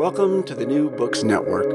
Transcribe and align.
Welcome 0.00 0.44
to 0.44 0.54
the 0.54 0.64
New 0.64 0.88
Books 0.88 1.22
Network. 1.22 1.66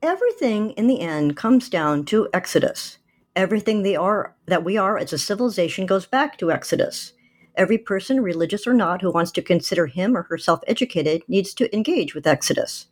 Everything 0.00 0.70
in 0.70 0.86
the 0.86 1.02
end 1.02 1.36
comes 1.36 1.68
down 1.68 2.06
to 2.06 2.26
Exodus. 2.32 2.96
Everything 3.36 3.82
they 3.82 3.96
are 3.96 4.34
that 4.46 4.64
we 4.64 4.78
are 4.78 4.96
as 4.96 5.12
a 5.12 5.18
civilization 5.18 5.84
goes 5.84 6.06
back 6.06 6.38
to 6.38 6.50
Exodus. 6.50 7.12
Every 7.54 7.76
person, 7.76 8.22
religious 8.22 8.66
or 8.66 8.72
not, 8.72 9.02
who 9.02 9.12
wants 9.12 9.30
to 9.32 9.42
consider 9.42 9.88
him 9.88 10.16
or 10.16 10.22
herself 10.22 10.60
educated 10.66 11.22
needs 11.28 11.52
to 11.52 11.76
engage 11.76 12.14
with 12.14 12.26
Exodus. 12.26 12.86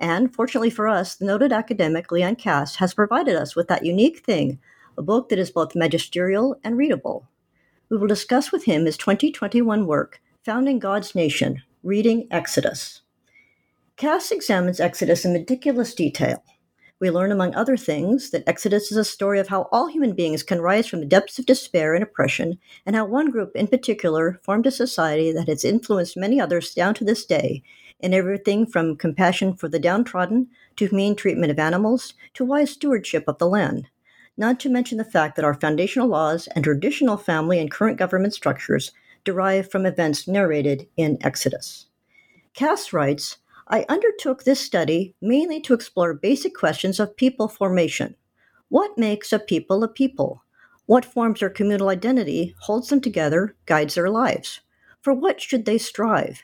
And 0.00 0.34
fortunately 0.34 0.70
for 0.70 0.88
us, 0.88 1.16
the 1.16 1.26
noted 1.26 1.52
academic 1.52 2.10
Leon 2.10 2.36
Kass 2.36 2.76
has 2.76 2.94
provided 2.94 3.36
us 3.36 3.54
with 3.54 3.68
that 3.68 3.84
unique 3.84 4.20
thing, 4.20 4.58
a 4.96 5.02
book 5.02 5.28
that 5.28 5.38
is 5.38 5.50
both 5.50 5.76
magisterial 5.76 6.58
and 6.64 6.78
readable. 6.78 7.28
We 7.90 7.98
will 7.98 8.08
discuss 8.08 8.50
with 8.50 8.64
him 8.64 8.86
his 8.86 8.96
2021 8.96 9.84
work, 9.84 10.22
Founding 10.44 10.78
God's 10.78 11.14
Nation 11.14 11.62
Reading 11.84 12.28
Exodus. 12.30 13.02
Kass 13.98 14.30
examines 14.30 14.80
Exodus 14.80 15.26
in 15.26 15.34
meticulous 15.34 15.94
detail. 15.94 16.42
We 16.98 17.10
learn, 17.10 17.30
among 17.30 17.54
other 17.54 17.76
things, 17.76 18.30
that 18.30 18.48
Exodus 18.48 18.90
is 18.90 18.96
a 18.96 19.04
story 19.04 19.38
of 19.38 19.48
how 19.48 19.68
all 19.70 19.88
human 19.88 20.14
beings 20.14 20.42
can 20.42 20.62
rise 20.62 20.86
from 20.86 21.00
the 21.00 21.06
depths 21.06 21.38
of 21.38 21.44
despair 21.44 21.92
and 21.92 22.02
oppression, 22.02 22.58
and 22.86 22.96
how 22.96 23.04
one 23.04 23.30
group 23.30 23.54
in 23.54 23.66
particular 23.66 24.40
formed 24.42 24.66
a 24.66 24.70
society 24.70 25.30
that 25.30 25.46
has 25.46 25.62
influenced 25.62 26.16
many 26.16 26.40
others 26.40 26.72
down 26.72 26.94
to 26.94 27.04
this 27.04 27.26
day 27.26 27.62
in 28.00 28.14
everything 28.14 28.64
from 28.64 28.96
compassion 28.96 29.54
for 29.54 29.68
the 29.68 29.78
downtrodden 29.78 30.48
to 30.76 30.86
humane 30.86 31.14
treatment 31.14 31.52
of 31.52 31.58
animals 31.58 32.14
to 32.32 32.46
wise 32.46 32.70
stewardship 32.70 33.24
of 33.28 33.36
the 33.36 33.46
land. 33.46 33.90
Not 34.38 34.58
to 34.60 34.70
mention 34.70 34.96
the 34.96 35.04
fact 35.04 35.36
that 35.36 35.44
our 35.44 35.52
foundational 35.52 36.08
laws 36.08 36.48
and 36.54 36.64
traditional 36.64 37.18
family 37.18 37.60
and 37.60 37.70
current 37.70 37.98
government 37.98 38.32
structures 38.32 38.90
derive 39.24 39.70
from 39.70 39.86
events 39.86 40.28
narrated 40.28 40.88
in 40.96 41.18
Exodus. 41.20 41.86
Kass 42.54 42.92
writes, 42.92 43.38
I 43.68 43.86
undertook 43.88 44.44
this 44.44 44.60
study 44.60 45.14
mainly 45.20 45.60
to 45.62 45.74
explore 45.74 46.14
basic 46.14 46.54
questions 46.54 47.00
of 47.00 47.16
people 47.16 47.48
formation. 47.48 48.14
What 48.68 48.98
makes 48.98 49.32
a 49.32 49.38
people 49.38 49.82
a 49.82 49.88
people? 49.88 50.44
What 50.86 51.04
forms 51.04 51.40
their 51.40 51.50
communal 51.50 51.88
identity, 51.88 52.54
holds 52.60 52.88
them 52.88 53.00
together, 53.00 53.56
guides 53.66 53.94
their 53.94 54.10
lives? 54.10 54.60
For 55.00 55.14
what 55.14 55.40
should 55.40 55.64
they 55.64 55.78
strive? 55.78 56.42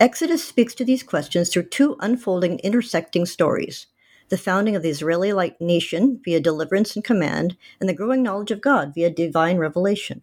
Exodus 0.00 0.44
speaks 0.44 0.74
to 0.74 0.84
these 0.84 1.02
questions 1.02 1.50
through 1.50 1.68
two 1.68 1.96
unfolding, 2.00 2.58
intersecting 2.60 3.26
stories 3.26 3.86
the 4.28 4.36
founding 4.36 4.76
of 4.76 4.82
the 4.82 4.90
Israelite 4.90 5.58
nation 5.60 6.20
via 6.22 6.38
deliverance 6.38 6.94
and 6.94 7.04
command, 7.04 7.56
and 7.80 7.88
the 7.88 7.94
growing 7.94 8.22
knowledge 8.22 8.50
of 8.50 8.60
God 8.60 8.92
via 8.94 9.08
divine 9.08 9.56
revelation. 9.56 10.22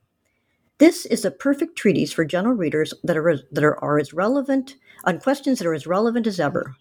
This 0.77 1.05
is 1.05 1.23
a 1.23 1.31
perfect 1.31 1.77
treatise 1.77 2.11
for 2.11 2.25
general 2.25 2.53
readers 2.53 2.93
that 3.05 3.15
are, 3.15 3.39
that 3.49 3.63
are, 3.63 3.81
are 3.81 3.97
as 3.97 4.11
relevant 4.11 4.75
on 5.05 5.21
questions 5.21 5.59
that 5.59 5.67
are 5.67 5.73
as 5.73 5.87
relevant 5.87 6.27
as 6.27 6.37
ever. 6.37 6.75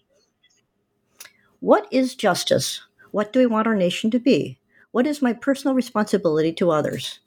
What 1.61 1.87
is 1.91 2.13
justice? 2.13 2.81
What 3.11 3.31
do 3.31 3.39
we 3.39 3.45
want 3.45 3.67
our 3.67 3.75
nation 3.75 4.11
to 4.11 4.19
be? 4.19 4.59
What 4.91 5.07
is 5.07 5.21
my 5.21 5.31
personal 5.31 5.75
responsibility 5.75 6.51
to 6.53 6.71
others? 6.71 7.21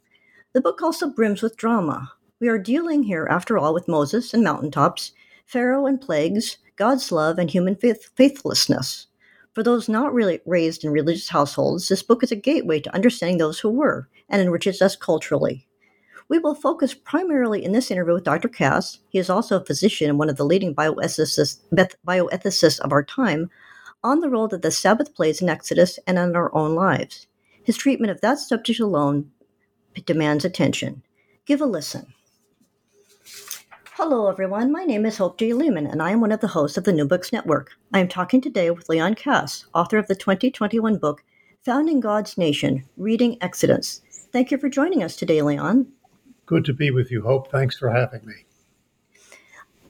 The 0.52 0.60
book 0.60 0.82
also 0.82 1.08
brims 1.08 1.40
with 1.40 1.56
drama. 1.56 2.12
We 2.38 2.48
are 2.48 2.58
dealing 2.58 3.02
here, 3.02 3.26
after 3.30 3.56
all, 3.56 3.72
with 3.72 3.88
Moses 3.88 4.34
and 4.34 4.44
mountaintops, 4.44 5.12
Pharaoh 5.46 5.86
and 5.86 5.98
plagues, 5.98 6.58
God's 6.76 7.10
love, 7.10 7.38
and 7.38 7.50
human 7.50 7.76
faith- 7.76 8.10
faithlessness. 8.14 9.06
For 9.54 9.62
those 9.62 9.88
not 9.88 10.12
really 10.12 10.40
raised 10.44 10.84
in 10.84 10.90
religious 10.90 11.30
households, 11.30 11.88
this 11.88 12.02
book 12.02 12.22
is 12.22 12.30
a 12.30 12.36
gateway 12.36 12.80
to 12.80 12.94
understanding 12.94 13.38
those 13.38 13.58
who 13.58 13.70
were 13.70 14.08
and 14.28 14.42
enriches 14.42 14.82
us 14.82 14.96
culturally. 14.96 15.67
We 16.28 16.38
will 16.38 16.54
focus 16.54 16.92
primarily 16.92 17.64
in 17.64 17.72
this 17.72 17.90
interview 17.90 18.14
with 18.14 18.24
Dr. 18.24 18.48
Kass. 18.48 18.98
He 19.08 19.18
is 19.18 19.30
also 19.30 19.56
a 19.56 19.64
physician 19.64 20.10
and 20.10 20.18
one 20.18 20.28
of 20.28 20.36
the 20.36 20.44
leading 20.44 20.74
bioethicists, 20.74 21.58
bioethicists 22.06 22.80
of 22.80 22.92
our 22.92 23.02
time 23.02 23.50
on 24.04 24.20
the 24.20 24.28
role 24.28 24.46
that 24.48 24.62
the 24.62 24.70
Sabbath 24.70 25.14
plays 25.14 25.40
in 25.40 25.48
Exodus 25.48 25.98
and 26.06 26.18
in 26.18 26.36
our 26.36 26.54
own 26.54 26.74
lives. 26.74 27.26
His 27.64 27.76
treatment 27.76 28.10
of 28.10 28.20
that 28.20 28.38
subject 28.38 28.78
alone 28.78 29.30
demands 30.04 30.44
attention. 30.44 31.02
Give 31.46 31.60
a 31.60 31.66
listen. 31.66 32.12
Hello, 33.92 34.28
everyone. 34.28 34.70
My 34.70 34.84
name 34.84 35.04
is 35.06 35.16
Hope 35.16 35.38
J. 35.38 35.54
Leman, 35.54 35.86
and 35.86 36.00
I 36.00 36.10
am 36.10 36.20
one 36.20 36.30
of 36.30 36.40
the 36.40 36.46
hosts 36.46 36.76
of 36.76 36.84
the 36.84 36.92
New 36.92 37.04
Books 37.04 37.32
Network. 37.32 37.72
I 37.92 37.98
am 37.98 38.06
talking 38.06 38.40
today 38.40 38.70
with 38.70 38.88
Leon 38.88 39.14
Kass, 39.14 39.66
author 39.74 39.98
of 39.98 40.06
the 40.06 40.14
2021 40.14 40.98
book, 40.98 41.24
Founding 41.64 41.98
God's 41.98 42.38
Nation 42.38 42.84
Reading 42.96 43.38
Exodus. 43.40 44.02
Thank 44.32 44.50
you 44.50 44.58
for 44.58 44.68
joining 44.68 45.02
us 45.02 45.16
today, 45.16 45.42
Leon. 45.42 45.88
Good 46.48 46.64
to 46.64 46.72
be 46.72 46.90
with 46.90 47.10
you, 47.10 47.20
Hope. 47.20 47.50
Thanks 47.50 47.76
for 47.76 47.90
having 47.90 48.24
me. 48.24 48.32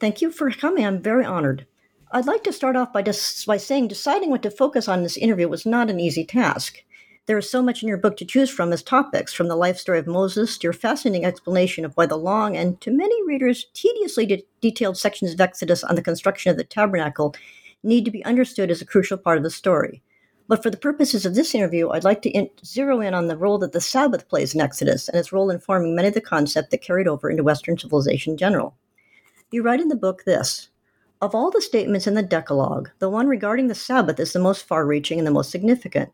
Thank 0.01 0.21
you 0.21 0.33
for 0.33 0.51
coming. 0.51 0.85
I'm 0.85 1.01
very 1.01 1.25
honored. 1.25 1.65
I'd 2.11 2.27
like 2.27 2.43
to 2.45 2.53
start 2.53 2.75
off 2.75 2.93
by, 2.93 3.03
just, 3.03 3.47
by 3.47 3.59
saying 3.59 3.87
deciding 3.87 4.31
what 4.31 4.43
to 4.43 4.51
focus 4.51 4.89
on 4.89 4.99
in 4.99 5.03
this 5.05 5.17
interview 5.17 5.47
was 5.47 5.65
not 5.65 5.89
an 5.89 6.01
easy 6.01 6.25
task. 6.25 6.83
There 7.27 7.39
is 7.39 7.49
so 7.49 7.63
much 7.63 7.81
in 7.81 7.89
your 7.89 7.97
book 7.97 8.17
to 8.17 8.25
choose 8.25 8.51
from 8.51 8.73
as 8.73 8.83
topics, 8.83 9.33
from 9.33 9.47
the 9.47 9.55
life 9.55 9.79
story 9.79 10.01
of 10.01 10.09
Moses 10.09 10.59
to 10.59 10.65
your 10.65 10.73
fascinating 10.73 11.25
explanation 11.25 11.85
of 11.85 11.93
why 11.95 12.07
the 12.07 12.17
long 12.17 12.57
and, 12.57 12.81
to 12.81 12.91
many 12.91 13.25
readers, 13.25 13.67
tediously 13.73 14.27
de- 14.27 14.45
detailed 14.61 14.99
sections 14.99 15.35
of 15.35 15.41
Exodus 15.41 15.85
on 15.85 15.95
the 15.95 16.03
construction 16.03 16.51
of 16.51 16.57
the 16.57 16.65
tabernacle 16.65 17.37
need 17.85 18.05
to 18.05 18.11
be 18.11 18.25
understood 18.25 18.69
as 18.69 18.83
a 18.83 18.87
crucial 18.87 19.17
part 19.17 19.37
of 19.37 19.45
the 19.45 19.51
story. 19.51 20.03
But 20.49 20.63
for 20.63 20.71
the 20.71 20.79
purposes 20.79 21.27
of 21.27 21.35
this 21.35 21.55
interview, 21.55 21.91
I'd 21.91 22.05
like 22.05 22.23
to 22.23 22.31
in- 22.31 22.49
zero 22.65 23.03
in 23.03 23.13
on 23.13 23.27
the 23.27 23.37
role 23.37 23.59
that 23.59 23.73
the 23.73 23.83
Sabbath 23.83 24.27
plays 24.29 24.55
in 24.55 24.63
Exodus 24.63 25.09
and 25.09 25.19
its 25.19 25.31
role 25.31 25.51
in 25.51 25.61
forming 25.61 25.95
many 25.95 26.09
of 26.09 26.15
the 26.15 26.23
concepts 26.23 26.71
that 26.71 26.79
carried 26.79 27.07
over 27.07 27.29
into 27.29 27.45
Western 27.45 27.77
civilization 27.77 28.33
in 28.33 28.39
general. 28.39 28.75
You 29.51 29.63
write 29.63 29.81
in 29.81 29.89
the 29.89 29.95
book 29.95 30.25
this 30.25 30.71
Of 31.21 31.35
all 31.35 31.51
the 31.51 31.61
statements 31.61 32.07
in 32.07 32.15
the 32.15 32.23
Decalogue, 32.23 32.91
the 32.99 33.11
one 33.11 33.29
regarding 33.29 33.69
the 33.69 33.75
Sabbath 33.75 34.19
is 34.19 34.33
the 34.33 34.39
most 34.39 34.67
far 34.67 34.87
reaching 34.87 35.19
and 35.19 35.27
the 35.27 35.33
most 35.33 35.51
significant. 35.51 36.11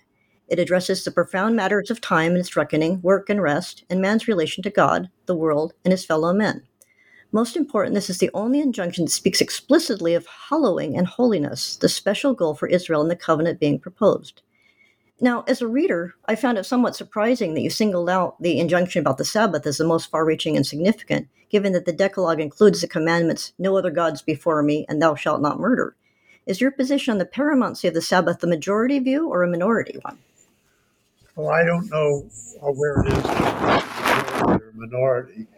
It 0.49 0.59
addresses 0.59 1.05
the 1.05 1.12
profound 1.12 1.55
matters 1.55 1.91
of 1.91 2.00
time 2.00 2.33
and 2.33 2.41
its 2.41 2.56
reckoning, 2.56 3.00
work 3.03 3.31
and 3.31 3.41
rest, 3.41 3.84
and 3.89 4.00
man's 4.00 4.27
relation 4.27 4.65
to 4.65 4.71
God, 4.71 5.11
the 5.27 5.37
world, 5.37 5.75
and 5.84 5.93
his 5.93 6.05
fellow 6.05 6.34
men. 6.34 6.67
Most 7.34 7.56
important, 7.56 7.97
this 7.97 8.09
is 8.09 8.19
the 8.19 8.31
only 8.33 8.61
injunction 8.61 9.06
that 9.06 9.11
speaks 9.11 9.41
explicitly 9.41 10.15
of 10.15 10.25
hallowing 10.49 10.97
and 10.97 11.05
holiness, 11.05 11.75
the 11.75 11.88
special 11.88 12.32
goal 12.32 12.55
for 12.55 12.69
Israel 12.69 13.03
in 13.03 13.08
the 13.08 13.17
covenant 13.17 13.58
being 13.58 13.81
proposed. 13.81 14.43
Now, 15.20 15.43
as 15.49 15.61
a 15.61 15.67
reader, 15.67 16.14
I 16.26 16.37
found 16.37 16.58
it 16.58 16.64
somewhat 16.64 16.94
surprising 16.94 17.55
that 17.55 17.62
you 17.62 17.70
singled 17.70 18.08
out 18.08 18.41
the 18.41 18.61
injunction 18.61 19.00
about 19.00 19.19
the 19.19 19.25
Sabbath 19.25 19.67
as 19.67 19.79
the 19.79 19.85
most 19.85 20.12
far 20.12 20.25
reaching 20.25 20.55
and 20.55 20.64
significant, 20.64 21.26
given 21.50 21.73
that 21.73 21.87
the 21.87 21.93
Decalogue 21.93 22.38
includes 22.38 22.81
the 22.81 22.87
commandments, 22.87 23.53
No 23.58 23.76
other 23.76 23.91
gods 23.91 24.23
before 24.23 24.62
me, 24.62 24.87
and 24.88 25.03
Thou 25.03 25.17
shalt 25.17 25.43
not 25.43 25.58
murder. 25.58 25.97
Is 26.47 26.61
your 26.61 26.70
position 26.70 27.11
on 27.11 27.19
the 27.19 27.25
paramountcy 27.25 27.88
of 27.88 27.94
the 27.94 28.00
Sabbath 28.00 28.38
the 28.38 28.47
majority 28.47 29.00
view 29.00 29.29
or 29.29 29.43
a 29.43 29.50
minority 29.50 29.99
one? 30.03 30.19
Well, 31.35 31.50
I 31.50 31.64
don't 31.64 31.91
know 31.91 32.29
where 32.61 33.00
it 33.00 33.08
is 33.08 33.25
or 34.44 34.73
minority, 34.76 35.49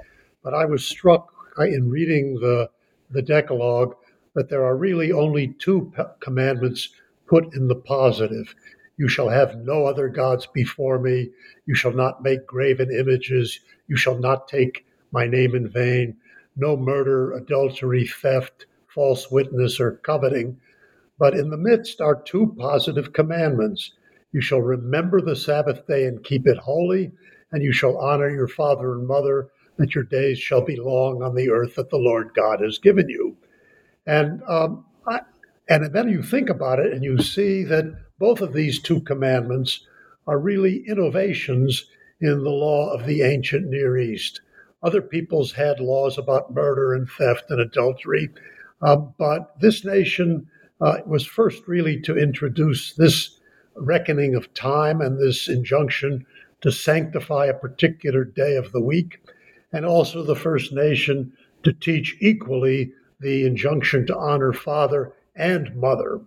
but 0.42 0.54
I 0.54 0.64
was 0.64 0.82
struck 0.82 1.34
in 1.64 1.90
reading 1.90 2.34
the 2.34 2.70
the 3.10 3.22
Decalogue 3.22 3.94
that 4.34 4.48
there 4.50 4.64
are 4.64 4.76
really 4.76 5.12
only 5.12 5.48
two 5.58 5.92
commandments 6.20 6.90
put 7.26 7.54
in 7.54 7.68
the 7.68 7.76
positive. 7.76 8.54
You 8.98 9.08
shall 9.08 9.28
have 9.28 9.56
no 9.58 9.86
other 9.86 10.08
gods 10.08 10.46
before 10.46 10.98
me. 10.98 11.30
You 11.66 11.74
shall 11.74 11.92
not 11.92 12.22
make 12.22 12.46
graven 12.46 12.90
images. 12.90 13.60
You 13.88 13.96
shall 13.96 14.18
not 14.18 14.48
take 14.48 14.86
my 15.12 15.26
name 15.26 15.54
in 15.54 15.68
vain. 15.68 16.16
No 16.56 16.76
murder, 16.76 17.32
adultery, 17.32 18.06
theft, 18.06 18.66
false 18.88 19.30
witness, 19.30 19.78
or 19.78 19.92
coveting. 20.02 20.58
But 21.18 21.34
in 21.34 21.50
the 21.50 21.56
midst 21.56 22.00
are 22.00 22.22
two 22.22 22.54
positive 22.58 23.12
commandments. 23.12 23.92
You 24.32 24.40
shall 24.40 24.60
remember 24.60 25.20
the 25.20 25.36
Sabbath 25.36 25.86
day 25.86 26.06
and 26.06 26.24
keep 26.24 26.46
it 26.46 26.58
holy, 26.58 27.12
and 27.52 27.62
you 27.62 27.72
shall 27.72 27.98
honor 27.98 28.28
your 28.28 28.48
father 28.48 28.94
and 28.94 29.06
mother, 29.06 29.48
that 29.76 29.94
your 29.94 30.04
days 30.04 30.38
shall 30.38 30.64
be 30.64 30.76
long 30.76 31.22
on 31.22 31.34
the 31.34 31.50
earth 31.50 31.74
that 31.74 31.90
the 31.90 31.98
Lord 31.98 32.30
God 32.34 32.60
has 32.60 32.78
given 32.78 33.08
you. 33.08 33.36
And 34.06 34.42
um, 34.48 34.84
I, 35.06 35.20
and 35.68 35.92
then 35.92 36.08
you 36.08 36.22
think 36.22 36.48
about 36.48 36.78
it, 36.78 36.92
and 36.92 37.02
you 37.02 37.18
see 37.20 37.64
that 37.64 37.96
both 38.18 38.40
of 38.40 38.52
these 38.52 38.80
two 38.80 39.00
commandments 39.00 39.86
are 40.26 40.38
really 40.38 40.84
innovations 40.86 41.86
in 42.20 42.42
the 42.42 42.50
law 42.50 42.90
of 42.90 43.06
the 43.06 43.22
ancient 43.22 43.66
Near 43.66 43.98
East. 43.98 44.40
Other 44.82 45.02
peoples 45.02 45.52
had 45.52 45.80
laws 45.80 46.18
about 46.18 46.54
murder 46.54 46.94
and 46.94 47.08
theft 47.08 47.50
and 47.50 47.60
adultery, 47.60 48.30
uh, 48.82 48.96
but 48.96 49.60
this 49.60 49.84
nation 49.84 50.46
uh, 50.80 50.98
was 51.06 51.26
first 51.26 51.66
really 51.66 52.00
to 52.02 52.16
introduce 52.16 52.94
this 52.94 53.40
reckoning 53.76 54.34
of 54.34 54.52
time 54.54 55.00
and 55.00 55.18
this 55.18 55.48
injunction 55.48 56.24
to 56.60 56.72
sanctify 56.72 57.46
a 57.46 57.54
particular 57.54 58.24
day 58.24 58.56
of 58.56 58.72
the 58.72 58.80
week, 58.80 59.20
and 59.76 59.84
also 59.84 60.22
the 60.22 60.34
first 60.34 60.72
nation 60.72 61.30
to 61.62 61.70
teach 61.70 62.16
equally 62.20 62.90
the 63.20 63.44
injunction 63.44 64.06
to 64.06 64.16
honor 64.16 64.50
father 64.50 65.12
and 65.36 65.76
mother. 65.76 66.18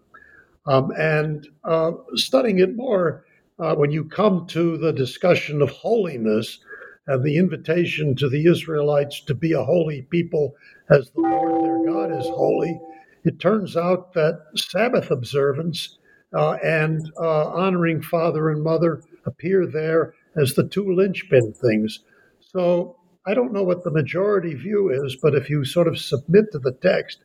Um, 0.67 0.91
and 0.91 1.47
uh, 1.63 1.93
studying 2.13 2.59
it 2.59 2.75
more, 2.75 3.25
uh, 3.57 3.73
when 3.73 3.89
you 3.89 4.05
come 4.05 4.45
to 4.49 4.77
the 4.77 4.93
discussion 4.93 5.63
of 5.63 5.71
holiness 5.71 6.59
and 7.07 7.23
the 7.23 7.37
invitation 7.37 8.15
to 8.17 8.29
the 8.29 8.45
Israelites 8.45 9.19
to 9.21 9.33
be 9.33 9.53
a 9.53 9.63
holy 9.63 10.03
people 10.03 10.53
as 10.91 11.09
the 11.09 11.21
Lord 11.21 11.65
their 11.65 11.91
God 11.91 12.15
is 12.15 12.27
holy, 12.27 12.79
it 13.23 13.39
turns 13.39 13.75
out 13.75 14.13
that 14.13 14.43
Sabbath 14.55 15.09
observance 15.09 15.97
uh, 16.35 16.51
and 16.63 17.11
uh, 17.19 17.47
honoring 17.47 18.03
father 18.03 18.51
and 18.51 18.63
mother 18.63 19.01
appear 19.25 19.65
there 19.65 20.13
as 20.35 20.53
the 20.53 20.67
two 20.67 20.93
linchpin 20.93 21.51
things. 21.53 22.01
So 22.39 22.98
I 23.25 23.33
don't 23.33 23.51
know 23.51 23.63
what 23.63 23.83
the 23.83 23.91
majority 23.91 24.53
view 24.53 24.89
is, 24.89 25.17
but 25.21 25.35
if 25.35 25.49
you 25.49 25.65
sort 25.65 25.87
of 25.87 25.99
submit 25.99 26.51
to 26.51 26.59
the 26.59 26.71
text, 26.71 27.19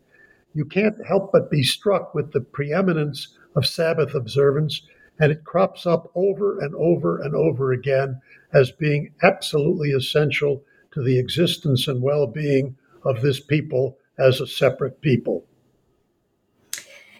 you 0.53 0.65
can't 0.65 1.07
help 1.07 1.31
but 1.33 1.51
be 1.51 1.63
struck 1.63 2.15
with 2.15 2.33
the 2.33 2.41
preeminence 2.41 3.37
of 3.55 3.67
Sabbath 3.67 4.15
observance, 4.15 4.83
and 5.21 5.31
it 5.31 5.45
crops 5.45 5.87
up 5.87 6.11
over 6.15 6.59
and 6.59 6.75
over 6.75 7.21
and 7.21 7.35
over 7.35 7.73
again 7.73 8.21
as 8.53 8.73
being 8.73 9.13
absolutely 9.23 9.91
essential 9.91 10.65
to 10.93 11.03
the 11.03 11.19
existence 11.19 11.87
and 11.87 12.03
well 12.03 12.27
being 12.27 12.77
of 13.05 13.23
this 13.23 13.41
people 13.41 13.99
as 14.19 14.41
a 14.41 14.47
separate 14.47 15.01
people. 15.01 15.47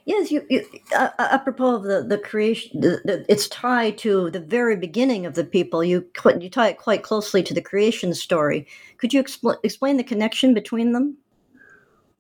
Yes, 0.07 0.31
you, 0.31 0.45
you 0.51 0.67
uh, 0.95 1.09
uh, 1.19 1.29
apropos 1.31 1.77
of 1.77 1.83
the, 1.85 2.05
the 2.07 2.19
creation, 2.19 2.81
the, 2.81 3.01
the, 3.05 3.25
it's 3.27 3.49
tied 3.49 3.97
to 3.99 4.31
the 4.31 4.41
very 4.41 4.77
beginning 4.77 5.25
of 5.25 5.35
the 5.35 5.45
people. 5.45 5.83
You 5.83 6.07
you 6.39 6.51
tie 6.51 6.69
it 6.69 6.79
quite 6.79 7.03
closely 7.03 7.43
to 7.43 7.55
the 7.55 7.63
creation 7.63 8.13
story. 8.13 8.67
Could 8.99 9.15
you 9.15 9.23
expl- 9.23 9.57
explain 9.63 9.97
the 9.97 10.05
connection 10.05 10.53
between 10.53 10.93
them? 10.93 11.17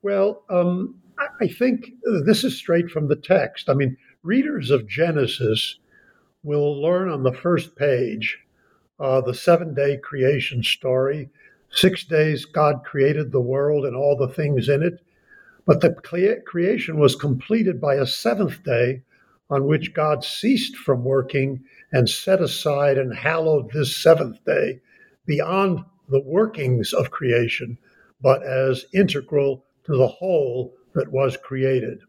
Well, 0.00 0.44
um, 0.48 0.94
I 1.40 1.48
think 1.48 1.92
this 2.24 2.42
is 2.42 2.56
straight 2.56 2.90
from 2.90 3.08
the 3.08 3.16
text. 3.16 3.68
I 3.68 3.74
mean, 3.74 3.96
readers 4.22 4.70
of 4.70 4.88
Genesis 4.88 5.78
will 6.42 6.80
learn 6.80 7.08
on 7.08 7.22
the 7.22 7.32
first 7.32 7.76
page 7.76 8.38
uh, 8.98 9.20
the 9.20 9.34
seven 9.34 9.74
day 9.74 9.98
creation 9.98 10.62
story. 10.62 11.28
Six 11.70 12.04
days 12.04 12.44
God 12.44 12.82
created 12.84 13.32
the 13.32 13.40
world 13.40 13.84
and 13.84 13.96
all 13.96 14.16
the 14.16 14.32
things 14.32 14.68
in 14.68 14.82
it. 14.82 15.04
But 15.66 15.80
the 15.80 15.94
creation 16.44 16.98
was 16.98 17.16
completed 17.16 17.80
by 17.80 17.94
a 17.94 18.06
seventh 18.06 18.62
day 18.62 19.02
on 19.50 19.66
which 19.66 19.94
God 19.94 20.24
ceased 20.24 20.76
from 20.76 21.04
working 21.04 21.64
and 21.92 22.08
set 22.08 22.40
aside 22.40 22.98
and 22.98 23.14
hallowed 23.14 23.70
this 23.72 23.96
seventh 23.96 24.44
day 24.44 24.80
beyond 25.26 25.84
the 26.08 26.20
workings 26.20 26.92
of 26.92 27.10
creation, 27.10 27.78
but 28.20 28.42
as 28.42 28.86
integral 28.92 29.64
to 29.84 29.96
the 29.96 30.08
whole 30.08 30.74
that 30.94 31.12
was 31.12 31.36
created. 31.36 32.00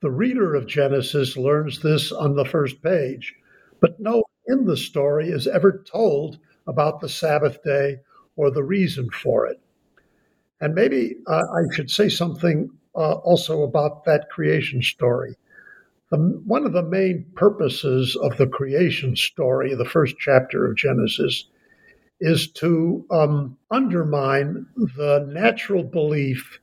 The 0.00 0.10
reader 0.10 0.54
of 0.54 0.66
Genesis 0.66 1.36
learns 1.36 1.80
this 1.80 2.10
on 2.10 2.34
the 2.34 2.44
first 2.44 2.82
page, 2.82 3.34
but 3.80 4.00
no 4.00 4.16
one 4.16 4.58
in 4.58 4.64
the 4.64 4.76
story 4.76 5.28
is 5.28 5.46
ever 5.46 5.84
told 5.90 6.38
about 6.66 7.00
the 7.00 7.08
Sabbath 7.08 7.62
day 7.62 8.00
or 8.36 8.50
the 8.50 8.64
reason 8.64 9.10
for 9.10 9.46
it. 9.46 9.60
And 10.60 10.74
maybe 10.74 11.16
uh, 11.26 11.42
I 11.42 11.74
should 11.74 11.90
say 11.90 12.08
something 12.08 12.70
uh, 12.94 13.14
also 13.14 13.62
about 13.62 14.04
that 14.04 14.28
creation 14.30 14.82
story. 14.82 15.36
Um, 16.12 16.42
one 16.46 16.66
of 16.66 16.72
the 16.72 16.82
main 16.82 17.24
purposes 17.34 18.16
of 18.16 18.36
the 18.36 18.46
creation 18.46 19.14
story, 19.14 19.74
the 19.74 19.84
first 19.84 20.16
chapter 20.18 20.66
of 20.66 20.76
Genesis, 20.76 21.44
is 22.20 22.48
to 22.52 23.04
um, 23.10 23.56
undermine 23.70 24.66
the 24.76 25.26
natural 25.28 25.84
belief 25.84 26.58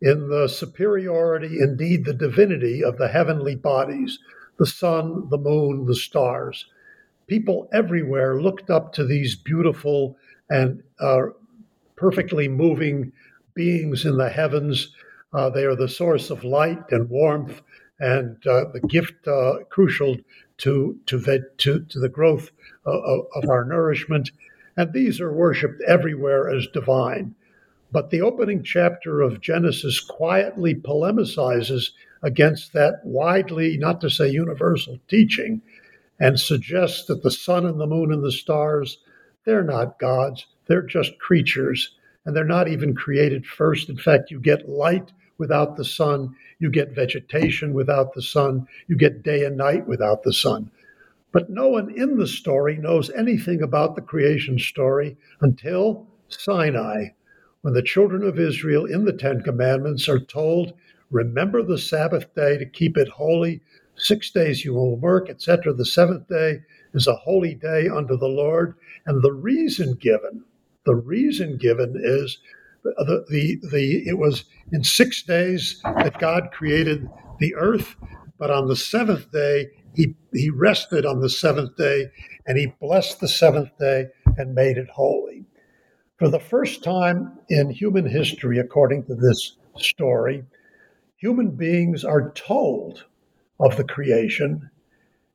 in 0.00 0.28
the 0.28 0.48
superiority, 0.48 1.58
indeed 1.60 2.04
the 2.04 2.14
divinity, 2.14 2.82
of 2.82 2.98
the 2.98 3.08
heavenly 3.08 3.54
bodies 3.54 4.18
the 4.58 4.66
sun, 4.66 5.28
the 5.30 5.38
moon, 5.38 5.86
the 5.86 5.94
stars. 5.94 6.66
People 7.28 7.68
everywhere 7.72 8.42
looked 8.42 8.70
up 8.70 8.92
to 8.92 9.04
these 9.04 9.36
beautiful 9.36 10.16
and 10.50 10.82
uh, 11.00 11.26
perfectly 11.96 12.48
moving 12.48 13.12
beings 13.54 14.04
in 14.04 14.16
the 14.16 14.28
heavens 14.28 14.92
uh, 15.32 15.50
they 15.50 15.64
are 15.64 15.76
the 15.76 15.88
source 15.88 16.30
of 16.30 16.44
light 16.44 16.82
and 16.90 17.10
warmth 17.10 17.62
and 18.00 18.36
uh, 18.46 18.64
the 18.72 18.80
gift 18.80 19.26
uh, 19.26 19.64
crucial 19.70 20.16
to, 20.58 20.98
to, 21.06 21.20
to, 21.58 21.80
to 21.80 21.98
the 21.98 22.08
growth 22.08 22.50
of, 22.84 23.26
of 23.34 23.48
our 23.48 23.64
nourishment. 23.64 24.30
And 24.76 24.92
these 24.92 25.20
are 25.20 25.32
worshiped 25.32 25.82
everywhere 25.86 26.48
as 26.48 26.66
divine. 26.68 27.34
But 27.90 28.10
the 28.10 28.20
opening 28.20 28.62
chapter 28.62 29.22
of 29.22 29.40
Genesis 29.40 30.00
quietly 30.00 30.74
polemicizes 30.74 31.90
against 32.22 32.72
that 32.72 33.00
widely, 33.04 33.78
not 33.78 34.00
to 34.02 34.10
say 34.10 34.28
universal, 34.28 34.98
teaching 35.08 35.62
and 36.20 36.38
suggests 36.38 37.06
that 37.06 37.22
the 37.22 37.30
sun 37.30 37.64
and 37.64 37.80
the 37.80 37.86
moon 37.86 38.12
and 38.12 38.24
the 38.24 38.32
stars, 38.32 38.98
they're 39.44 39.62
not 39.62 39.98
gods, 39.98 40.46
they're 40.66 40.82
just 40.82 41.18
creatures. 41.18 41.94
And 42.24 42.36
they're 42.36 42.44
not 42.44 42.68
even 42.68 42.94
created 42.94 43.46
first. 43.46 43.88
In 43.88 43.96
fact, 43.96 44.30
you 44.30 44.38
get 44.38 44.68
light 44.68 45.12
without 45.38 45.76
the 45.76 45.84
sun. 45.84 46.34
You 46.58 46.70
get 46.70 46.94
vegetation 46.94 47.72
without 47.72 48.12
the 48.12 48.22
sun. 48.22 48.66
You 48.88 48.96
get 48.96 49.22
day 49.22 49.44
and 49.44 49.56
night 49.56 49.86
without 49.86 50.22
the 50.24 50.32
sun. 50.32 50.70
But 51.32 51.50
no 51.50 51.68
one 51.68 51.90
in 51.90 52.16
the 52.16 52.26
story 52.26 52.76
knows 52.76 53.10
anything 53.10 53.62
about 53.62 53.94
the 53.94 54.02
creation 54.02 54.58
story 54.58 55.16
until 55.40 56.06
Sinai, 56.28 57.08
when 57.62 57.74
the 57.74 57.82
children 57.82 58.22
of 58.22 58.38
Israel 58.38 58.84
in 58.86 59.04
the 59.04 59.12
Ten 59.12 59.42
Commandments 59.42 60.08
are 60.08 60.18
told, 60.18 60.72
Remember 61.10 61.62
the 61.62 61.78
Sabbath 61.78 62.34
day 62.34 62.58
to 62.58 62.66
keep 62.66 62.96
it 62.96 63.08
holy. 63.08 63.60
Six 63.96 64.30
days 64.30 64.64
you 64.64 64.74
will 64.74 64.96
work, 64.96 65.30
etc. 65.30 65.72
The 65.72 65.84
seventh 65.84 66.28
day 66.28 66.60
is 66.94 67.06
a 67.06 67.14
holy 67.14 67.54
day 67.54 67.88
unto 67.88 68.16
the 68.16 68.28
Lord. 68.28 68.74
And 69.06 69.22
the 69.22 69.32
reason 69.32 69.94
given, 69.94 70.44
the 70.84 70.94
reason 70.94 71.56
given 71.56 71.94
is 71.96 72.38
the, 72.96 73.24
the, 73.28 73.60
the, 73.70 74.08
it 74.08 74.18
was 74.18 74.44
in 74.72 74.84
six 74.84 75.22
days 75.22 75.80
that 75.84 76.18
God 76.18 76.50
created 76.52 77.08
the 77.38 77.54
earth, 77.54 77.96
but 78.38 78.50
on 78.50 78.68
the 78.68 78.76
seventh 78.76 79.30
day, 79.32 79.68
he, 79.94 80.14
he 80.32 80.50
rested 80.50 81.04
on 81.04 81.20
the 81.20 81.30
seventh 81.30 81.76
day 81.76 82.06
and 82.46 82.58
he 82.58 82.72
blessed 82.80 83.20
the 83.20 83.28
seventh 83.28 83.76
day 83.78 84.06
and 84.36 84.54
made 84.54 84.76
it 84.78 84.88
holy. 84.90 85.44
For 86.18 86.28
the 86.28 86.40
first 86.40 86.82
time 86.82 87.38
in 87.48 87.70
human 87.70 88.08
history, 88.08 88.58
according 88.58 89.04
to 89.04 89.14
this 89.14 89.56
story, 89.76 90.44
human 91.16 91.50
beings 91.50 92.04
are 92.04 92.32
told 92.32 93.04
of 93.60 93.76
the 93.76 93.84
creation 93.84 94.70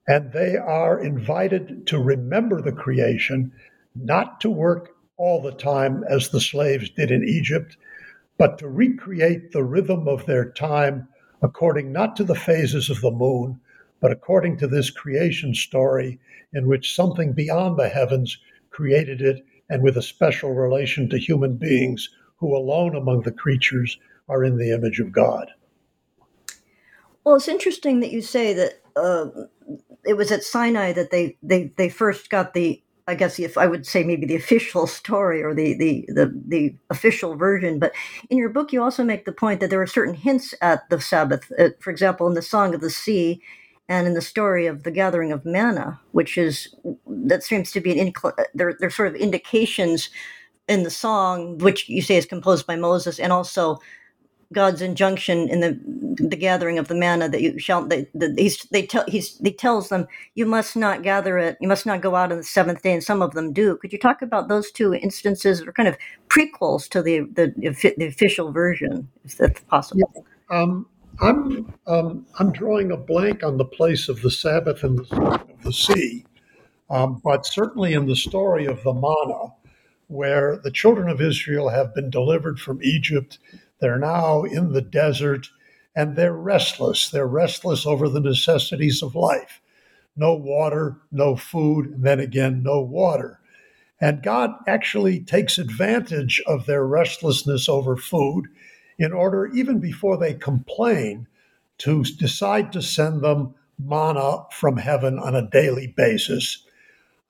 and 0.07 0.31
they 0.33 0.57
are 0.57 0.99
invited 0.99 1.87
to 1.87 1.99
remember 1.99 2.61
the 2.61 2.71
creation, 2.71 3.51
not 3.95 4.41
to 4.41 4.49
work 4.49 4.92
all 5.17 5.41
the 5.41 5.51
time 5.51 6.03
as 6.09 6.29
the 6.29 6.39
slaves 6.39 6.89
did 6.89 7.11
in 7.11 7.23
Egypt, 7.23 7.77
but 8.37 8.57
to 8.57 8.67
recreate 8.67 9.51
the 9.51 9.63
rhythm 9.63 10.07
of 10.07 10.25
their 10.25 10.51
time 10.51 11.07
according 11.41 11.91
not 11.91 12.15
to 12.15 12.23
the 12.23 12.35
phases 12.35 12.89
of 12.89 13.01
the 13.01 13.11
moon, 13.11 13.59
but 13.99 14.11
according 14.11 14.57
to 14.57 14.67
this 14.67 14.89
creation 14.89 15.53
story 15.53 16.19
in 16.53 16.67
which 16.67 16.95
something 16.95 17.33
beyond 17.33 17.77
the 17.77 17.89
heavens 17.89 18.37
created 18.69 19.21
it 19.21 19.45
and 19.69 19.83
with 19.83 19.97
a 19.97 20.01
special 20.01 20.53
relation 20.53 21.09
to 21.09 21.17
human 21.17 21.57
beings 21.57 22.09
who 22.37 22.55
alone 22.55 22.95
among 22.95 23.21
the 23.21 23.31
creatures 23.31 23.97
are 24.27 24.43
in 24.43 24.57
the 24.57 24.71
image 24.71 24.99
of 24.99 25.11
God. 25.11 25.49
Well, 27.23 27.35
it's 27.35 27.47
interesting 27.47 28.01
that 28.01 28.11
you 28.11 28.21
say 28.21 28.53
that 28.53 28.81
uh, 28.95 29.27
it 30.05 30.15
was 30.15 30.31
at 30.31 30.43
Sinai 30.43 30.91
that 30.93 31.11
they, 31.11 31.37
they, 31.41 31.73
they 31.77 31.89
first 31.89 32.29
got 32.29 32.53
the 32.53 32.82
I 33.07 33.15
guess 33.15 33.39
if 33.39 33.57
I 33.57 33.67
would 33.67 33.85
say 33.85 34.03
maybe 34.03 34.25
the 34.25 34.35
official 34.35 34.87
story 34.99 35.43
or 35.43 35.53
the, 35.53 35.75
the 35.77 36.05
the 36.09 36.43
the 36.47 36.75
official 36.89 37.35
version, 37.35 37.79
but 37.79 37.93
in 38.29 38.37
your 38.37 38.49
book 38.49 38.73
you 38.73 38.83
also 38.83 39.03
make 39.03 39.25
the 39.25 39.33
point 39.33 39.59
that 39.61 39.69
there 39.69 39.81
are 39.81 39.87
certain 39.87 40.15
hints 40.15 40.53
at 40.61 40.89
the 40.89 41.01
Sabbath. 41.01 41.51
Uh, 41.59 41.69
for 41.79 41.91
example, 41.91 42.27
in 42.27 42.35
the 42.35 42.41
Song 42.41 42.75
of 42.75 42.81
the 42.81 42.89
Sea, 42.91 43.41
and 43.89 44.07
in 44.07 44.13
the 44.15 44.21
story 44.21 44.67
of 44.67 44.83
the 44.83 44.91
gathering 44.91 45.31
of 45.31 45.45
manna, 45.45 45.99
which 46.13 46.37
is 46.37 46.75
that 47.07 47.43
seems 47.43 47.71
to 47.73 47.81
be 47.81 47.99
an 47.99 48.11
incl- 48.13 48.45
there. 48.55 48.75
There's 48.79 48.95
sort 48.95 49.09
of 49.09 49.15
indications 49.15 50.09
in 50.67 50.83
the 50.83 50.91
song, 50.91 51.59
which 51.59 51.89
you 51.89 52.01
say 52.01 52.17
is 52.17 52.25
composed 52.25 52.67
by 52.67 52.75
Moses, 52.77 53.19
and 53.19 53.33
also 53.33 53.79
God's 54.53 54.81
injunction 54.81 55.49
in 55.49 55.59
the 55.59 55.79
the 56.15 56.35
gathering 56.35 56.77
of 56.77 56.87
the 56.87 56.95
manna 56.95 57.27
that 57.27 57.41
you 57.41 57.59
shall 57.59 57.85
they 57.85 58.07
the, 58.13 58.33
he's 58.37 58.63
they 58.71 58.85
tell 58.85 59.03
he's 59.07 59.37
he 59.39 59.51
tells 59.51 59.89
them 59.89 60.07
you 60.35 60.45
must 60.45 60.75
not 60.75 61.03
gather 61.03 61.37
it. 61.37 61.57
You 61.59 61.67
must 61.67 61.85
not 61.85 62.01
go 62.01 62.15
out 62.15 62.31
on 62.31 62.37
the 62.37 62.43
seventh 62.43 62.81
day 62.81 62.93
and 62.93 63.03
some 63.03 63.21
of 63.21 63.33
them 63.33 63.51
do. 63.51 63.77
Could 63.77 63.91
you 63.91 63.99
talk 63.99 64.21
about 64.21 64.47
those 64.47 64.71
two 64.71 64.93
instances 64.93 65.61
or 65.61 65.71
kind 65.73 65.89
of 65.89 65.97
prequels 66.29 66.87
to 66.89 67.01
the 67.01 67.21
the, 67.21 67.53
the 67.97 68.05
official 68.05 68.51
version 68.51 69.09
if 69.25 69.37
that's 69.37 69.59
possible? 69.61 70.11
Yeah. 70.15 70.21
um, 70.49 70.85
I'm 71.21 71.73
um, 71.87 72.25
I'm 72.39 72.51
drawing 72.51 72.91
a 72.91 72.97
blank 72.97 73.43
on 73.43 73.57
the 73.57 73.65
place 73.65 74.09
of 74.09 74.21
the 74.21 74.31
Sabbath 74.31 74.83
in 74.83 74.95
the, 74.95 75.41
the 75.63 75.73
sea, 75.73 76.25
um, 76.89 77.21
but 77.23 77.45
certainly 77.45 77.93
in 77.93 78.07
the 78.07 78.15
story 78.15 78.65
of 78.65 78.83
the 78.83 78.93
manna, 78.93 79.53
where 80.07 80.57
the 80.57 80.71
children 80.71 81.09
of 81.09 81.21
Israel 81.21 81.69
have 81.69 81.93
been 81.93 82.09
delivered 82.09 82.59
from 82.59 82.81
Egypt 82.81 83.39
they're 83.83 83.99
now 83.99 84.43
in 84.43 84.71
the 84.71 84.81
desert 84.81 85.49
and 85.93 86.15
they're 86.15 86.33
restless. 86.33 87.09
They're 87.09 87.27
restless 87.27 87.85
over 87.85 88.07
the 88.07 88.21
necessities 88.21 89.03
of 89.03 89.13
life 89.13 89.59
no 90.15 90.33
water, 90.35 90.97
no 91.11 91.35
food, 91.35 91.87
and 91.87 92.03
then 92.03 92.19
again, 92.19 92.61
no 92.63 92.79
water. 92.79 93.39
And 93.99 94.21
God 94.21 94.51
actually 94.67 95.19
takes 95.19 95.57
advantage 95.57 96.41
of 96.45 96.65
their 96.65 96.85
restlessness 96.85 97.67
over 97.67 97.97
food 97.97 98.45
in 98.99 99.11
order, 99.11 99.47
even 99.47 99.79
before 99.79 100.17
they 100.17 100.35
complain, 100.35 101.27
to 101.79 102.03
decide 102.03 102.71
to 102.71 102.81
send 102.81 103.21
them 103.21 103.55
manna 103.79 104.45
from 104.51 104.77
heaven 104.77 105.17
on 105.17 105.35
a 105.35 105.49
daily 105.49 105.87
basis. 105.87 106.63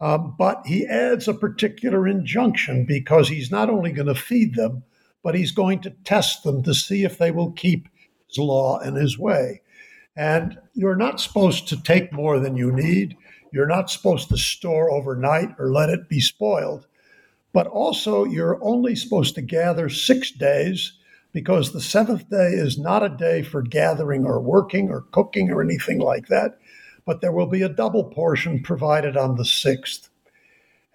Um, 0.02 0.36
but 0.38 0.62
he 0.66 0.86
adds 0.86 1.28
a 1.30 1.34
particular 1.34 2.06
injunction 2.06 2.86
because 2.86 3.30
he's 3.30 3.50
not 3.50 3.70
only 3.70 3.94
going 3.94 4.08
to 4.08 4.16
feed 4.16 4.56
them, 4.56 4.84
but 5.24 5.36
he's 5.36 5.51
going 5.51 5.80
to 5.82 5.96
test 6.03 6.44
them 6.44 6.62
to 6.63 6.74
see 6.74 7.03
if 7.03 7.18
they 7.18 7.32
will 7.32 7.51
keep 7.53 7.88
his 8.27 8.38
law 8.38 8.77
and 8.80 8.98
his 8.98 9.18
way. 9.18 9.62
And 10.15 10.60
you're 10.74 10.96
not 10.96 11.20
supposed 11.20 11.68
to 11.70 11.82
take 11.82 12.13
more 12.13 12.39
than 12.39 12.56
you 12.56 12.72
need. 12.72 13.18
You're 13.51 13.68
not 13.68 13.89
supposed 13.89 14.30
to 14.30 14.38
store 14.38 14.92
overnight 14.92 15.50
or 15.58 15.72
let 15.72 15.89
it 15.89 16.10
be 16.10 16.20
spoiled. 16.20 16.86
But 17.53 17.68
also, 17.68 18.25
you're 18.25 18.63
only 18.63 18.96
supposed 18.96 19.36
to 19.36 19.42
gather 19.42 19.89
six 19.89 20.32
days 20.32 20.94
because 21.32 21.72
the 21.72 21.82
seventh 21.82 22.30
day 22.30 22.50
is 22.50 22.77
not 22.77 23.03
a 23.03 23.10
day 23.10 23.42
for 23.42 23.62
gathering 23.62 24.25
or 24.25 24.39
working 24.39 24.89
or 24.89 25.01
cooking 25.12 25.51
or 25.51 25.62
anything 25.62 26.00
like 26.00 26.27
that. 26.27 26.60
But 27.06 27.22
there 27.22 27.32
will 27.32 27.48
be 27.48 27.62
a 27.62 27.70
double 27.70 28.06
portion 28.06 28.62
provided 28.62 29.18
on 29.18 29.36
the 29.36 29.46
sixth. 29.46 30.10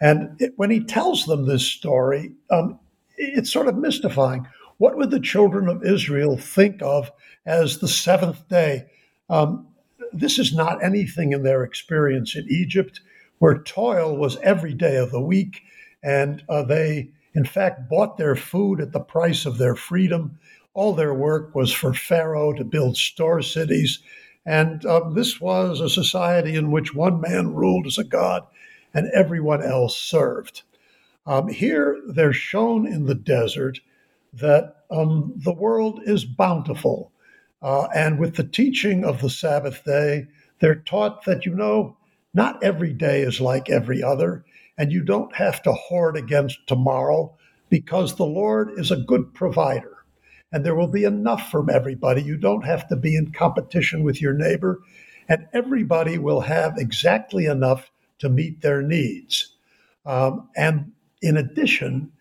And 0.00 0.40
it, 0.40 0.52
when 0.56 0.70
he 0.70 0.84
tells 0.84 1.26
them 1.26 1.46
this 1.46 1.64
story, 1.64 2.32
um, 2.50 2.78
it's 3.18 3.52
sort 3.52 3.68
of 3.68 3.76
mystifying. 3.76 4.46
What 4.78 4.96
would 4.96 5.10
the 5.10 5.20
children 5.20 5.68
of 5.68 5.84
Israel 5.84 6.36
think 6.36 6.80
of 6.82 7.10
as 7.44 7.78
the 7.78 7.88
seventh 7.88 8.48
day? 8.48 8.86
Um, 9.28 9.66
this 10.12 10.38
is 10.38 10.54
not 10.54 10.82
anything 10.82 11.32
in 11.32 11.42
their 11.42 11.64
experience 11.64 12.36
in 12.36 12.46
Egypt, 12.48 13.00
where 13.38 13.58
toil 13.58 14.16
was 14.16 14.38
every 14.38 14.72
day 14.72 14.96
of 14.96 15.10
the 15.10 15.20
week, 15.20 15.62
and 16.02 16.42
uh, 16.48 16.62
they, 16.62 17.10
in 17.34 17.44
fact, 17.44 17.88
bought 17.88 18.16
their 18.16 18.36
food 18.36 18.80
at 18.80 18.92
the 18.92 19.00
price 19.00 19.44
of 19.44 19.58
their 19.58 19.74
freedom. 19.74 20.38
All 20.74 20.94
their 20.94 21.14
work 21.14 21.54
was 21.54 21.72
for 21.72 21.92
Pharaoh 21.92 22.52
to 22.52 22.64
build 22.64 22.96
store 22.96 23.42
cities. 23.42 23.98
And 24.46 24.86
um, 24.86 25.14
this 25.14 25.40
was 25.40 25.80
a 25.80 25.90
society 25.90 26.54
in 26.54 26.70
which 26.70 26.94
one 26.94 27.20
man 27.20 27.54
ruled 27.54 27.86
as 27.86 27.98
a 27.98 28.04
god 28.04 28.46
and 28.94 29.10
everyone 29.14 29.62
else 29.62 29.96
served. 29.98 30.62
Um, 31.28 31.48
here, 31.48 32.00
they're 32.08 32.32
shown 32.32 32.86
in 32.86 33.04
the 33.04 33.14
desert 33.14 33.80
that 34.32 34.76
um, 34.90 35.34
the 35.36 35.52
world 35.52 36.00
is 36.04 36.24
bountiful. 36.24 37.12
Uh, 37.60 37.86
and 37.94 38.18
with 38.18 38.36
the 38.36 38.44
teaching 38.44 39.04
of 39.04 39.20
the 39.20 39.28
Sabbath 39.28 39.84
day, 39.84 40.26
they're 40.60 40.76
taught 40.76 41.26
that, 41.26 41.44
you 41.44 41.54
know, 41.54 41.98
not 42.32 42.62
every 42.62 42.94
day 42.94 43.20
is 43.20 43.42
like 43.42 43.68
every 43.68 44.02
other, 44.02 44.42
and 44.78 44.90
you 44.90 45.04
don't 45.04 45.34
have 45.36 45.62
to 45.64 45.72
hoard 45.72 46.16
against 46.16 46.66
tomorrow 46.66 47.36
because 47.68 48.16
the 48.16 48.24
Lord 48.24 48.70
is 48.78 48.90
a 48.90 48.96
good 48.96 49.34
provider. 49.34 49.98
And 50.50 50.64
there 50.64 50.74
will 50.74 50.88
be 50.88 51.04
enough 51.04 51.50
from 51.50 51.68
everybody. 51.68 52.22
You 52.22 52.38
don't 52.38 52.64
have 52.64 52.88
to 52.88 52.96
be 52.96 53.14
in 53.16 53.32
competition 53.32 54.02
with 54.02 54.22
your 54.22 54.32
neighbor, 54.32 54.80
and 55.28 55.46
everybody 55.52 56.16
will 56.16 56.40
have 56.40 56.78
exactly 56.78 57.44
enough 57.44 57.90
to 58.20 58.30
meet 58.30 58.62
their 58.62 58.80
needs. 58.80 59.56
Um, 60.06 60.48
and 60.56 60.92
in 61.22 61.36
addition, 61.36 62.12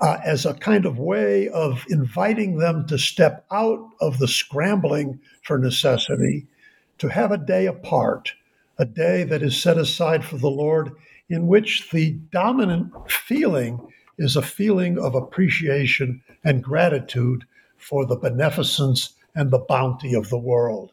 uh, 0.00 0.18
as 0.24 0.46
a 0.46 0.54
kind 0.54 0.86
of 0.86 0.98
way 0.98 1.48
of 1.48 1.84
inviting 1.88 2.58
them 2.58 2.86
to 2.86 2.98
step 2.98 3.44
out 3.50 3.88
of 4.00 4.18
the 4.18 4.28
scrambling 4.28 5.20
for 5.42 5.58
necessity, 5.58 6.46
to 6.98 7.08
have 7.08 7.32
a 7.32 7.38
day 7.38 7.66
apart, 7.66 8.32
a 8.78 8.84
day 8.84 9.24
that 9.24 9.42
is 9.42 9.60
set 9.60 9.76
aside 9.76 10.24
for 10.24 10.36
the 10.36 10.50
Lord, 10.50 10.92
in 11.28 11.46
which 11.46 11.90
the 11.90 12.12
dominant 12.30 12.92
feeling 13.10 13.80
is 14.18 14.36
a 14.36 14.42
feeling 14.42 14.98
of 14.98 15.14
appreciation 15.14 16.22
and 16.44 16.62
gratitude 16.62 17.44
for 17.76 18.06
the 18.06 18.16
beneficence 18.16 19.14
and 19.34 19.50
the 19.50 19.58
bounty 19.58 20.14
of 20.14 20.28
the 20.28 20.38
world. 20.38 20.92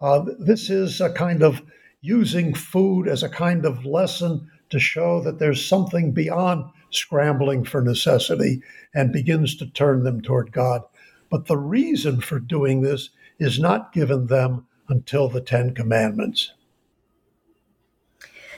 Uh, 0.00 0.24
this 0.38 0.70
is 0.70 1.00
a 1.00 1.12
kind 1.12 1.42
of 1.42 1.62
using 2.00 2.54
food 2.54 3.06
as 3.06 3.22
a 3.22 3.28
kind 3.28 3.64
of 3.64 3.84
lesson 3.84 4.50
to 4.70 4.78
show 4.78 5.20
that 5.20 5.38
there's 5.38 5.64
something 5.64 6.12
beyond 6.12 6.64
scrambling 6.94 7.64
for 7.64 7.80
necessity 7.80 8.62
and 8.94 9.12
begins 9.12 9.56
to 9.56 9.66
turn 9.66 10.04
them 10.04 10.20
toward 10.20 10.52
God. 10.52 10.82
But 11.30 11.46
the 11.46 11.56
reason 11.56 12.20
for 12.20 12.38
doing 12.38 12.82
this 12.82 13.10
is 13.38 13.58
not 13.58 13.92
given 13.92 14.26
them 14.26 14.66
until 14.88 15.28
the 15.28 15.40
Ten 15.40 15.74
Commandments. 15.74 16.52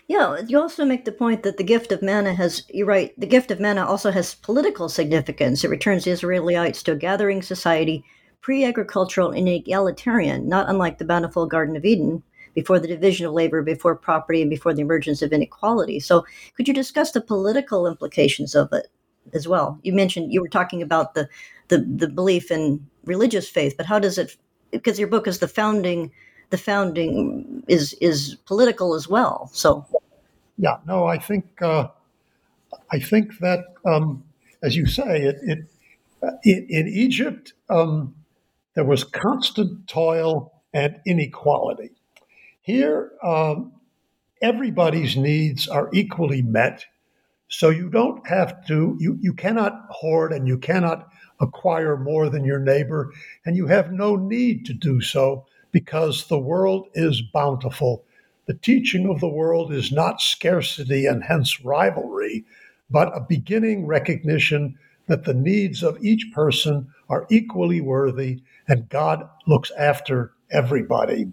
Yeah, 0.06 0.40
you 0.46 0.60
also 0.60 0.84
make 0.84 1.06
the 1.06 1.12
point 1.12 1.44
that 1.44 1.56
the 1.56 1.64
gift 1.64 1.90
of 1.90 2.02
manna 2.02 2.34
has, 2.34 2.64
you're 2.68 2.86
right, 2.86 3.18
the 3.18 3.26
gift 3.26 3.50
of 3.50 3.58
manna 3.58 3.86
also 3.86 4.10
has 4.10 4.34
political 4.34 4.88
significance. 4.90 5.64
It 5.64 5.70
returns 5.70 6.04
the 6.04 6.10
Israelites 6.10 6.82
to 6.82 6.92
a 6.92 6.96
gathering 6.96 7.40
society, 7.40 8.04
pre 8.42 8.64
agricultural 8.64 9.30
and 9.30 9.48
egalitarian, 9.48 10.46
not 10.46 10.68
unlike 10.68 10.98
the 10.98 11.06
bountiful 11.06 11.46
Garden 11.46 11.76
of 11.76 11.86
Eden, 11.86 12.22
before 12.54 12.78
the 12.78 12.88
division 12.88 13.26
of 13.26 13.32
labor, 13.32 13.62
before 13.62 13.96
property, 13.96 14.40
and 14.40 14.50
before 14.50 14.72
the 14.72 14.82
emergence 14.82 15.22
of 15.22 15.32
inequality. 15.32 16.00
So, 16.00 16.24
could 16.56 16.68
you 16.68 16.74
discuss 16.74 17.12
the 17.12 17.20
political 17.20 17.86
implications 17.86 18.54
of 18.54 18.72
it 18.72 18.88
as 19.32 19.48
well? 19.48 19.78
You 19.82 19.92
mentioned 19.92 20.32
you 20.32 20.40
were 20.40 20.48
talking 20.48 20.82
about 20.82 21.14
the 21.14 21.28
the, 21.68 21.78
the 21.78 22.08
belief 22.08 22.50
in 22.50 22.86
religious 23.04 23.48
faith, 23.48 23.74
but 23.76 23.86
how 23.86 23.98
does 23.98 24.18
it? 24.18 24.36
Because 24.70 24.98
your 24.98 25.08
book 25.08 25.26
is 25.26 25.38
the 25.38 25.48
founding, 25.48 26.10
the 26.50 26.58
founding 26.58 27.62
is 27.68 27.94
is 28.00 28.36
political 28.46 28.94
as 28.94 29.08
well. 29.08 29.50
So, 29.52 29.86
yeah, 30.58 30.78
no, 30.86 31.06
I 31.06 31.18
think 31.18 31.60
uh, 31.62 31.88
I 32.90 32.98
think 32.98 33.38
that 33.38 33.64
um, 33.84 34.24
as 34.62 34.76
you 34.76 34.86
say, 34.86 35.22
it, 35.22 35.36
it 35.42 35.58
in, 36.44 36.66
in 36.68 36.88
Egypt 36.88 37.52
um, 37.68 38.14
there 38.74 38.84
was 38.84 39.04
constant 39.04 39.86
toil 39.86 40.52
and 40.72 41.00
inequality. 41.06 41.90
Here, 42.64 43.12
um, 43.22 43.72
everybody's 44.40 45.18
needs 45.18 45.68
are 45.68 45.90
equally 45.92 46.40
met. 46.40 46.86
So 47.48 47.68
you 47.68 47.90
don't 47.90 48.26
have 48.26 48.66
to, 48.68 48.96
you, 48.98 49.18
you 49.20 49.34
cannot 49.34 49.84
hoard 49.90 50.32
and 50.32 50.48
you 50.48 50.56
cannot 50.56 51.10
acquire 51.40 51.98
more 51.98 52.30
than 52.30 52.42
your 52.42 52.58
neighbor, 52.58 53.12
and 53.44 53.54
you 53.54 53.66
have 53.66 53.92
no 53.92 54.16
need 54.16 54.64
to 54.64 54.72
do 54.72 55.02
so 55.02 55.44
because 55.72 56.26
the 56.26 56.38
world 56.38 56.88
is 56.94 57.20
bountiful. 57.20 58.02
The 58.46 58.54
teaching 58.54 59.10
of 59.10 59.20
the 59.20 59.28
world 59.28 59.70
is 59.70 59.92
not 59.92 60.22
scarcity 60.22 61.04
and 61.04 61.22
hence 61.22 61.62
rivalry, 61.62 62.46
but 62.88 63.14
a 63.14 63.20
beginning 63.20 63.84
recognition 63.84 64.78
that 65.06 65.24
the 65.24 65.34
needs 65.34 65.82
of 65.82 66.02
each 66.02 66.32
person 66.32 66.88
are 67.10 67.26
equally 67.28 67.82
worthy 67.82 68.40
and 68.66 68.88
God 68.88 69.28
looks 69.46 69.70
after 69.72 70.32
everybody. 70.50 71.26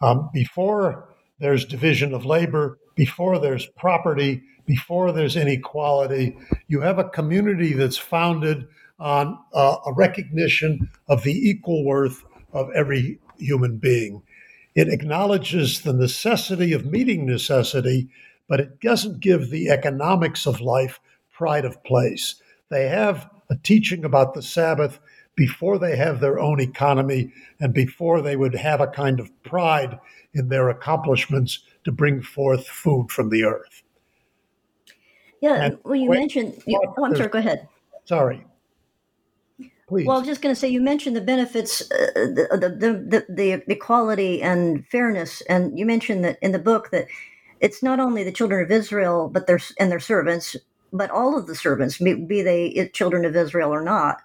Um, 0.00 0.30
before 0.32 1.08
there's 1.38 1.64
division 1.64 2.14
of 2.14 2.24
labor, 2.24 2.78
before 2.94 3.38
there's 3.38 3.66
property, 3.66 4.42
before 4.66 5.12
there's 5.12 5.36
inequality, 5.36 6.36
you 6.68 6.80
have 6.80 6.98
a 6.98 7.08
community 7.08 7.72
that's 7.72 7.98
founded 7.98 8.66
on 8.98 9.38
uh, 9.52 9.76
a 9.86 9.92
recognition 9.92 10.88
of 11.08 11.22
the 11.22 11.32
equal 11.32 11.84
worth 11.84 12.24
of 12.52 12.70
every 12.74 13.18
human 13.38 13.78
being. 13.78 14.22
It 14.74 14.88
acknowledges 14.88 15.80
the 15.80 15.92
necessity 15.92 16.72
of 16.72 16.86
meeting 16.86 17.26
necessity, 17.26 18.08
but 18.48 18.60
it 18.60 18.80
doesn't 18.80 19.20
give 19.20 19.50
the 19.50 19.70
economics 19.70 20.46
of 20.46 20.60
life 20.60 21.00
pride 21.32 21.64
of 21.64 21.82
place. 21.84 22.36
They 22.70 22.88
have 22.88 23.28
a 23.50 23.56
teaching 23.56 24.04
about 24.04 24.34
the 24.34 24.42
Sabbath 24.42 24.98
before 25.36 25.78
they 25.78 25.96
have 25.96 26.20
their 26.20 26.38
own 26.38 26.60
economy 26.60 27.32
and 27.60 27.74
before 27.74 28.22
they 28.22 28.36
would 28.36 28.54
have 28.54 28.80
a 28.80 28.86
kind 28.86 29.20
of 29.20 29.30
pride 29.42 29.98
in 30.32 30.48
their 30.48 30.68
accomplishments 30.68 31.60
to 31.84 31.92
bring 31.92 32.22
forth 32.22 32.66
food 32.66 33.10
from 33.10 33.30
the 33.30 33.44
earth. 33.44 33.82
Yeah, 35.40 35.64
and 35.64 35.78
well, 35.84 35.96
you 35.96 36.08
wait, 36.08 36.18
mentioned. 36.18 36.62
You, 36.66 36.80
oh, 36.96 37.04
I'm 37.04 37.14
sorry. 37.16 37.28
Go 37.28 37.38
ahead. 37.38 37.68
Sorry. 38.04 38.44
Please. 39.86 40.06
Well, 40.06 40.16
I 40.16 40.20
was 40.20 40.28
just 40.28 40.40
going 40.40 40.54
to 40.54 40.58
say 40.58 40.68
you 40.68 40.80
mentioned 40.80 41.14
the 41.14 41.20
benefits, 41.20 41.82
uh, 41.82 42.12
the, 42.14 42.74
the, 42.78 43.24
the, 43.28 43.34
the 43.36 43.70
equality 43.70 44.40
and 44.40 44.86
fairness, 44.86 45.42
and 45.42 45.78
you 45.78 45.84
mentioned 45.84 46.24
that 46.24 46.38
in 46.40 46.52
the 46.52 46.58
book 46.58 46.90
that 46.90 47.06
it's 47.60 47.82
not 47.82 48.00
only 48.00 48.24
the 48.24 48.32
children 48.32 48.64
of 48.64 48.70
Israel, 48.70 49.28
but 49.28 49.46
their 49.46 49.60
and 49.78 49.92
their 49.92 50.00
servants, 50.00 50.56
but 50.92 51.10
all 51.10 51.36
of 51.36 51.46
the 51.46 51.54
servants, 51.54 51.98
be, 51.98 52.14
be 52.14 52.40
they 52.40 52.90
children 52.94 53.26
of 53.26 53.36
Israel 53.36 53.74
or 53.74 53.82
not, 53.82 54.22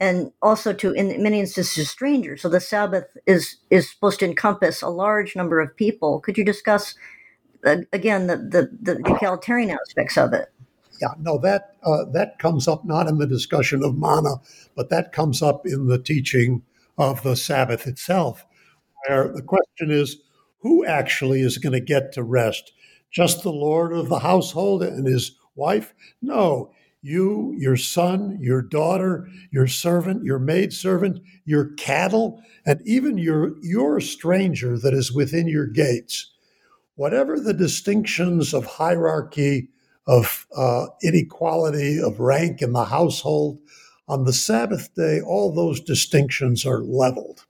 and 0.00 0.32
also 0.42 0.72
to 0.72 0.92
in 0.92 1.22
many 1.22 1.40
instances 1.40 1.88
strangers. 1.88 2.42
So 2.42 2.48
the 2.48 2.60
Sabbath 2.60 3.04
is 3.26 3.56
is 3.70 3.90
supposed 3.90 4.20
to 4.20 4.26
encompass 4.26 4.82
a 4.82 4.88
large 4.88 5.36
number 5.36 5.60
of 5.60 5.76
people. 5.76 6.20
Could 6.20 6.36
you 6.38 6.44
discuss 6.44 6.94
uh, 7.64 7.78
again 7.92 8.26
the, 8.26 8.36
the 8.36 8.70
the 8.80 9.14
egalitarian 9.14 9.70
aspects 9.70 10.18
of 10.18 10.32
it? 10.32 10.48
Yeah, 11.00 11.14
no, 11.18 11.38
that 11.38 11.76
uh, 11.82 12.04
that 12.12 12.38
comes 12.38 12.68
up 12.68 12.84
not 12.84 13.08
in 13.08 13.18
the 13.18 13.26
discussion 13.26 13.82
of 13.82 13.96
manna, 13.96 14.36
but 14.76 14.90
that 14.90 15.12
comes 15.12 15.42
up 15.42 15.66
in 15.66 15.86
the 15.86 15.98
teaching 15.98 16.62
of 16.96 17.22
the 17.22 17.36
Sabbath 17.36 17.86
itself, 17.86 18.46
where 19.06 19.28
the 19.28 19.42
question 19.42 19.90
is, 19.90 20.18
who 20.60 20.84
actually 20.84 21.40
is 21.40 21.58
going 21.58 21.72
to 21.72 21.80
get 21.80 22.12
to 22.12 22.22
rest? 22.22 22.72
Just 23.10 23.42
the 23.42 23.52
Lord 23.52 23.92
of 23.92 24.08
the 24.08 24.20
household 24.20 24.82
and 24.82 25.06
his 25.06 25.32
wife? 25.54 25.94
No, 26.22 26.72
you, 27.04 27.54
your 27.58 27.76
son, 27.76 28.38
your 28.40 28.62
daughter, 28.62 29.28
your 29.50 29.66
servant, 29.66 30.24
your 30.24 30.38
maidservant, 30.38 31.20
your 31.44 31.66
cattle, 31.74 32.42
and 32.64 32.80
even 32.86 33.18
your, 33.18 33.52
your 33.60 34.00
stranger 34.00 34.78
that 34.78 34.94
is 34.94 35.12
within 35.12 35.46
your 35.46 35.66
gates. 35.66 36.32
Whatever 36.94 37.38
the 37.38 37.52
distinctions 37.52 38.54
of 38.54 38.64
hierarchy, 38.64 39.68
of 40.06 40.46
uh, 40.56 40.86
inequality, 41.02 42.00
of 42.00 42.20
rank 42.20 42.62
in 42.62 42.72
the 42.72 42.86
household, 42.86 43.58
on 44.08 44.24
the 44.24 44.32
Sabbath 44.32 44.94
day, 44.94 45.20
all 45.20 45.54
those 45.54 45.80
distinctions 45.80 46.64
are 46.64 46.80
leveled. 46.80 47.44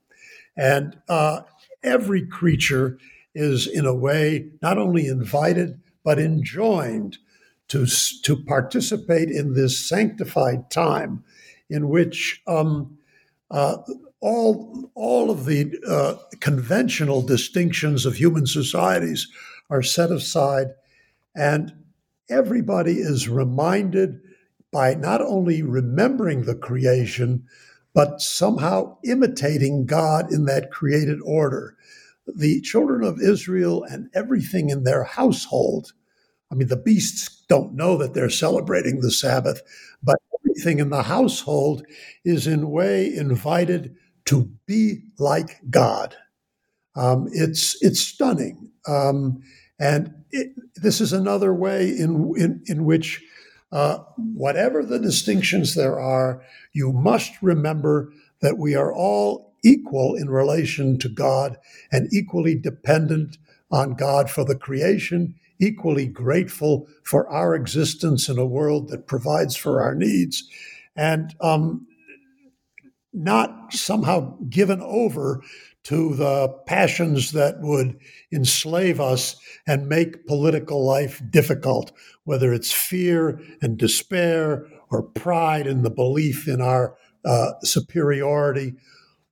And 0.57 0.97
uh, 1.07 1.41
every 1.81 2.25
creature 2.27 2.97
is, 3.33 3.67
in 3.67 3.85
a 3.85 3.93
way, 3.93 4.49
not 4.61 4.77
only 4.77 5.07
invited, 5.07 5.79
but 6.03 6.19
enjoined 6.19 7.17
to, 7.67 7.85
to 8.23 8.35
participate 8.35 9.29
in 9.29 9.53
this 9.53 9.79
sanctified 9.79 10.69
time 10.69 11.23
in 11.69 11.89
which 11.89 12.41
um, 12.47 12.97
uh, 13.51 13.77
all, 14.21 14.91
all 14.95 15.31
of 15.31 15.45
the 15.45 15.73
uh, 15.87 16.15
conventional 16.39 17.21
distinctions 17.21 18.05
of 18.05 18.15
human 18.15 18.45
societies 18.45 19.27
are 19.69 19.81
set 19.81 20.11
aside, 20.11 20.67
and 21.35 21.73
everybody 22.29 22.93
is 22.93 23.29
reminded 23.29 24.19
by 24.71 24.93
not 24.93 25.21
only 25.21 25.61
remembering 25.61 26.43
the 26.43 26.55
creation, 26.55 27.45
but 27.93 28.21
somehow 28.21 28.97
imitating 29.03 29.85
God 29.85 30.31
in 30.31 30.45
that 30.45 30.71
created 30.71 31.19
order. 31.23 31.77
The 32.27 32.61
children 32.61 33.03
of 33.03 33.21
Israel 33.21 33.83
and 33.83 34.09
everything 34.13 34.69
in 34.69 34.83
their 34.83 35.03
household 35.03 35.93
I 36.51 36.55
mean, 36.55 36.67
the 36.67 36.77
beasts 36.77 37.43
don't 37.47 37.73
know 37.73 37.97
that 37.97 38.13
they're 38.13 38.29
celebrating 38.29 38.99
the 39.01 39.11
Sabbath, 39.11 39.61
but 40.03 40.17
everything 40.39 40.79
in 40.79 40.89
the 40.89 41.03
household 41.03 41.85
is 42.23 42.47
in 42.47 42.71
way 42.71 43.13
invited 43.13 43.95
to 44.25 44.49
be 44.65 45.01
like 45.19 45.59
God. 45.69 46.15
Um, 46.95 47.27
it's 47.31 47.77
it's 47.83 47.99
stunning, 47.99 48.71
um, 48.87 49.41
and 49.79 50.13
it, 50.31 50.53
this 50.75 51.01
is 51.01 51.11
another 51.11 51.53
way 51.53 51.89
in 51.89 52.33
in, 52.37 52.63
in 52.67 52.85
which, 52.85 53.21
uh, 53.71 53.99
whatever 54.17 54.83
the 54.83 54.99
distinctions 54.99 55.75
there 55.75 55.99
are, 55.99 56.41
you 56.73 56.93
must 56.93 57.33
remember 57.41 58.11
that 58.41 58.57
we 58.57 58.75
are 58.75 58.93
all 58.93 59.55
equal 59.63 60.15
in 60.15 60.29
relation 60.29 60.97
to 60.99 61.09
God 61.09 61.57
and 61.91 62.07
equally 62.13 62.55
dependent 62.55 63.37
on 63.71 63.95
God 63.95 64.29
for 64.29 64.45
the 64.45 64.55
creation 64.55 65.35
equally 65.59 66.07
grateful 66.07 66.87
for 67.03 67.29
our 67.29 67.55
existence 67.55 68.29
in 68.29 68.37
a 68.37 68.45
world 68.45 68.89
that 68.89 69.07
provides 69.07 69.55
for 69.55 69.81
our 69.81 69.95
needs, 69.95 70.43
and 70.95 71.35
um, 71.41 71.87
not 73.13 73.73
somehow 73.73 74.37
given 74.49 74.81
over 74.81 75.41
to 75.83 76.15
the 76.15 76.47
passions 76.65 77.31
that 77.31 77.61
would 77.61 77.97
enslave 78.31 78.99
us 78.99 79.35
and 79.67 79.87
make 79.87 80.25
political 80.25 80.83
life 80.83 81.21
difficult, 81.29 81.91
whether 82.23 82.53
it's 82.53 82.71
fear 82.71 83.39
and 83.61 83.77
despair 83.77 84.65
or 84.89 85.03
pride 85.03 85.67
and 85.67 85.85
the 85.85 85.91
belief 85.91 86.47
in 86.47 86.59
our 86.59 86.97
uh, 87.23 87.51
superiority. 87.63 88.73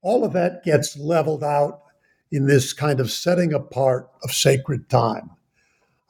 All 0.01 0.23
of 0.23 0.33
that 0.33 0.63
gets 0.63 0.95
leveled 0.97 1.43
out 1.43 1.81
in 2.31 2.45
this 2.45 2.71
kind 2.71 2.99
of 2.99 3.11
setting 3.11 3.51
apart 3.53 4.09
of 4.23 4.31
sacred 4.31 4.89
time. 4.89 5.31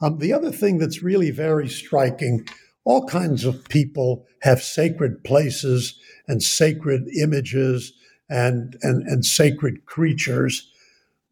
Um, 0.00 0.18
the 0.18 0.32
other 0.32 0.50
thing 0.50 0.78
that's 0.78 1.02
really 1.02 1.30
very 1.30 1.68
striking 1.68 2.46
all 2.84 3.06
kinds 3.06 3.44
of 3.44 3.68
people 3.68 4.26
have 4.42 4.62
sacred 4.62 5.24
places 5.24 5.98
and 6.28 6.42
sacred 6.42 7.08
images 7.20 7.92
and, 8.28 8.76
and, 8.82 9.02
and 9.04 9.24
sacred 9.24 9.86
creatures. 9.86 10.70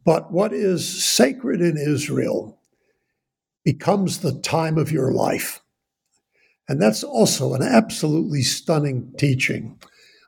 But 0.04 0.32
what 0.32 0.52
is 0.52 1.04
sacred 1.04 1.60
in 1.60 1.76
Israel 1.76 2.58
becomes 3.64 4.18
the 4.18 4.40
time 4.40 4.78
of 4.78 4.90
your 4.90 5.12
life. 5.12 5.60
And 6.68 6.80
that's 6.80 7.04
also 7.04 7.54
an 7.54 7.62
absolutely 7.62 8.42
stunning 8.42 9.12
teaching. 9.18 9.78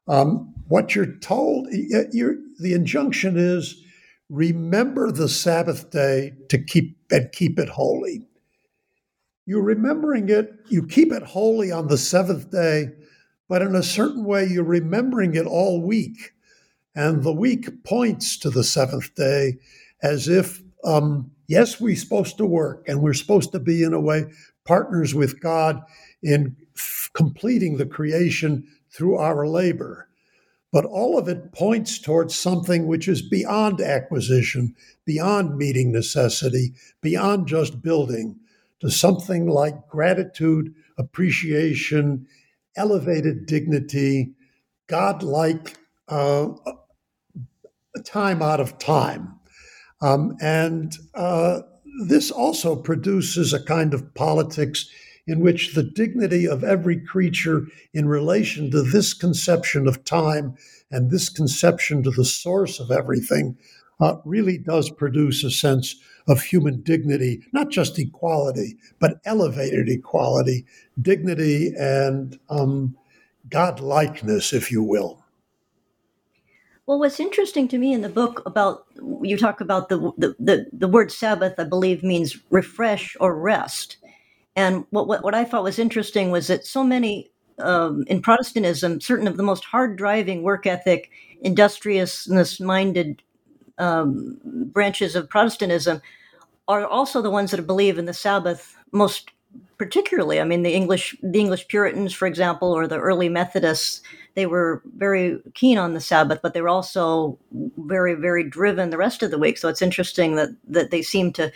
Um, 0.07 0.53
what 0.69 0.95
you're 0.95 1.17
told, 1.17 1.69
you're, 1.73 2.37
the 2.61 2.75
injunction 2.75 3.37
is 3.37 3.83
remember 4.31 5.11
the 5.11 5.29
Sabbath 5.29 5.91
day 5.91 6.33
to 6.49 6.59
keep 6.59 6.97
and 7.11 7.31
keep 7.33 7.59
it 7.59 7.69
holy. 7.69 8.27
You're 9.47 9.63
remembering 9.63 10.29
it, 10.31 10.53
you 10.69 10.87
keep 10.87 11.13
it 11.13 11.23
holy 11.23 11.71
on 11.71 11.89
the 11.89 11.99
seventh 11.99 12.51
day, 12.51 12.89
but 13.49 13.61
in 13.61 13.75
a 13.75 13.83
certain 13.83 14.25
way, 14.25 14.47
you're 14.47 14.65
remembering 14.65 15.35
it 15.35 15.47
all 15.47 15.83
week. 15.83 16.33
And 16.95 17.23
the 17.23 17.33
week 17.33 17.85
points 17.85 18.39
to 18.39 18.51
the 18.51 18.65
seventh 18.65 19.15
day 19.15 19.59
as 20.03 20.29
if, 20.29 20.63
um, 20.85 21.31
yes, 21.47 21.81
we're 21.81 21.97
supposed 21.97 22.39
to 22.39 22.47
work 22.47 22.89
and 22.89 23.03
we're 23.03 23.15
supposed 23.15 23.53
to 23.53 23.61
be, 23.61 23.83
in 23.83 23.93
a 23.93 24.01
way, 24.01 24.25
partners 24.65 25.15
with 25.15 25.41
God 25.41 25.83
in 26.23 26.57
f- 26.77 27.11
completing 27.13 27.77
the 27.77 27.87
creation 27.87 28.67
through 28.91 29.17
our 29.17 29.47
labor. 29.47 30.09
But 30.75 30.87
all 30.87 31.17
of 31.17 31.29
it 31.29 31.53
points 31.53 32.01
towards 32.01 32.37
something 32.37 32.89
which 32.89 33.07
is 33.07 33.23
beyond 33.23 33.81
acquisition, 33.81 34.75
beyond 35.05 35.57
meeting 35.57 35.93
necessity, 35.93 36.75
beyond 37.01 37.47
just 37.47 37.81
building 37.81 38.41
to 38.81 38.91
something 38.91 39.47
like 39.47 39.87
gratitude, 39.87 40.75
appreciation, 40.99 42.27
elevated 42.77 43.47
dignity, 43.47 44.33
godlike 44.89 45.79
uh, 46.09 46.49
time 48.05 48.43
out 48.43 48.59
of 48.59 48.77
time. 48.77 49.33
Um, 50.01 50.37
and 50.41 50.93
uh, 51.15 51.61
this 52.09 52.33
also 52.33 52.75
produces 52.75 53.53
a 53.53 53.63
kind 53.63 53.95
of 53.95 54.13
politics 54.15 54.91
in 55.27 55.41
which 55.41 55.75
the 55.75 55.83
dignity 55.83 56.47
of 56.47 56.63
every 56.63 57.01
creature 57.01 57.67
in 57.93 58.07
relation 58.07 58.71
to 58.71 58.83
this 58.83 59.15
conception 59.15 59.87
of 59.89 60.05
time 60.05 60.55
and 60.91 61.11
this 61.11 61.29
conception 61.29 62.03
to 62.03 62.11
the 62.11 62.25
source 62.25 62.79
of 62.79 62.91
everything 62.91 63.57
uh, 64.01 64.17
really 64.25 64.59
does 64.59 64.91
produce 64.91 65.45
a 65.45 65.51
sense 65.51 65.97
of 66.27 66.43
human 66.43 66.81
dignity, 66.83 67.47
not 67.53 67.71
just 67.71 67.99
equality, 67.99 68.77
but 68.99 69.21
elevated 69.25 69.89
equality, 69.89 70.65
dignity, 71.01 71.73
and 71.79 72.39
um, 72.51 72.97
godlikeness, 73.49 74.53
if 74.53 74.71
you 74.71 74.83
will. 74.83 75.23
Well, 76.87 76.99
what's 76.99 77.21
interesting 77.21 77.67
to 77.69 77.79
me 77.79 77.95
in 77.95 78.03
the 78.03 78.11
book 78.11 78.43
about 78.45 78.85
you 79.23 79.39
talk 79.39 79.63
about 79.63 79.89
the, 79.89 80.13
the, 80.19 80.37
the, 80.39 80.67
the 80.71 80.89
word 80.89 81.11
Sabbath, 81.11 81.55
I 81.59 81.65
believe, 81.65 82.03
means 82.03 82.37
refresh 82.51 83.17
or 83.21 83.35
rest. 83.35 83.97
And 84.57 84.85
what, 84.91 85.09
what, 85.09 85.25
what 85.25 85.35
I 85.35 85.45
thought 85.45 85.65
was 85.65 85.79
interesting 85.79 86.31
was 86.31 86.47
that 86.47 86.67
so 86.67 86.85
many 86.85 87.31
um, 87.59 88.05
in 88.07 88.23
Protestantism, 88.23 89.01
certain 89.01 89.27
of 89.27 89.37
the 89.37 89.43
most 89.43 89.65
hard 89.65 89.97
driving 89.97 90.43
work 90.43 90.67
ethic, 90.67 91.11
industriousness 91.43 92.61
minded 92.61 93.23
um, 93.79 94.39
branches 94.45 95.17
of 95.17 95.29
Protestantism 95.29 96.01
are 96.69 96.87
also 96.87 97.21
the 97.21 97.31
ones 97.31 97.51
that 97.51 97.67
believe 97.67 97.99
in 97.99 98.07
the 98.07 98.15
Sabbath 98.15 98.77
most 98.93 99.31
particularly. 99.77 100.41
I 100.41 100.45
mean, 100.45 100.63
the 100.63 100.75
English 100.75 101.17
the 101.23 101.41
English 101.41 101.69
Puritans, 101.69 102.13
for 102.13 102.27
example, 102.27 102.73
or 102.73 102.87
the 102.87 102.99
early 102.99 103.29
Methodists, 103.29 104.01
they 104.35 104.47
were 104.47 104.83
very 104.97 105.39
keen 105.55 105.79
on 105.79 105.95
the 105.95 106.01
Sabbath, 106.01 106.41
but 106.43 106.55
they 106.55 106.63
were 106.63 106.69
also 106.69 107.39
very 107.53 108.15
very 108.15 108.45
driven 108.49 108.91
the 108.91 108.97
rest 108.99 109.23
of 109.23 109.31
the 109.31 109.39
week. 109.39 109.59
So 109.59 109.69
it's 109.69 109.83
interesting 109.83 110.37
that 110.37 110.51
that 110.69 110.91
they 110.91 111.03
seem 111.03 111.33
to 111.35 111.53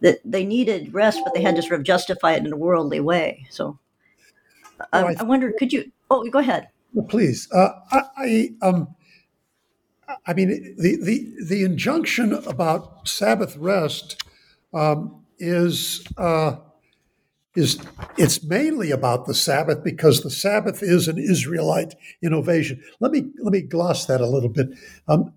that 0.00 0.20
they 0.24 0.44
needed 0.44 0.92
rest, 0.94 1.20
but 1.24 1.34
they 1.34 1.42
had 1.42 1.56
to 1.56 1.62
sort 1.62 1.80
of 1.80 1.82
justify 1.84 2.32
it 2.32 2.44
in 2.44 2.52
a 2.52 2.56
worldly 2.56 3.00
way. 3.00 3.46
So 3.50 3.78
I, 4.92 5.02
I, 5.02 5.16
I 5.20 5.22
wonder, 5.22 5.52
could 5.58 5.72
you? 5.72 5.90
Oh, 6.10 6.28
go 6.28 6.38
ahead. 6.38 6.68
Well, 6.92 7.06
please. 7.06 7.48
Uh, 7.52 7.70
I, 7.90 8.02
I 8.16 8.50
um. 8.62 8.94
I 10.26 10.34
mean, 10.34 10.74
the, 10.76 10.96
the, 10.96 11.32
the 11.46 11.62
injunction 11.62 12.32
about 12.32 13.06
Sabbath 13.06 13.56
rest 13.56 14.20
um, 14.74 15.24
is 15.38 16.04
uh, 16.16 16.56
is 17.54 17.80
it's 18.16 18.42
mainly 18.42 18.90
about 18.90 19.26
the 19.26 19.34
Sabbath 19.34 19.82
because 19.84 20.22
the 20.22 20.30
Sabbath 20.30 20.82
is 20.82 21.08
an 21.08 21.18
Israelite 21.18 21.94
innovation. 22.22 22.82
Let 23.00 23.12
me 23.12 23.30
let 23.38 23.52
me 23.52 23.60
gloss 23.60 24.06
that 24.06 24.20
a 24.20 24.26
little 24.26 24.48
bit. 24.48 24.68
Um, 25.08 25.32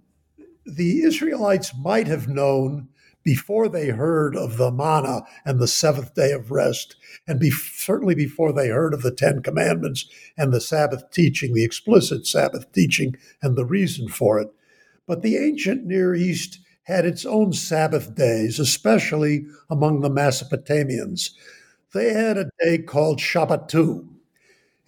the 0.66 1.04
Israelites 1.04 1.72
might 1.78 2.08
have 2.08 2.28
known 2.28 2.90
before 3.24 3.70
they 3.70 3.88
heard 3.88 4.36
of 4.36 4.58
the 4.58 4.72
manna 4.72 5.22
and 5.46 5.60
the 5.60 5.68
seventh 5.68 6.14
day 6.14 6.32
of 6.32 6.52
rest, 6.52 6.96
and 7.28 7.40
be, 7.40 7.50
certainly 7.50 8.16
before 8.16 8.52
they 8.52 8.68
heard 8.68 8.94
of 8.94 9.02
the 9.02 9.12
Ten 9.12 9.42
Commandments 9.42 10.06
and 10.38 10.52
the 10.52 10.62
Sabbath 10.62 11.10
teaching, 11.12 11.54
the 11.54 11.64
explicit 11.64 12.28
Sabbath 12.28 12.72
teaching, 12.72 13.16
and 13.42 13.56
the 13.56 13.66
reason 13.66 14.08
for 14.08 14.40
it. 14.40 14.50
But 15.08 15.22
the 15.22 15.38
ancient 15.38 15.86
Near 15.86 16.14
East 16.14 16.60
had 16.84 17.06
its 17.06 17.26
own 17.26 17.54
Sabbath 17.54 18.14
days, 18.14 18.60
especially 18.60 19.46
among 19.70 20.02
the 20.02 20.10
Mesopotamians. 20.10 21.32
They 21.94 22.14
had 22.14 22.38
a 22.38 22.50
day 22.60 22.80
called 22.80 23.20
Shabbatu. 23.20 24.08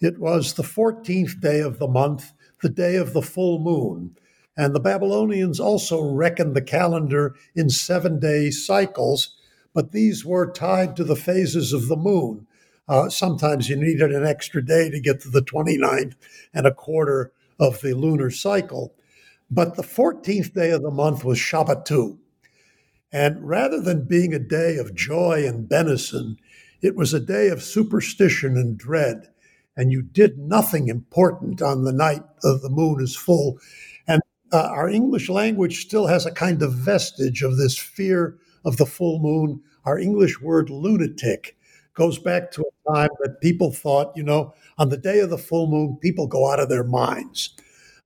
It 0.00 0.18
was 0.18 0.54
the 0.54 0.62
14th 0.62 1.40
day 1.40 1.60
of 1.60 1.78
the 1.78 1.88
month, 1.88 2.32
the 2.62 2.68
day 2.68 2.96
of 2.96 3.12
the 3.12 3.22
full 3.22 3.58
moon. 3.58 4.16
And 4.56 4.74
the 4.74 4.80
Babylonians 4.80 5.60
also 5.60 6.02
reckoned 6.02 6.56
the 6.56 6.62
calendar 6.62 7.34
in 7.54 7.68
seven 7.68 8.18
day 8.18 8.50
cycles, 8.50 9.36
but 9.74 9.92
these 9.92 10.24
were 10.24 10.50
tied 10.50 10.96
to 10.96 11.04
the 11.04 11.16
phases 11.16 11.72
of 11.72 11.88
the 11.88 11.96
moon. 11.96 12.46
Uh, 12.88 13.08
sometimes 13.08 13.68
you 13.68 13.76
needed 13.76 14.12
an 14.12 14.24
extra 14.24 14.64
day 14.64 14.88
to 14.90 15.00
get 15.00 15.20
to 15.20 15.28
the 15.28 15.42
29th 15.42 16.14
and 16.54 16.66
a 16.66 16.72
quarter 16.72 17.32
of 17.58 17.80
the 17.80 17.94
lunar 17.94 18.30
cycle. 18.30 18.94
But 19.50 19.76
the 19.76 19.82
14th 19.82 20.54
day 20.54 20.70
of 20.70 20.82
the 20.82 20.90
month 20.90 21.24
was 21.24 21.38
Shabbatu. 21.38 22.18
And 23.12 23.46
rather 23.46 23.80
than 23.80 24.06
being 24.06 24.34
a 24.34 24.38
day 24.38 24.76
of 24.76 24.94
joy 24.94 25.44
and 25.46 25.68
benison, 25.68 26.36
it 26.82 26.96
was 26.96 27.14
a 27.14 27.20
day 27.20 27.48
of 27.48 27.62
superstition 27.62 28.56
and 28.56 28.76
dread. 28.76 29.28
And 29.76 29.92
you 29.92 30.02
did 30.02 30.38
nothing 30.38 30.88
important 30.88 31.60
on 31.62 31.84
the 31.84 31.92
night 31.92 32.22
of 32.42 32.62
the 32.62 32.70
moon 32.70 33.00
is 33.00 33.16
full. 33.16 33.58
Uh, 34.52 34.68
our 34.70 34.88
English 34.88 35.28
language 35.28 35.80
still 35.82 36.06
has 36.06 36.24
a 36.24 36.30
kind 36.30 36.62
of 36.62 36.72
vestige 36.72 37.42
of 37.42 37.56
this 37.56 37.76
fear 37.76 38.38
of 38.64 38.76
the 38.76 38.86
full 38.86 39.18
moon. 39.18 39.62
Our 39.84 39.98
English 39.98 40.40
word 40.40 40.70
lunatic 40.70 41.56
goes 41.94 42.18
back 42.18 42.50
to 42.52 42.62
a 42.62 42.92
time 42.94 43.10
that 43.20 43.40
people 43.40 43.72
thought, 43.72 44.16
you 44.16 44.22
know, 44.22 44.54
on 44.78 44.90
the 44.90 44.96
day 44.96 45.20
of 45.20 45.30
the 45.30 45.38
full 45.38 45.66
moon, 45.66 45.98
people 46.00 46.26
go 46.26 46.50
out 46.50 46.60
of 46.60 46.68
their 46.68 46.84
minds. 46.84 47.54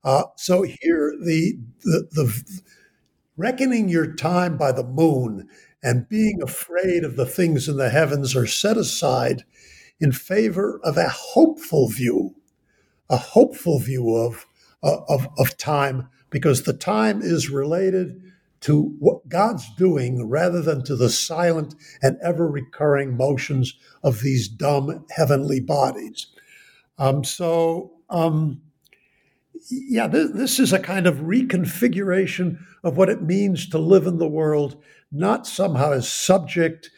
Uh, 0.05 0.25
so 0.37 0.63
here, 0.63 1.15
the, 1.23 1.59
the, 1.83 2.09
the 2.13 2.61
reckoning 3.37 3.89
your 3.89 4.15
time 4.15 4.57
by 4.57 4.73
the 4.73 4.85
moon 4.85 5.49
and 5.83 6.09
being 6.09 6.41
afraid 6.43 7.05
of 7.05 7.17
the 7.17 7.27
things 7.27 7.69
in 7.69 7.77
the 7.77 7.91
heavens 7.91 8.37
are 8.37 8.47
set 8.47 8.77
aside 8.77 9.45
in 9.99 10.13
favor 10.13 10.81
of 10.85 10.97
a 10.97 11.09
hopeful 11.09 11.89
view, 11.89 12.35
a 13.11 13.17
hopeful 13.17 13.79
view 13.79 14.15
of, 14.15 14.47
uh, 14.83 15.01
of, 15.09 15.27
of 15.39 15.57
time, 15.59 16.09
because 16.31 16.63
the 16.63 16.73
time 16.73 17.21
is 17.23 17.51
related 17.51 18.23
to 18.61 18.95
what 18.99 19.29
God's 19.29 19.69
doing 19.77 20.29
rather 20.29 20.61
than 20.61 20.85
to 20.85 20.97
the 20.97 21.09
silent 21.09 21.75
and 22.03 22.19
ever 22.23 22.47
recurring 22.47 23.17
motions 23.17 23.75
of 24.03 24.21
these 24.21 24.49
dumb 24.49 25.05
heavenly 25.11 25.61
bodies. 25.61 26.27
Um, 26.99 27.25
so, 27.25 27.93
um, 28.11 28.61
yeah, 29.71 30.07
this, 30.07 30.31
this 30.33 30.59
is 30.59 30.73
a 30.73 30.79
kind 30.79 31.07
of 31.07 31.17
reconfiguration 31.17 32.59
of 32.85 32.97
what 32.97 33.09
it 33.09 33.23
means 33.23 33.69
to 33.69 33.79
live 33.79 34.07
in 34.07 34.19
the 34.19 34.29
world, 34.29 34.83
not 35.11 35.47
somehow 35.47 35.93
as 35.93 36.09
subject 36.09 36.91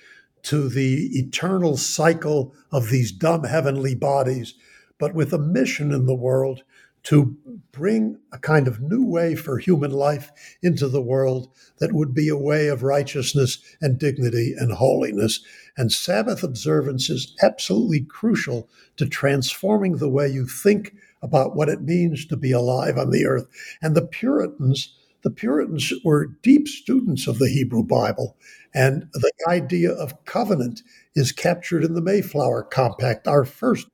to 0.42 0.68
the 0.68 1.10
eternal 1.12 1.76
cycle 1.76 2.54
of 2.72 2.90
these 2.90 3.12
dumb 3.12 3.44
heavenly 3.44 3.94
bodies, 3.94 4.54
but 4.98 5.14
with 5.14 5.32
a 5.32 5.38
mission 5.38 5.92
in 5.92 6.06
the 6.06 6.14
world 6.14 6.64
to 7.04 7.36
bring 7.72 8.18
a 8.32 8.38
kind 8.38 8.68
of 8.68 8.80
new 8.80 9.04
way 9.04 9.34
for 9.34 9.58
human 9.58 9.90
life 9.90 10.30
into 10.62 10.88
the 10.88 11.02
world 11.02 11.48
that 11.78 11.92
would 11.92 12.14
be 12.14 12.28
a 12.28 12.36
way 12.36 12.68
of 12.68 12.82
righteousness 12.82 13.58
and 13.80 13.98
dignity 13.98 14.54
and 14.56 14.72
holiness. 14.72 15.40
And 15.76 15.90
Sabbath 15.90 16.42
observance 16.42 17.10
is 17.10 17.34
absolutely 17.42 18.00
crucial 18.00 18.68
to 18.96 19.06
transforming 19.06 19.96
the 19.96 20.08
way 20.08 20.28
you 20.28 20.46
think 20.46 20.94
about 21.22 21.56
what 21.56 21.68
it 21.68 21.82
means 21.82 22.26
to 22.26 22.36
be 22.36 22.52
alive 22.52 22.98
on 22.98 23.10
the 23.10 23.26
earth. 23.26 23.46
And 23.80 23.96
the 23.96 24.06
Puritans, 24.06 24.94
the 25.22 25.30
Puritans 25.30 25.92
were 26.04 26.26
deep 26.42 26.68
students 26.68 27.26
of 27.26 27.38
the 27.38 27.48
Hebrew 27.48 27.84
Bible, 27.84 28.36
and 28.74 29.08
the 29.12 29.32
idea 29.48 29.92
of 29.92 30.24
covenant 30.24 30.82
is 31.14 31.32
captured 31.32 31.84
in 31.84 31.94
the 31.94 32.00
Mayflower 32.00 32.62
Compact, 32.64 33.28
our 33.28 33.44
first 33.44 33.88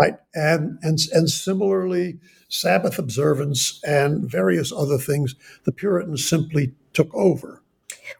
right 0.00 0.14
and 0.34 0.78
and 0.82 0.98
and 1.12 1.30
similarly 1.30 2.18
sabbath 2.48 2.98
observance 2.98 3.80
and 3.84 4.30
various 4.30 4.72
other 4.72 4.98
things 4.98 5.34
the 5.64 5.72
puritans 5.72 6.26
simply 6.26 6.72
took 6.92 7.14
over. 7.14 7.62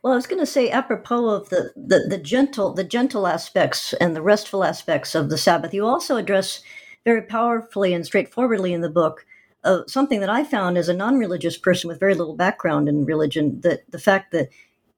Well 0.03 0.13
i 0.13 0.17
was 0.17 0.27
going 0.27 0.41
to 0.41 0.47
say 0.47 0.71
apropos 0.71 1.29
of 1.29 1.49
the, 1.49 1.73
the 1.77 2.01
the 2.09 2.19
gentle 2.19 2.75
the 2.75 2.85
gentle 2.85 3.27
aspects 3.27 3.93
and 3.95 4.15
the 4.15 4.23
restful 4.23 4.65
aspects 4.65 5.15
of 5.15 5.31
the 5.31 5.39
sabbath 5.39 5.73
you 5.73 5.87
also 5.87 6.17
address 6.17 6.63
very 7.05 7.23
powerfully 7.23 7.95
and 7.95 8.05
straightforwardly 8.05 8.73
in 8.73 8.83
the 8.83 8.91
book 8.91 9.25
uh, 9.65 9.83
something 9.87 10.21
that 10.21 10.31
I 10.31 10.45
found 10.45 10.79
as 10.79 10.89
a 10.89 10.95
non-religious 10.95 11.59
person 11.59 11.89
with 11.89 12.01
very 12.01 12.15
little 12.15 12.37
background 12.37 12.89
in 12.89 13.05
religion 13.05 13.61
that 13.63 13.81
the 13.91 13.99
fact 13.99 14.31
that 14.33 14.49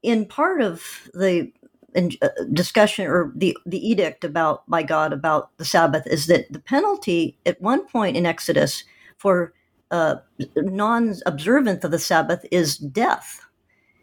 in 0.03 0.27
part 0.27 0.61
of 0.61 0.83
the 1.15 1.51
in, 1.95 2.13
uh, 2.23 2.29
discussion 2.53 3.07
or 3.07 3.33
the 3.35 3.57
the 3.67 3.87
edict 3.87 4.25
about 4.25 4.69
by 4.69 4.83
God 4.83 5.13
about 5.13 5.57
the 5.59 5.65
Sabbath 5.65 6.07
is 6.07 6.27
that 6.27 6.53
the 6.53 6.61
penalty 6.61 7.37
at 7.47 7.61
one 7.61 7.87
point 7.87 8.17
in 8.17 8.27
Exodus 8.27 8.85
for 9.19 9.53
uh, 9.91 10.17
non-observance 10.57 11.85
of 11.85 11.91
the 11.91 11.99
Sabbath 11.99 12.45
is 12.51 12.79
death. 12.79 13.41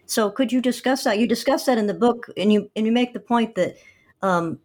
So 0.05 0.29
could 0.29 0.51
you 0.51 0.61
discuss 0.61 1.03
that? 1.03 1.19
You 1.19 1.27
discuss 1.27 1.65
that 1.65 1.77
in 1.77 1.87
the 1.87 1.93
book, 1.93 2.27
and 2.37 2.51
you 2.51 2.69
and 2.75 2.85
you 2.85 2.91
make 2.91 3.13
the 3.13 3.19
point 3.19 3.55
that 3.55 3.75
um, 4.21 4.59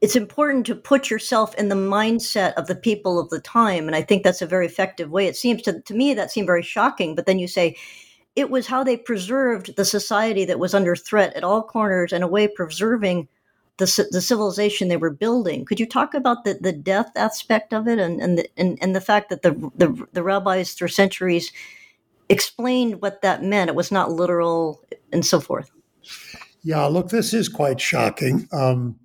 it's 0.00 0.16
important 0.16 0.66
to 0.66 0.74
put 0.74 1.10
yourself 1.10 1.54
in 1.56 1.68
the 1.68 1.74
mindset 1.74 2.54
of 2.54 2.66
the 2.66 2.74
people 2.74 3.18
of 3.18 3.28
the 3.30 3.40
time. 3.40 3.86
And 3.86 3.94
I 3.94 4.02
think 4.02 4.22
that's 4.22 4.42
a 4.42 4.46
very 4.46 4.66
effective 4.66 5.10
way. 5.10 5.26
It 5.26 5.36
seems 5.36 5.62
to, 5.62 5.80
to 5.80 5.94
me 5.94 6.14
that 6.14 6.30
seemed 6.30 6.46
very 6.46 6.62
shocking. 6.62 7.14
But 7.14 7.26
then 7.26 7.38
you 7.38 7.48
say 7.48 7.76
it 8.36 8.50
was 8.50 8.66
how 8.66 8.84
they 8.84 8.96
preserved 8.96 9.76
the 9.76 9.84
society 9.84 10.44
that 10.44 10.58
was 10.58 10.74
under 10.74 10.94
threat 10.94 11.34
at 11.34 11.44
all 11.44 11.62
corners 11.62 12.12
and 12.12 12.22
a 12.22 12.28
way 12.28 12.46
preserving 12.48 13.28
the, 13.78 14.08
the 14.10 14.20
civilization 14.20 14.88
they 14.88 14.96
were 14.96 15.10
building. 15.10 15.64
Could 15.64 15.80
you 15.80 15.86
talk 15.86 16.14
about 16.14 16.44
the, 16.44 16.54
the 16.60 16.72
death 16.72 17.10
aspect 17.16 17.72
of 17.72 17.88
it 17.88 17.98
and, 17.98 18.20
and, 18.20 18.38
the, 18.38 18.48
and, 18.56 18.78
and 18.80 18.94
the 18.94 19.00
fact 19.00 19.30
that 19.30 19.42
the, 19.42 19.52
the, 19.74 20.06
the 20.12 20.22
rabbis 20.22 20.74
through 20.74 20.88
centuries 20.88 21.50
explained 22.28 23.00
what 23.00 23.22
that 23.22 23.42
meant? 23.42 23.70
It 23.70 23.74
was 23.74 23.90
not 23.90 24.12
literal 24.12 24.84
and 25.12 25.24
so 25.24 25.40
forth. 25.40 25.70
Yeah, 26.62 26.84
look, 26.84 27.08
this 27.08 27.32
is 27.32 27.48
quite 27.48 27.80
shocking. 27.80 28.46
Um, 28.52 28.96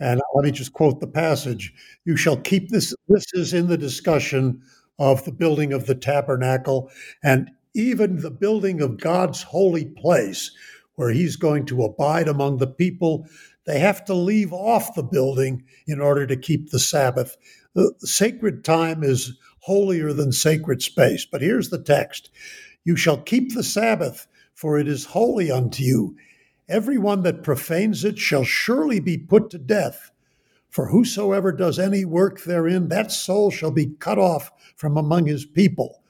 and 0.00 0.20
let 0.34 0.44
me 0.44 0.50
just 0.50 0.72
quote 0.72 0.98
the 0.98 1.06
passage 1.06 1.72
You 2.04 2.16
shall 2.16 2.36
keep 2.36 2.70
this. 2.70 2.94
This 3.08 3.26
is 3.34 3.52
in 3.52 3.68
the 3.68 3.78
discussion 3.78 4.62
of 4.98 5.24
the 5.24 5.32
building 5.32 5.72
of 5.72 5.86
the 5.86 5.94
tabernacle 5.94 6.90
and 7.22 7.50
even 7.74 8.20
the 8.20 8.30
building 8.30 8.80
of 8.80 9.00
God's 9.00 9.42
holy 9.42 9.86
place, 9.86 10.50
where 10.94 11.10
he's 11.10 11.36
going 11.36 11.66
to 11.66 11.84
abide 11.84 12.28
among 12.28 12.58
the 12.58 12.66
people. 12.66 13.26
They 13.64 13.78
have 13.78 14.04
to 14.06 14.14
leave 14.14 14.52
off 14.52 14.94
the 14.94 15.02
building 15.02 15.64
in 15.86 16.00
order 16.00 16.26
to 16.26 16.36
keep 16.36 16.70
the 16.70 16.78
Sabbath. 16.78 17.36
The 17.74 17.94
sacred 18.00 18.64
time 18.64 19.02
is 19.02 19.38
holier 19.60 20.12
than 20.12 20.32
sacred 20.32 20.82
space. 20.82 21.24
But 21.24 21.40
here's 21.40 21.70
the 21.70 21.82
text 21.82 22.30
You 22.84 22.96
shall 22.96 23.18
keep 23.18 23.54
the 23.54 23.62
Sabbath, 23.62 24.26
for 24.54 24.78
it 24.78 24.88
is 24.88 25.06
holy 25.06 25.50
unto 25.50 25.82
you. 25.82 26.16
Everyone 26.68 27.22
that 27.22 27.42
profanes 27.42 28.04
it 28.04 28.18
shall 28.18 28.44
surely 28.44 29.00
be 29.00 29.18
put 29.18 29.50
to 29.50 29.58
death. 29.58 30.10
For 30.70 30.86
whosoever 30.88 31.52
does 31.52 31.78
any 31.78 32.04
work 32.04 32.42
therein, 32.44 32.88
that 32.88 33.12
soul 33.12 33.50
shall 33.50 33.70
be 33.70 33.94
cut 33.98 34.18
off 34.18 34.50
from 34.76 34.96
among 34.96 35.26
his 35.26 35.44
people. 35.44 36.01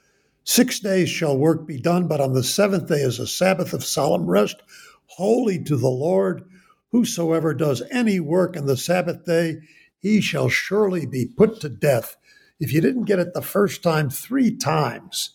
Six 0.43 0.79
days 0.79 1.09
shall 1.09 1.37
work 1.37 1.65
be 1.65 1.79
done, 1.79 2.07
but 2.07 2.19
on 2.19 2.33
the 2.33 2.43
seventh 2.43 2.87
day 2.87 3.01
is 3.01 3.19
a 3.19 3.27
Sabbath 3.27 3.73
of 3.73 3.83
solemn 3.83 4.25
rest, 4.25 4.61
holy 5.05 5.63
to 5.63 5.77
the 5.77 5.89
Lord. 5.89 6.43
Whosoever 6.91 7.53
does 7.53 7.81
any 7.91 8.19
work 8.19 8.55
on 8.57 8.65
the 8.65 8.77
Sabbath 8.77 9.25
day, 9.25 9.59
he 9.99 10.21
shall 10.21 10.49
surely 10.49 11.05
be 11.05 11.25
put 11.25 11.61
to 11.61 11.69
death. 11.69 12.17
If 12.59 12.73
you 12.73 12.81
didn't 12.81 13.05
get 13.05 13.19
it 13.19 13.33
the 13.33 13.41
first 13.41 13.81
time, 13.83 14.09
three 14.09 14.55
times. 14.55 15.31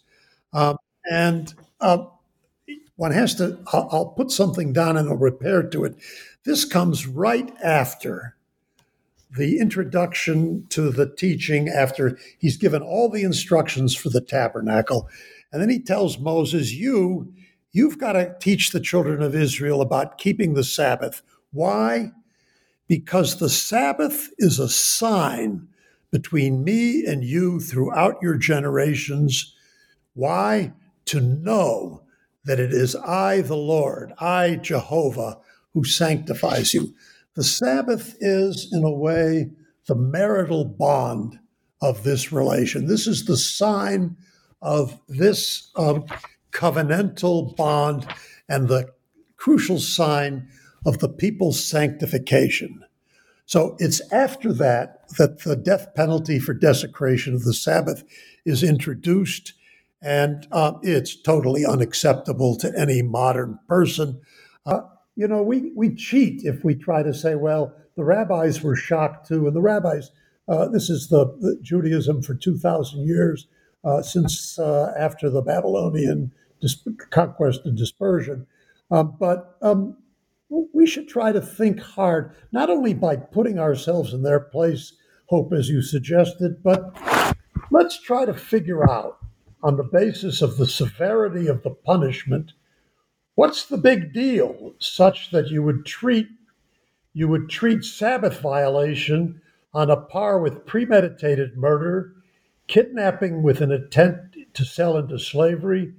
Um, 0.52 0.76
and 1.10 1.52
uh, 1.80 2.04
one 2.96 3.12
has 3.12 3.34
to, 3.36 3.58
I'll, 3.72 3.88
I'll 3.90 4.06
put 4.06 4.30
something 4.30 4.72
down 4.72 4.96
and 4.96 5.08
I'll 5.08 5.16
repair 5.16 5.62
to 5.62 5.84
it. 5.84 5.96
This 6.44 6.64
comes 6.64 7.06
right 7.06 7.52
after 7.62 8.36
the 9.36 9.58
introduction 9.58 10.66
to 10.70 10.90
the 10.90 11.12
teaching 11.14 11.68
after 11.68 12.18
he's 12.38 12.56
given 12.56 12.82
all 12.82 13.10
the 13.10 13.22
instructions 13.22 13.94
for 13.94 14.08
the 14.08 14.20
tabernacle. 14.20 15.08
And 15.52 15.60
then 15.60 15.70
he 15.70 15.80
tells 15.80 16.18
Moses, 16.18 16.72
You, 16.72 17.32
you've 17.72 17.98
got 17.98 18.12
to 18.12 18.34
teach 18.40 18.70
the 18.70 18.80
children 18.80 19.22
of 19.22 19.34
Israel 19.34 19.80
about 19.80 20.18
keeping 20.18 20.54
the 20.54 20.64
Sabbath. 20.64 21.22
Why? 21.52 22.12
Because 22.86 23.38
the 23.38 23.50
Sabbath 23.50 24.30
is 24.38 24.58
a 24.58 24.68
sign 24.68 25.68
between 26.10 26.64
me 26.64 27.04
and 27.04 27.22
you 27.22 27.60
throughout 27.60 28.16
your 28.22 28.36
generations. 28.36 29.54
Why? 30.14 30.72
To 31.06 31.20
know 31.20 32.02
that 32.44 32.58
it 32.58 32.72
is 32.72 32.96
I, 32.96 33.42
the 33.42 33.56
Lord, 33.56 34.12
I, 34.18 34.56
Jehovah, 34.56 35.38
who 35.74 35.84
sanctifies 35.84 36.72
you. 36.72 36.94
The 37.38 37.44
Sabbath 37.44 38.16
is, 38.18 38.68
in 38.72 38.82
a 38.82 38.90
way, 38.90 39.52
the 39.86 39.94
marital 39.94 40.64
bond 40.64 41.38
of 41.80 42.02
this 42.02 42.32
relation. 42.32 42.88
This 42.88 43.06
is 43.06 43.26
the 43.26 43.36
sign 43.36 44.16
of 44.60 45.00
this 45.06 45.70
um, 45.76 46.04
covenantal 46.50 47.54
bond 47.54 48.08
and 48.48 48.66
the 48.66 48.88
crucial 49.36 49.78
sign 49.78 50.48
of 50.84 50.98
the 50.98 51.08
people's 51.08 51.64
sanctification. 51.64 52.82
So 53.46 53.76
it's 53.78 54.00
after 54.10 54.52
that 54.54 55.08
that 55.18 55.44
the 55.44 55.54
death 55.54 55.94
penalty 55.94 56.40
for 56.40 56.54
desecration 56.54 57.36
of 57.36 57.44
the 57.44 57.54
Sabbath 57.54 58.02
is 58.44 58.64
introduced, 58.64 59.52
and 60.02 60.44
uh, 60.50 60.72
it's 60.82 61.14
totally 61.14 61.64
unacceptable 61.64 62.56
to 62.56 62.72
any 62.76 63.00
modern 63.00 63.60
person. 63.68 64.22
Uh, 64.66 64.80
you 65.18 65.26
know, 65.26 65.42
we, 65.42 65.72
we 65.74 65.92
cheat 65.96 66.44
if 66.44 66.62
we 66.62 66.76
try 66.76 67.02
to 67.02 67.12
say, 67.12 67.34
well, 67.34 67.74
the 67.96 68.04
rabbis 68.04 68.62
were 68.62 68.76
shocked 68.76 69.26
too, 69.26 69.48
and 69.48 69.56
the 69.56 69.60
rabbis, 69.60 70.12
uh, 70.46 70.68
this 70.68 70.88
is 70.88 71.08
the, 71.08 71.26
the, 71.40 71.58
Judaism 71.60 72.22
for 72.22 72.36
2,000 72.36 73.04
years 73.04 73.48
uh, 73.84 74.00
since 74.00 74.60
uh, 74.60 74.94
after 74.96 75.28
the 75.28 75.42
Babylonian 75.42 76.30
dis- 76.60 76.86
conquest 77.10 77.62
and 77.64 77.76
dispersion. 77.76 78.46
Um, 78.92 79.16
but 79.18 79.56
um, 79.60 79.96
we 80.72 80.86
should 80.86 81.08
try 81.08 81.32
to 81.32 81.40
think 81.40 81.80
hard, 81.80 82.36
not 82.52 82.70
only 82.70 82.94
by 82.94 83.16
putting 83.16 83.58
ourselves 83.58 84.14
in 84.14 84.22
their 84.22 84.40
place, 84.40 84.92
Hope, 85.26 85.52
as 85.52 85.68
you 85.68 85.82
suggested, 85.82 86.62
but 86.62 86.96
let's 87.72 88.00
try 88.00 88.24
to 88.24 88.34
figure 88.34 88.88
out, 88.88 89.18
on 89.64 89.76
the 89.76 89.82
basis 89.82 90.42
of 90.42 90.58
the 90.58 90.66
severity 90.66 91.48
of 91.48 91.64
the 91.64 91.70
punishment, 91.70 92.52
what's 93.38 93.66
the 93.66 93.78
big 93.78 94.12
deal, 94.12 94.74
such 94.80 95.30
that 95.30 95.46
you 95.46 95.62
would 95.62 95.86
treat 95.86 96.26
you 97.12 97.28
would 97.28 97.48
treat 97.48 97.84
Sabbath 97.84 98.40
violation 98.40 99.40
on 99.72 99.90
a 99.90 99.96
par 99.96 100.40
with 100.40 100.66
premeditated 100.66 101.56
murder, 101.56 102.14
kidnapping 102.66 103.44
with 103.44 103.60
an 103.60 103.70
intent 103.70 104.16
to 104.54 104.64
sell 104.64 104.96
into 104.96 105.20
slavery, 105.20 105.92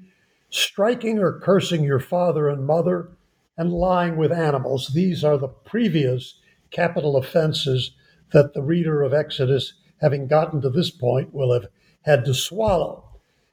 striking 0.50 1.18
or 1.18 1.40
cursing 1.40 1.82
your 1.82 2.00
father 2.02 2.50
and 2.50 2.68
mother, 2.68 3.10
and 3.58 3.72
lying 3.72 4.18
with 4.18 4.34
animals. 4.34 4.90
These 4.90 5.24
are 5.24 5.38
the 5.38 5.48
previous 5.48 6.36
capital 6.72 7.16
offenses 7.16 7.92
that 8.34 8.54
the 8.54 8.62
reader 8.62 9.02
of 9.02 9.14
Exodus, 9.14 9.74
having 10.02 10.28
gotten 10.28 10.60
to 10.62 10.70
this 10.70 10.92
point, 10.92 11.34
will 11.34 11.54
have 11.54 11.68
had 12.02 12.26
to 12.26 12.34
swallow. 12.34 13.04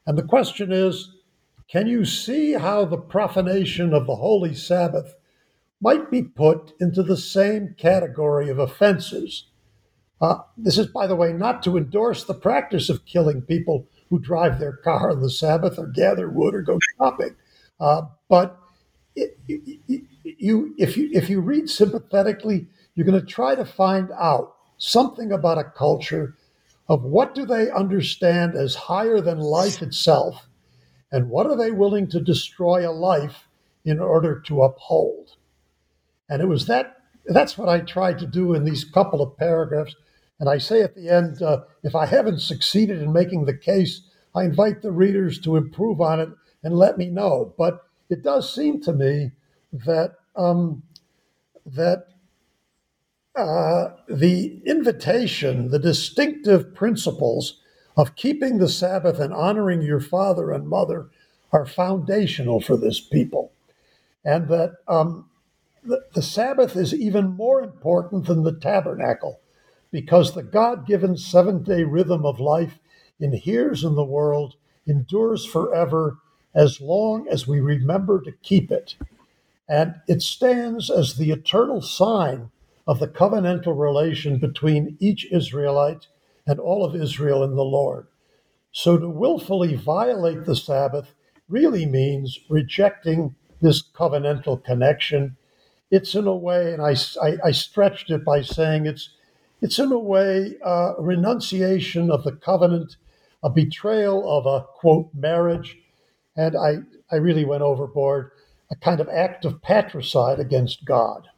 And 0.07 0.19
the 0.19 0.25
question 0.25 0.73
is 0.73 1.16
can 1.69 1.87
you 1.87 2.05
see 2.05 2.53
how 2.53 2.85
the 2.85 2.97
profanation 2.99 3.93
of 3.93 4.07
the 4.07 4.17
holy 4.17 4.55
Sabbath 4.55 5.15
might 5.81 6.11
be 6.11 6.23
put 6.23 6.73
into 6.81 7.03
the 7.03 7.17
same 7.17 7.75
category 7.77 8.49
of 8.49 8.59
offenses? 8.59 9.47
Uh, 10.21 10.39
this 10.57 10.79
is, 10.79 10.87
by 10.87 11.07
the 11.07 11.17
way, 11.17 11.33
not 11.33 11.63
to 11.63 11.77
endorse 11.77 12.25
the 12.25 12.35
practice 12.35 12.89
of 12.89 13.05
killing 13.05 13.43
people 13.43 13.87
who 14.09 14.19
drive 14.19 14.59
their 14.59 14.77
car 14.77 15.11
on 15.11 15.21
the 15.21 15.31
Sabbath 15.31 15.79
or 15.79 15.87
gather 15.89 16.31
wood 16.31 16.55
or 16.55 16.63
go 16.63 16.79
shopping. 16.97 17.37
Uh, 17.79 18.03
but 18.29 18.59
it, 19.15 19.39
it, 19.49 20.03
you, 20.25 20.75
if 20.79 20.97
you 20.97 21.11
if 21.13 21.29
you 21.29 21.41
read 21.41 21.69
sympathetically, 21.69 22.67
you're 22.95 23.07
going 23.07 23.21
to 23.21 23.27
try 23.27 23.55
to 23.55 23.65
find 23.65 24.11
out 24.13 24.55
something 24.79 25.33
about 25.33 25.59
a 25.59 25.65
culture 25.65 26.37
of 26.89 27.03
what 27.03 27.35
do 27.35 27.45
they 27.45 27.71
understand 27.71 28.55
as 28.55 28.75
higher 28.75 29.21
than 29.21 29.39
life 29.39 29.83
itself, 29.83 30.49
and 31.11 31.31
what 31.31 31.47
are 31.47 31.57
they 31.57 31.71
willing 31.71 32.09
to 32.09 32.21
destroy 32.21 32.89
a 32.89 32.93
life 32.93 33.49
in 33.85 34.01
order 34.01 34.41
to 34.41 34.63
uphold. 34.63 35.37
And 36.29 36.43
it 36.43 36.47
was 36.47 36.67
that 36.67 36.97
that's 37.27 37.57
what 37.59 37.69
I 37.69 37.81
tried 37.81 38.19
to 38.21 38.27
do 38.27 38.55
in 38.55 38.65
these 38.65 38.85
couple 38.85 39.23
of 39.23 39.37
paragraphs. 39.37 39.95
And 40.39 40.49
I 40.49 40.59
say 40.59 40.83
at 40.83 40.95
the 40.95 41.09
end, 41.09 41.43
uh, 41.43 41.63
if 41.83 41.95
I 41.95 42.07
haven't 42.07 42.41
succeeded 42.41 43.01
in 43.01 43.13
making 43.13 43.45
the 43.45 43.57
case, 43.57 44.03
I 44.35 44.45
invite 44.45 44.83
the 44.83 44.93
readers 44.93 45.41
to 45.41 45.57
improve 45.57 46.01
on 46.01 46.21
it 46.21 46.29
and 46.63 46.77
let 46.77 46.99
me 46.99 47.09
know. 47.09 47.55
But 47.57 47.85
it 48.11 48.23
does 48.23 48.53
seem 48.53 48.81
to 48.83 48.93
me 48.93 49.33
that 49.73 50.15
um, 50.37 50.83
that 51.65 52.09
uh, 53.35 53.89
the 54.09 54.63
invitation, 54.65 55.71
the 55.71 55.79
distinctive 55.79 56.75
principles 56.75 57.61
of 57.97 58.17
keeping 58.17 58.59
the 58.59 58.69
Sabbath 58.69 59.19
and 59.19 59.33
honoring 59.33 59.83
your 59.83 60.01
father 60.01 60.53
and 60.53 60.69
mother 60.69 61.09
are 61.53 61.65
foundational 61.65 62.61
for 62.61 62.77
this 62.77 63.01
people, 63.01 63.53
and 64.25 64.49
that 64.49 64.75
um, 64.89 65.31
the, 65.85 66.03
the 66.15 66.23
Sabbath 66.23 66.77
is 66.77 66.93
even 66.93 67.29
more 67.29 67.63
important 67.63 68.27
than 68.27 68.43
the 68.43 68.59
tabernacle, 68.59 69.41
because 69.91 70.35
the 70.35 70.43
God-given 70.43 71.17
seven-day 71.17 71.85
rhythm 71.85 72.27
of 72.27 72.41
life 72.41 72.79
inheres 73.21 73.85
in 73.85 73.95
the 73.95 74.05
world, 74.05 74.57
endures 74.87 75.47
forever, 75.47 76.19
as 76.55 76.81
long 76.81 77.27
as 77.29 77.47
we 77.47 77.61
remember 77.61 78.21
to 78.21 78.33
keep 78.43 78.71
it. 78.71 78.97
And 79.69 79.95
it 80.07 80.23
stands 80.23 80.91
as 80.91 81.15
the 81.15 81.31
eternal 81.31 81.81
sign 81.81 82.51
of 82.87 82.99
the 82.99 83.09
covenantal 83.09 83.79
relation 83.79 84.39
between 84.39 84.97
each 85.01 85.27
Israelite 85.33 86.09
and 86.47 86.59
all 86.61 86.85
of 86.85 86.95
Israel 86.95 87.43
in 87.43 87.57
the 87.57 87.65
Lord. 87.65 88.07
So 88.73 88.99
to 88.99 89.09
willfully 89.09 89.75
violate 89.75 90.45
the 90.45 90.57
Sabbath 90.57 91.15
really 91.49 91.87
means 91.87 92.39
rejecting 92.49 93.35
this 93.61 93.83
covenantal 93.83 94.63
connection. 94.63 95.37
It's 95.91 96.15
in 96.15 96.27
a 96.27 96.37
way, 96.37 96.73
and 96.73 96.83
I, 96.83 96.95
I, 97.23 97.37
I 97.47 97.51
stretched 97.53 98.11
it 98.11 98.25
by 98.25 98.43
saying 98.43 98.87
it's, 98.87 99.11
it's 99.63 99.79
in 99.79 99.93
a 99.93 99.99
way 99.99 100.57
a 100.65 100.95
renunciation 100.99 102.11
of 102.11 102.25
the 102.25 102.33
covenant, 102.33 102.97
a 103.43 103.51
betrayal 103.51 104.29
of 104.29 104.47
a 104.47 104.67
quote 104.67 105.09
marriage, 105.15 105.79
and 106.37 106.57
I, 106.57 106.79
I 107.11 107.17
really 107.17 107.45
went 107.45 107.63
overboard 107.63 108.31
a 108.71 108.77
kind 108.77 109.01
of 109.01 109.09
act 109.09 109.45
of 109.45 109.63
patricide 109.63 110.41
against 110.41 110.85
God. 110.85 111.29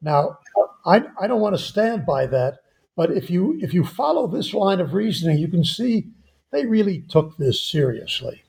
Now, 0.00 0.38
I, 0.84 1.04
I 1.20 1.26
don't 1.26 1.40
want 1.40 1.56
to 1.56 1.62
stand 1.62 2.04
by 2.04 2.26
that, 2.26 2.58
but 2.96 3.10
if 3.10 3.30
you 3.30 3.58
if 3.62 3.72
you 3.74 3.84
follow 3.84 4.26
this 4.26 4.52
line 4.54 4.80
of 4.80 4.94
reasoning, 4.94 5.38
you 5.38 5.48
can 5.48 5.64
see 5.64 6.08
they 6.50 6.66
really 6.66 7.00
took 7.08 7.36
this 7.36 7.60
seriously. 7.60 8.42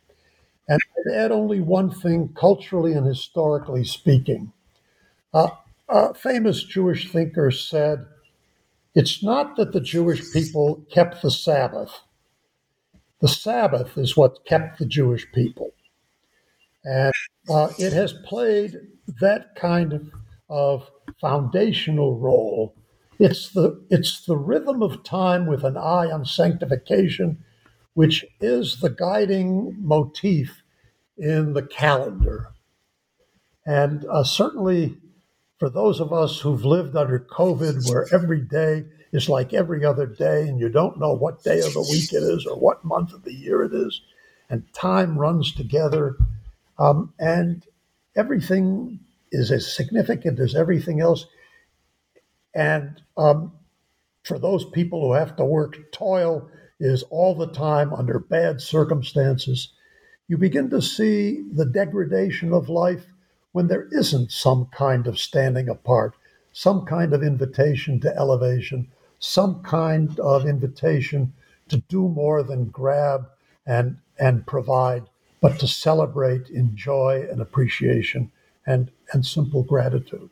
And 0.68 0.80
I'd 0.98 1.16
add 1.16 1.32
only 1.32 1.60
one 1.60 1.92
thing, 1.92 2.34
culturally 2.36 2.94
and 2.94 3.06
historically 3.06 3.84
speaking. 3.84 4.52
Uh, 5.34 5.50
a 5.90 6.14
famous 6.14 6.64
Jewish 6.64 7.12
thinker 7.12 7.52
said, 7.52 8.06
It's 8.96 9.24
not 9.24 9.56
that 9.58 9.74
the 9.74 9.82
Jewish 9.82 10.32
people 10.32 10.86
kept 10.92 11.22
the 11.22 11.32
Sabbath. 11.32 12.02
The 13.22 13.28
Sabbath 13.28 13.98
is 13.98 14.18
what 14.18 14.46
kept 14.46 14.80
the 14.80 14.86
Jewish 14.86 15.32
people. 15.34 15.72
And 16.84 17.14
uh, 17.50 17.70
it 17.78 17.94
has 17.94 18.14
played 18.26 18.80
that 19.22 19.56
kind 19.56 19.94
of, 19.94 20.12
of 20.50 20.90
foundational 21.22 22.18
role. 22.18 22.76
It's 23.20 23.50
the, 23.50 23.82
it's 23.90 24.26
the 24.26 24.38
rhythm 24.38 24.82
of 24.82 25.04
time 25.04 25.46
with 25.46 25.64
an 25.64 25.78
eye 25.78 26.12
on 26.12 26.26
sanctification, 26.26 27.44
which 27.94 28.26
is 28.42 28.80
the 28.80 28.90
guiding 28.90 29.76
motif 29.80 30.64
in 31.18 31.54
the 31.54 31.64
calendar. 31.64 32.50
And 33.66 34.06
uh, 34.06 34.24
certainly 34.24 34.98
for 35.60 35.70
those 35.70 36.00
of 36.00 36.12
us 36.12 36.40
who've 36.40 36.66
lived 36.66 36.96
under 36.96 37.20
COVID, 37.20 37.90
where 37.90 38.08
every 38.12 38.42
day 38.42 38.86
is 39.12 39.30
like 39.30 39.54
every 39.54 39.86
other 39.86 40.08
day, 40.08 40.48
and 40.48 40.60
you 40.60 40.70
don't 40.70 41.00
know 41.00 41.14
what 41.14 41.44
day 41.44 41.60
of 41.60 41.74
the 41.74 41.82
week 41.82 42.12
it 42.12 42.24
is 42.24 42.46
or 42.46 42.58
what 42.58 42.84
month 42.84 43.14
of 43.14 43.24
the 43.24 43.34
year 43.34 43.64
it 43.64 43.74
is, 43.74 44.02
and 44.50 44.66
time 44.74 45.18
runs 45.18 45.54
together 45.54 46.18
um, 46.78 47.14
and 47.20 47.66
everything 48.16 49.00
is 49.32 49.52
as 49.52 49.74
significant 49.74 50.40
as 50.40 50.56
everything 50.56 51.00
else. 51.00 51.28
And 52.54 53.02
um, 53.18 53.52
for 54.24 54.40
those 54.40 54.66
people 54.66 55.02
who 55.02 55.14
have 55.14 55.36
to 55.38 55.46
work, 55.46 55.92
toil 55.92 56.50
is 56.80 57.04
all 57.04 57.36
the 57.36 57.52
time 57.52 57.94
under 57.94 58.20
bad 58.20 58.62
circumstances. 58.62 59.74
You 60.28 60.38
begin 60.38 60.70
to 60.70 60.82
see 60.82 61.44
the 61.52 61.66
degradation 61.66 62.54
of 62.54 62.70
life 62.70 63.06
when 63.52 63.68
there 63.68 63.88
isn't 63.92 64.32
some 64.32 64.66
kind 64.68 65.08
of 65.08 65.20
standing 65.20 65.70
apart, 65.70 66.16
some 66.52 66.86
kind 66.86 67.14
of 67.14 67.24
invitation 67.24 68.00
to 68.02 68.16
elevation, 68.18 68.88
some 69.20 69.62
kind 69.64 70.20
of 70.20 70.46
invitation 70.46 71.34
to 71.70 71.78
do 71.78 72.08
more 72.10 72.44
than 72.44 72.66
grab 72.66 73.30
and 73.66 73.98
and 74.20 74.46
provide, 74.46 75.04
but 75.42 75.60
to 75.60 75.68
celebrate 75.68 76.50
in 76.50 76.76
joy 76.76 77.26
and 77.32 77.42
appreciation 77.42 78.32
and 78.66 78.92
and 79.12 79.26
simple 79.26 79.64
gratitude. 79.64 80.30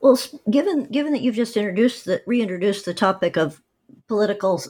Well, 0.00 0.18
given 0.50 0.84
given 0.84 1.12
that 1.12 1.20
you've 1.22 1.34
just 1.34 1.56
introduced 1.56 2.06
the 2.06 2.22
reintroduced 2.26 2.86
the 2.86 2.94
topic 2.94 3.36
of 3.36 3.60
political 4.08 4.60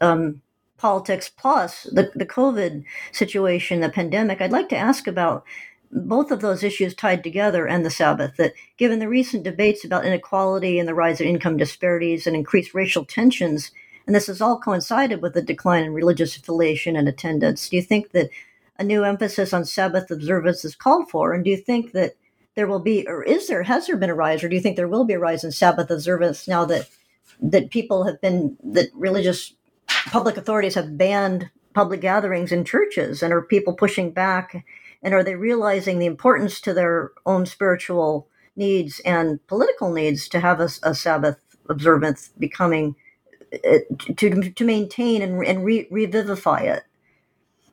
um, 0.00 0.42
politics 0.76 1.30
plus 1.36 1.84
the, 1.84 2.10
the 2.14 2.26
COVID 2.26 2.84
situation, 3.12 3.80
the 3.80 3.88
pandemic, 3.88 4.40
I'd 4.40 4.52
like 4.52 4.68
to 4.70 4.76
ask 4.76 5.06
about 5.06 5.44
both 5.90 6.30
of 6.30 6.40
those 6.40 6.62
issues 6.62 6.94
tied 6.94 7.22
together 7.22 7.66
and 7.66 7.84
the 7.84 7.90
Sabbath. 7.90 8.36
That 8.36 8.52
given 8.76 8.98
the 8.98 9.08
recent 9.08 9.44
debates 9.44 9.84
about 9.84 10.04
inequality 10.04 10.78
and 10.78 10.86
the 10.86 10.94
rise 10.94 11.20
of 11.20 11.26
income 11.26 11.56
disparities 11.56 12.26
and 12.26 12.36
increased 12.36 12.74
racial 12.74 13.06
tensions, 13.06 13.70
and 14.06 14.14
this 14.14 14.26
has 14.26 14.42
all 14.42 14.58
coincided 14.58 15.22
with 15.22 15.32
the 15.32 15.42
decline 15.42 15.84
in 15.84 15.94
religious 15.94 16.36
affiliation 16.36 16.96
and 16.96 17.08
attendance, 17.08 17.68
do 17.68 17.76
you 17.76 17.82
think 17.82 18.10
that 18.10 18.28
a 18.78 18.84
new 18.84 19.04
emphasis 19.04 19.54
on 19.54 19.64
Sabbath 19.64 20.10
observance 20.10 20.64
is 20.64 20.74
called 20.74 21.08
for? 21.10 21.32
And 21.32 21.44
do 21.44 21.50
you 21.50 21.56
think 21.56 21.92
that 21.92 22.14
there 22.54 22.66
will 22.66 22.80
be, 22.80 23.06
or 23.08 23.22
is 23.22 23.48
there, 23.48 23.62
has 23.62 23.86
there 23.86 23.96
been 23.96 24.10
a 24.10 24.14
rise, 24.14 24.44
or 24.44 24.48
do 24.48 24.54
you 24.54 24.60
think 24.60 24.76
there 24.76 24.88
will 24.88 25.04
be 25.04 25.14
a 25.14 25.18
rise 25.18 25.44
in 25.44 25.52
Sabbath 25.52 25.90
observance 25.90 26.46
now 26.46 26.64
that 26.66 26.88
that 27.40 27.70
people 27.70 28.04
have 28.04 28.20
been, 28.20 28.56
that 28.62 28.88
religious 28.94 29.54
public 29.88 30.36
authorities 30.36 30.74
have 30.74 30.98
banned 30.98 31.50
public 31.74 32.00
gatherings 32.00 32.52
in 32.52 32.64
churches, 32.64 33.22
and 33.22 33.32
are 33.32 33.42
people 33.42 33.72
pushing 33.74 34.10
back, 34.10 34.64
and 35.02 35.14
are 35.14 35.24
they 35.24 35.34
realizing 35.34 35.98
the 35.98 36.06
importance 36.06 36.60
to 36.60 36.74
their 36.74 37.10
own 37.24 37.46
spiritual 37.46 38.28
needs 38.54 39.00
and 39.04 39.44
political 39.46 39.90
needs 39.92 40.28
to 40.28 40.40
have 40.40 40.60
a, 40.60 40.68
a 40.82 40.94
Sabbath 40.94 41.38
observance 41.68 42.30
becoming 42.38 42.94
uh, 43.64 43.78
to 44.16 44.50
to 44.52 44.64
maintain 44.64 45.22
and, 45.22 45.44
and 45.46 45.64
re, 45.64 45.88
revivify 45.90 46.60
it? 46.60 46.82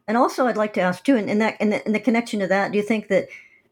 And 0.08 0.18
also, 0.18 0.48
I'd 0.48 0.58
like 0.58 0.74
to 0.74 0.82
ask 0.82 1.04
too, 1.04 1.18
in, 1.18 1.28
in 1.30 1.40
that 1.40 1.60
in 1.60 1.70
the, 1.70 1.86
in 1.86 1.92
the 1.92 2.00
connection 2.00 2.40
to 2.40 2.48
that, 2.48 2.72
do 2.72 2.78
you 2.78 2.84
think 2.84 3.10
that 3.10 3.28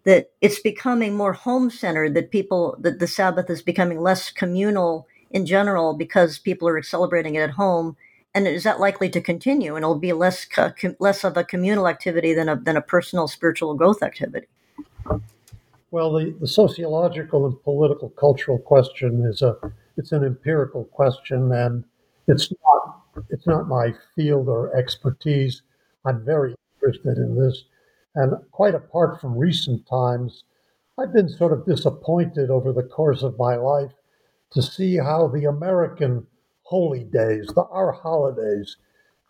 that 0.08 0.32
it's 0.40 0.60
becoming 0.62 1.14
more 1.14 1.34
home 1.34 1.70
centered? 1.70 2.14
That 2.14 2.32
people 2.32 2.78
that 2.80 3.00
the 3.00 3.08
Sabbath 3.08 3.50
is 3.50 3.62
becoming 3.62 4.00
less 4.00 4.32
communal 4.32 5.06
in 5.32 5.46
general 5.46 5.94
because 5.94 6.40
people 6.40 6.66
are 6.70 6.82
celebrating 6.82 7.36
it 7.36 7.42
at 7.42 7.52
home, 7.52 7.98
and 8.34 8.48
is 8.48 8.64
that 8.64 8.80
likely 8.80 9.10
to 9.10 9.20
continue? 9.20 9.76
And 9.76 9.84
it'll 9.84 10.00
be 10.00 10.14
less 10.14 10.48
less 11.00 11.26
of 11.26 11.36
a 11.36 11.44
communal 11.44 11.90
activity 11.90 12.34
than 12.34 12.48
a 12.48 12.56
than 12.56 12.78
a 12.78 12.82
personal 12.82 13.28
spiritual 13.28 13.76
growth 13.76 14.02
activity. 14.02 14.48
Well, 15.92 16.14
the, 16.14 16.36
the 16.40 16.48
sociological 16.48 17.46
and 17.46 17.62
political 17.64 18.10
cultural 18.12 18.60
question 18.60 19.26
is 19.26 19.42
a 19.42 19.58
it's 19.98 20.14
an 20.14 20.24
empirical 20.24 20.86
question, 20.86 21.52
and 21.52 21.84
it's 22.28 22.54
not 22.64 23.02
it's 23.30 23.46
not 23.46 23.68
my 23.68 23.94
field 24.16 24.48
or 24.48 24.74
expertise. 24.74 25.64
I'm 26.06 26.24
very 26.24 26.56
interested 26.76 27.18
in 27.18 27.36
this. 27.36 27.66
And 28.18 28.34
quite 28.52 28.74
apart 28.74 29.22
from 29.22 29.38
recent 29.38 29.86
times, 29.86 30.44
I've 30.98 31.14
been 31.14 31.30
sort 31.30 31.54
of 31.54 31.68
disappointed 31.68 32.50
over 32.50 32.74
the 32.74 32.82
course 32.82 33.22
of 33.22 33.38
my 33.38 33.58
life 33.58 33.92
to 34.54 34.62
see 34.64 34.98
how 34.98 35.28
the 35.28 35.46
American 35.46 36.26
holy 36.64 37.04
days, 37.04 37.46
the, 37.54 37.62
our 37.70 37.92
holidays, 37.92 38.78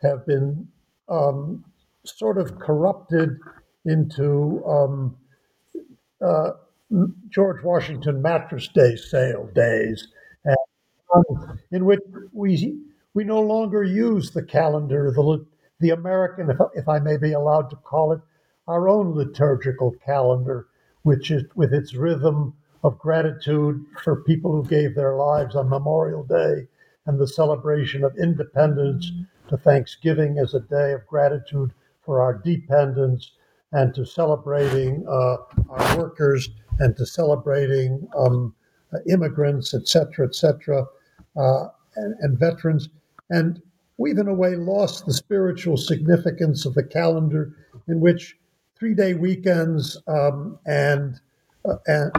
have 0.02 0.26
been 0.26 0.70
um, 1.10 1.66
sort 2.06 2.38
of 2.38 2.60
corrupted 2.60 3.38
into 3.84 4.64
um, 4.66 5.18
uh, 6.26 6.52
George 7.30 7.62
Washington 7.64 8.22
Mattress 8.22 8.70
Day 8.70 8.96
sale 8.96 9.50
days, 9.54 10.08
and, 10.46 10.56
um, 11.14 11.60
in 11.72 11.84
which 11.84 12.00
we 12.32 12.80
we 13.14 13.26
no 13.26 13.42
longer 13.42 13.84
use 13.84 14.32
the 14.32 14.44
calendar, 14.44 15.12
the 15.12 15.46
the 15.82 15.90
American, 15.90 16.50
if, 16.50 16.58
if 16.74 16.88
I 16.88 17.00
may 17.00 17.18
be 17.18 17.34
allowed 17.34 17.70
to 17.72 17.76
call 17.76 18.14
it, 18.14 18.22
our 18.68 18.90
own 18.90 19.14
liturgical 19.16 19.96
calendar, 20.06 20.68
which 21.04 21.32
is 21.32 21.44
with 21.56 21.74
its 21.74 21.94
rhythm 21.94 22.54
of 22.84 23.00
gratitude 23.00 23.84
for 24.04 24.24
people 24.24 24.52
who 24.52 24.68
gave 24.68 24.94
their 24.94 25.16
lives 25.16 25.56
on 25.56 25.70
Memorial 25.70 26.24
Day 26.24 26.68
and 27.06 27.20
the 27.20 27.28
celebration 27.28 28.04
of 28.04 28.18
independence 28.18 29.12
to 29.50 29.58
Thanksgiving 29.58 30.38
as 30.38 30.54
a 30.54 30.60
day 30.60 30.92
of 30.92 31.08
gratitude 31.08 31.72
for 32.04 32.22
our 32.22 32.34
dependence 32.34 33.32
and 33.72 33.94
to 33.96 34.06
celebrating 34.06 35.06
uh, 35.08 35.38
our 35.70 35.98
workers 35.98 36.50
and 36.80 36.96
to 36.98 37.06
celebrating 37.06 38.08
um, 38.16 38.54
immigrants, 39.10 39.74
et 39.74 39.88
cetera, 39.88 40.28
et 40.28 40.36
cetera, 40.36 40.86
uh, 41.36 41.68
and, 41.96 42.16
and 42.20 42.40
veterans. 42.40 42.90
And 43.30 43.62
we've 43.98 44.18
in 44.18 44.28
a 44.28 44.34
way 44.34 44.56
lost 44.56 45.06
the 45.06 45.14
spiritual 45.14 45.78
significance 45.78 46.66
of 46.66 46.74
the 46.76 46.84
calendar 46.84 47.56
in 47.88 48.00
which 48.00 48.38
three 48.78 48.94
day 48.94 49.14
weekends 49.14 49.98
um, 50.08 50.58
and, 50.66 51.20
uh, 51.68 51.76
and 51.88 52.12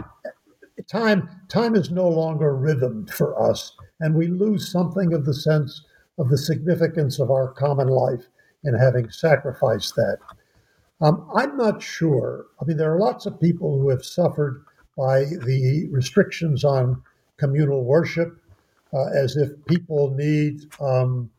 time 0.87 1.29
time 1.49 1.75
is 1.75 1.91
no 1.91 2.07
longer 2.07 2.55
rhythmed 2.55 3.11
for 3.11 3.41
us 3.41 3.75
and 3.99 4.15
we 4.15 4.27
lose 4.27 4.71
something 4.71 5.13
of 5.13 5.25
the 5.25 5.33
sense 5.33 5.83
of 6.17 6.29
the 6.29 6.37
significance 6.37 7.19
of 7.19 7.31
our 7.31 7.49
common 7.49 7.87
life 7.87 8.25
in 8.63 8.73
having 8.73 9.09
sacrificed 9.09 9.95
that. 9.95 10.17
Um, 11.01 11.29
i'm 11.35 11.55
not 11.55 11.81
sure. 11.81 12.47
I 12.61 12.65
mean 12.65 12.77
there 12.77 12.93
are 12.93 12.99
lots 12.99 13.25
of 13.25 13.39
people 13.39 13.79
who 13.79 13.89
have 13.89 14.03
suffered 14.03 14.63
by 14.97 15.19
the 15.45 15.87
restrictions 15.91 16.63
on 16.63 17.01
communal 17.37 17.85
worship 17.85 18.37
uh, 18.93 19.05
as 19.15 19.37
if 19.37 19.51
people 19.65 20.11
need 20.11 20.65
um, 20.81 21.29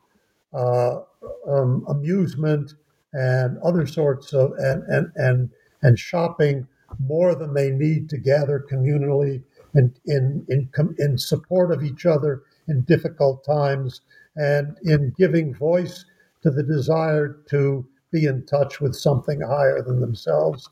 uh, 0.55 1.01
um, 1.49 1.85
amusement 1.89 2.75
and 3.13 3.59
other 3.59 3.87
sorts 3.87 4.33
of 4.33 4.53
and, 4.59 4.83
and 4.85 5.13
and 5.17 5.51
and 5.83 5.99
shopping 5.99 6.67
more 6.99 7.35
than 7.35 7.55
they 7.55 7.71
need 7.71 8.09
to 8.11 8.19
gather 8.19 8.65
communally 8.71 9.43
and 9.75 9.99
in 10.07 10.45
in 10.49 10.69
in 10.99 11.19
support 11.19 11.73
of 11.73 11.83
each 11.83 12.07
other 12.07 12.43
in 12.69 12.83
difficult 12.83 13.45
times 13.45 14.01
and 14.37 14.77
in 14.83 15.13
giving 15.19 15.55
voice 15.55 16.05
to 16.43 16.51
the 16.51 16.63
desire 16.63 17.37
to 17.49 17.87
be 18.11 18.27
in 18.27 18.45
touch 18.47 18.81
with 18.81 18.95
something 18.95 19.41
higher 19.41 19.83
than 19.83 20.01
themselves. 20.01 20.69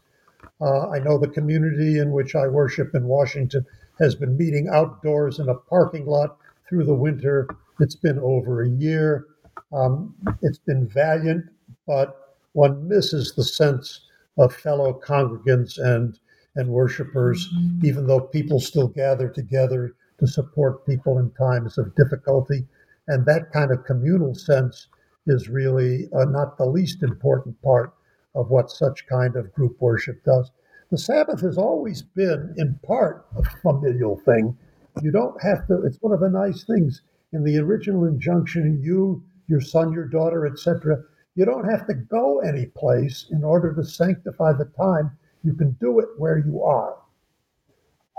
Uh, 0.61 0.88
I 0.90 0.98
know 0.98 1.18
the 1.18 1.29
community 1.29 1.98
in 1.98 2.11
which 2.11 2.35
I 2.35 2.48
worship 2.48 2.94
in 2.94 3.05
Washington 3.05 3.64
has 4.01 4.14
been 4.14 4.37
meeting 4.37 4.68
outdoors 4.68 5.38
in 5.38 5.48
a 5.48 5.55
parking 5.55 6.07
lot 6.07 6.38
through 6.68 6.85
the 6.85 6.94
winter. 6.94 7.48
It's 7.81 7.94
been 7.94 8.18
over 8.18 8.62
a 8.62 8.68
year. 8.68 9.27
Um, 9.72 10.14
it's 10.42 10.59
been 10.59 10.88
valiant, 10.88 11.44
but 11.87 12.27
one 12.52 12.88
misses 12.88 13.34
the 13.34 13.44
sense 13.44 14.00
of 14.37 14.54
fellow 14.54 15.00
congregants 15.04 15.78
and 15.78 16.18
and 16.56 16.68
worshipers, 16.68 17.48
even 17.84 18.06
though 18.06 18.20
people 18.20 18.58
still 18.58 18.88
gather 18.88 19.28
together 19.28 19.94
to 20.18 20.26
support 20.26 20.84
people 20.84 21.18
in 21.18 21.30
times 21.30 21.78
of 21.78 21.94
difficulty. 21.94 22.66
And 23.06 23.24
that 23.26 23.52
kind 23.52 23.70
of 23.70 23.84
communal 23.84 24.34
sense 24.34 24.88
is 25.26 25.48
really 25.48 26.08
uh, 26.12 26.24
not 26.24 26.58
the 26.58 26.66
least 26.66 27.04
important 27.04 27.61
part 27.62 27.92
of 28.34 28.50
what 28.50 28.70
such 28.70 29.06
kind 29.06 29.37
of 29.37 29.52
group 29.52 29.76
worship 29.80 30.24
does. 30.24 30.50
The 30.90 30.98
Sabbath 30.98 31.40
has 31.42 31.58
always 31.58 32.02
been, 32.02 32.54
in 32.56 32.78
part, 32.84 33.26
a 33.37 33.44
familial 33.62 34.18
thing. 34.24 34.56
You 35.02 35.12
don't 35.12 35.40
have 35.42 35.66
to, 35.68 35.82
it's 35.84 35.98
one 36.00 36.12
of 36.12 36.20
the 36.20 36.30
nice 36.30 36.64
things 36.64 37.02
in 37.32 37.44
the 37.44 37.58
original 37.58 38.04
injunction 38.04 38.81
you 38.83 39.23
your 39.46 39.60
son, 39.60 39.92
your 39.92 40.04
daughter, 40.04 40.46
etc. 40.46 41.02
You 41.38 41.44
don't 41.44 41.70
have 41.70 41.86
to 41.86 41.94
go 41.94 42.40
any 42.40 42.66
place 42.66 43.26
in 43.30 43.44
order 43.44 43.72
to 43.72 43.84
sanctify 43.84 44.54
the 44.54 44.64
time. 44.76 45.16
You 45.44 45.54
can 45.54 45.70
do 45.80 46.00
it 46.00 46.08
where 46.16 46.38
you 46.38 46.64
are. 46.64 46.98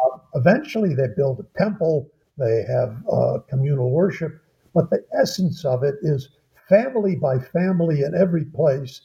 Uh, 0.02 0.20
eventually, 0.36 0.96
they 0.96 1.08
build 1.18 1.42
a 1.42 1.60
temple, 1.60 2.10
they 2.38 2.64
have 2.64 2.96
uh, 3.12 3.40
communal 3.50 3.92
worship, 3.92 4.40
but 4.74 4.90
the 4.90 5.04
essence 5.20 5.66
of 5.66 5.84
it 5.84 5.96
is 6.02 6.30
family 6.70 7.18
by 7.18 7.40
family 7.40 8.04
in 8.04 8.16
every 8.16 8.46
place. 8.46 9.02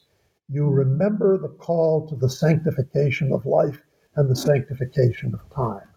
You 0.49 0.69
remember 0.69 1.37
the 1.37 1.49
call 1.49 2.07
to 2.07 2.15
the 2.15 2.31
sanctification 2.31 3.33
of 3.33 3.45
life 3.45 3.81
and 4.15 4.31
the 4.31 4.37
sanctification 4.37 5.35
of 5.35 5.41
time. 5.53 5.89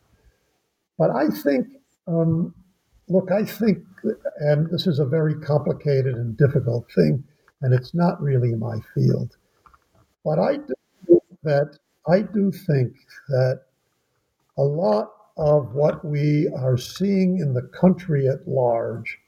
But 0.97 1.11
I 1.11 1.30
think 1.30 1.68
um, 2.07 2.55
Look, 3.09 3.32
I 3.32 3.45
think, 3.45 3.86
and 4.39 4.70
this 4.70 4.86
is 4.86 4.99
a 4.99 5.05
very 5.05 5.36
complicated 5.36 6.15
and 6.15 6.36
difficult 6.36 6.91
thing, 6.91 7.24
and 7.62 7.74
it's 7.74 7.93
not 7.93 8.22
really 8.22 8.53
my 8.55 8.80
field. 8.93 9.38
But 10.24 10.39
I 10.39 10.58
do 10.58 11.22
that 11.43 11.78
I 12.08 12.22
do 12.22 12.51
think 12.51 12.95
that 13.30 13.62
a 14.58 14.64
lot 14.64 15.12
of 15.38 15.74
what 15.74 16.03
we 16.03 16.47
are 16.55 16.78
seeing 16.78 17.39
in 17.39 17.53
the 17.53 17.70
country 17.80 18.28
at 18.28 18.47
large 18.47 19.20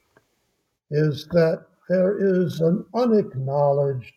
is 0.89 1.27
that 1.31 1.65
there 1.89 2.17
is 2.17 2.61
an 2.61 2.85
unacknowledged 2.95 4.13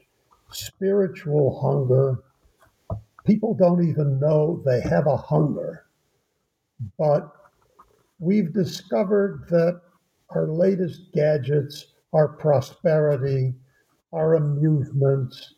spiritual 0.51 1.61
hunger. 1.61 2.23
People 3.25 3.55
don't 3.55 3.87
even 3.87 4.21
know 4.21 4.63
they 4.65 4.81
have 4.81 5.07
a 5.07 5.17
hunger. 5.17 5.87
But 6.99 7.31
we've 8.19 8.53
discovered 8.53 9.47
that 9.51 9.81
our 10.31 10.47
latest 10.47 11.13
gadgets, 11.13 11.95
our 12.13 12.29
prosperity, 12.29 13.55
our 14.13 14.35
amusements, 14.35 15.55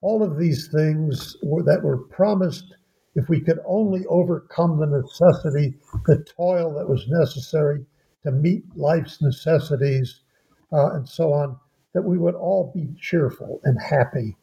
all 0.00 0.22
of 0.22 0.38
these 0.38 0.68
things 0.68 1.36
were, 1.42 1.62
that 1.62 1.82
were 1.82 1.98
promised 1.98 2.74
if 3.14 3.28
we 3.28 3.40
could 3.40 3.58
only 3.66 4.04
overcome 4.06 4.78
the 4.78 4.86
necessity, 4.86 5.74
the 6.06 6.24
toil 6.36 6.74
that 6.74 6.88
was 6.88 7.06
necessary 7.08 7.84
to 8.24 8.32
meet 8.32 8.64
life's 8.76 9.20
necessities, 9.20 10.20
uh, 10.72 10.94
and 10.94 11.08
so 11.08 11.32
on, 11.32 11.56
that 11.92 12.02
we 12.02 12.18
would 12.18 12.34
all 12.34 12.72
be 12.74 12.88
cheerful 12.98 13.60
and 13.64 13.80
happy. 13.80 14.36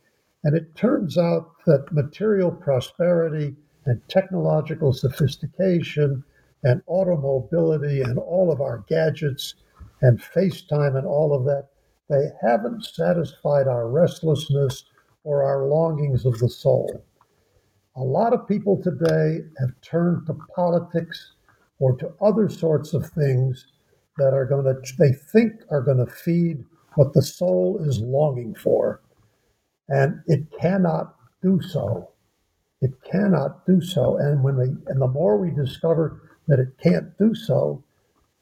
And 0.44 0.56
it 0.56 0.76
turns 0.76 1.18
out 1.18 1.52
that 1.66 1.92
material 1.92 2.52
prosperity 2.52 3.56
and 3.86 4.02
technological 4.08 4.94
sophistication 4.94 6.24
and 6.64 6.82
automobility 6.88 8.02
and 8.02 8.20
all 8.20 8.52
of 8.52 8.62
our 8.62 8.84
gadgets 8.88 9.56
and 10.02 10.20
FaceTime 10.20 10.98
and 10.98 11.08
all 11.08 11.34
of 11.34 11.46
that, 11.46 11.70
they 12.10 12.30
haven't 12.42 12.84
satisfied 12.86 13.68
our 13.68 13.88
restlessness 13.90 14.86
or 15.24 15.44
our 15.44 15.68
longings 15.68 16.26
of 16.26 16.38
the 16.40 16.50
soul. 16.50 17.04
A 17.96 18.04
lot 18.04 18.34
of 18.34 18.48
people 18.48 18.82
today 18.82 19.42
have 19.60 19.80
turned 19.82 20.26
to 20.26 20.38
politics 20.56 21.34
or 21.80 21.96
to 21.98 22.12
other 22.22 22.50
sorts 22.50 22.94
of 22.94 23.10
things 23.12 23.68
that 24.18 24.34
are 24.34 24.46
going 24.46 24.66
to, 24.66 24.76
they 24.98 25.14
think 25.32 25.54
are 25.70 25.82
going 25.82 25.98
to 25.98 26.12
feed 26.12 26.64
what 26.96 27.14
the 27.14 27.22
soul 27.22 27.80
is 27.84 28.00
longing 28.00 28.56
for. 28.56 29.02
And 29.88 30.22
it 30.28 30.46
cannot 30.60 31.16
do 31.42 31.62
so. 31.62 32.12
It 32.82 32.92
cannot 33.04 33.66
do 33.66 33.82
so. 33.82 34.18
And 34.18 34.44
when 34.44 34.58
they, 34.58 34.92
and 34.92 35.02
the 35.02 35.08
more 35.08 35.38
we 35.38 35.52
discover 35.52 36.22
that 36.48 36.60
it 36.60 36.78
can't 36.82 37.18
do 37.18 37.36
so, 37.36 37.84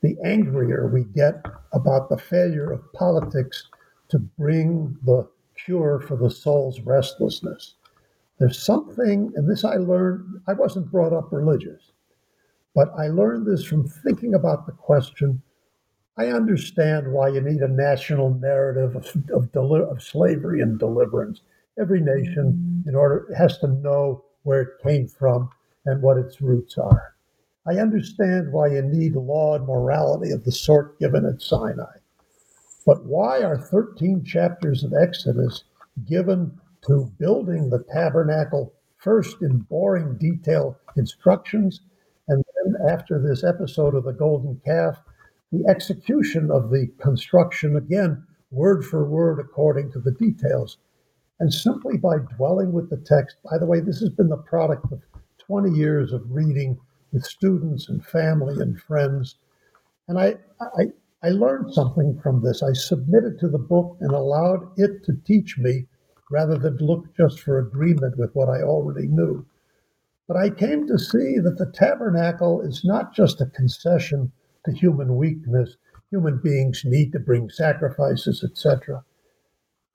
the 0.08 0.18
angrier 0.26 0.88
we 0.88 1.04
get 1.04 1.44
about 1.74 2.08
the 2.08 2.18
failure 2.18 2.72
of 2.72 2.94
politics 2.94 3.68
to 4.08 4.18
bring 4.18 4.98
the 5.04 5.28
cure 5.66 6.00
for 6.00 6.16
the 6.16 6.32
soul's 6.32 6.80
restlessness. 6.82 7.76
There's 8.40 8.62
something, 8.62 9.34
and 9.36 9.50
this 9.50 9.66
I 9.66 9.76
learned, 9.76 10.42
I 10.48 10.54
wasn't 10.54 10.92
brought 10.92 11.12
up 11.12 11.34
religious, 11.34 11.92
but 12.74 12.90
I 12.98 13.08
learned 13.08 13.46
this 13.46 13.66
from 13.66 13.86
thinking 13.86 14.34
about 14.34 14.66
the 14.66 14.72
question. 14.72 15.42
I 16.18 16.28
understand 16.28 17.12
why 17.12 17.28
you 17.28 17.42
need 17.42 17.62
a 17.62 17.68
national 17.68 18.34
narrative 18.36 18.96
of, 18.96 19.08
of, 19.34 19.52
deli- 19.52 19.82
of 19.92 20.02
slavery 20.02 20.62
and 20.62 20.80
deliverance. 20.80 21.42
Every 21.78 22.00
nation, 22.00 22.84
in 22.88 22.96
order, 22.96 23.28
has 23.38 23.58
to 23.58 23.68
know 23.68 24.24
where 24.44 24.62
it 24.62 24.84
came 24.84 25.10
from 25.10 25.50
and 25.86 26.02
what 26.02 26.18
its 26.18 26.40
roots 26.40 26.78
are. 26.78 27.17
I 27.68 27.80
understand 27.80 28.54
why 28.54 28.68
you 28.68 28.82
need 28.82 29.16
law 29.16 29.56
and 29.56 29.68
morality 29.68 30.32
of 30.32 30.46
the 30.46 30.54
sort 30.54 30.98
given 31.00 31.26
at 31.26 31.42
Sinai. 31.42 31.98
But 32.86 33.06
why 33.06 33.44
are 33.44 33.58
13 33.58 34.24
chapters 34.24 34.86
of 34.86 34.94
Exodus 34.94 35.66
given 36.06 36.58
to 36.88 37.12
building 37.20 37.70
the 37.70 37.84
tabernacle 37.92 38.74
first 38.96 39.42
in 39.42 39.60
boring 39.60 40.18
detail 40.18 40.80
instructions, 40.96 41.82
and 42.30 42.42
then 42.64 42.76
after 42.90 43.22
this 43.22 43.44
episode 43.44 43.96
of 43.96 44.06
the 44.06 44.14
golden 44.14 44.62
calf, 44.64 45.02
the 45.52 45.66
execution 45.68 46.50
of 46.50 46.70
the 46.70 46.88
construction 47.02 47.76
again, 47.76 48.26
word 48.50 48.86
for 48.86 49.10
word, 49.10 49.40
according 49.40 49.92
to 49.92 50.00
the 50.00 50.12
details. 50.12 50.78
And 51.42 51.54
simply 51.54 51.98
by 51.98 52.20
dwelling 52.38 52.72
with 52.72 52.90
the 52.90 52.98
text, 52.98 53.36
by 53.44 53.58
the 53.58 53.66
way, 53.66 53.82
this 53.82 54.00
has 54.00 54.10
been 54.10 54.30
the 54.30 54.38
product 54.38 54.92
of 54.92 55.02
20 55.40 55.78
years 55.78 56.14
of 56.14 56.24
reading 56.32 56.80
with 57.12 57.24
students 57.26 57.90
and 57.90 58.06
family 58.06 58.62
and 58.62 58.80
friends. 58.82 59.36
And 60.08 60.20
I, 60.20 60.36
I, 60.60 60.92
I 61.24 61.30
learned 61.30 61.74
something 61.74 62.20
from 62.22 62.42
this. 62.44 62.62
I 62.62 62.74
submitted 62.74 63.40
to 63.40 63.48
the 63.48 63.58
book 63.58 63.98
and 64.02 64.12
allowed 64.12 64.78
it 64.78 65.04
to 65.06 65.14
teach 65.26 65.58
me 65.58 65.88
rather 66.30 66.58
than 66.58 66.78
look 66.78 67.16
just 67.16 67.40
for 67.40 67.60
agreement 67.60 68.18
with 68.18 68.36
what 68.36 68.50
I 68.50 68.62
already 68.62 69.08
knew. 69.08 69.46
But 70.28 70.38
I 70.38 70.50
came 70.50 70.86
to 70.88 71.00
see 71.00 71.40
that 71.40 71.58
the 71.58 71.72
tabernacle 71.72 72.62
is 72.62 72.84
not 72.84 73.14
just 73.14 73.40
a 73.40 73.46
concession 73.46 74.32
to 74.66 74.74
human 74.74 75.16
weakness, 75.16 75.78
human 76.12 76.40
beings 76.44 76.84
need 76.86 77.14
to 77.14 77.20
bring 77.20 77.50
sacrifices, 77.50 78.44
etc. 78.44 79.04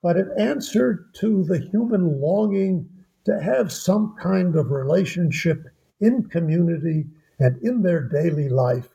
But 0.03 0.17
it 0.17 0.29
answered 0.39 1.15
to 1.17 1.45
the 1.45 1.59
human 1.59 2.21
longing 2.21 2.89
to 3.25 3.41
have 3.41 3.71
some 3.71 4.17
kind 4.19 4.57
of 4.57 4.71
relationship 4.71 5.67
in 6.03 6.25
community 6.25 7.07
and 7.39 7.57
in 7.63 7.83
their 7.83 8.03
daily 8.03 8.51
life 8.51 8.89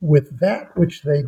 with 0.00 0.38
that 0.40 0.76
which 0.76 1.02
they 1.02 1.24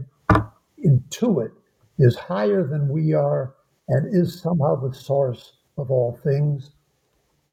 intuit 0.84 1.52
is 1.98 2.16
higher 2.16 2.66
than 2.66 2.88
we 2.88 3.12
are 3.12 3.54
and 3.88 4.14
is 4.14 4.40
somehow 4.40 4.76
the 4.76 4.94
source 4.94 5.54
of 5.76 5.90
all 5.90 6.18
things. 6.24 6.70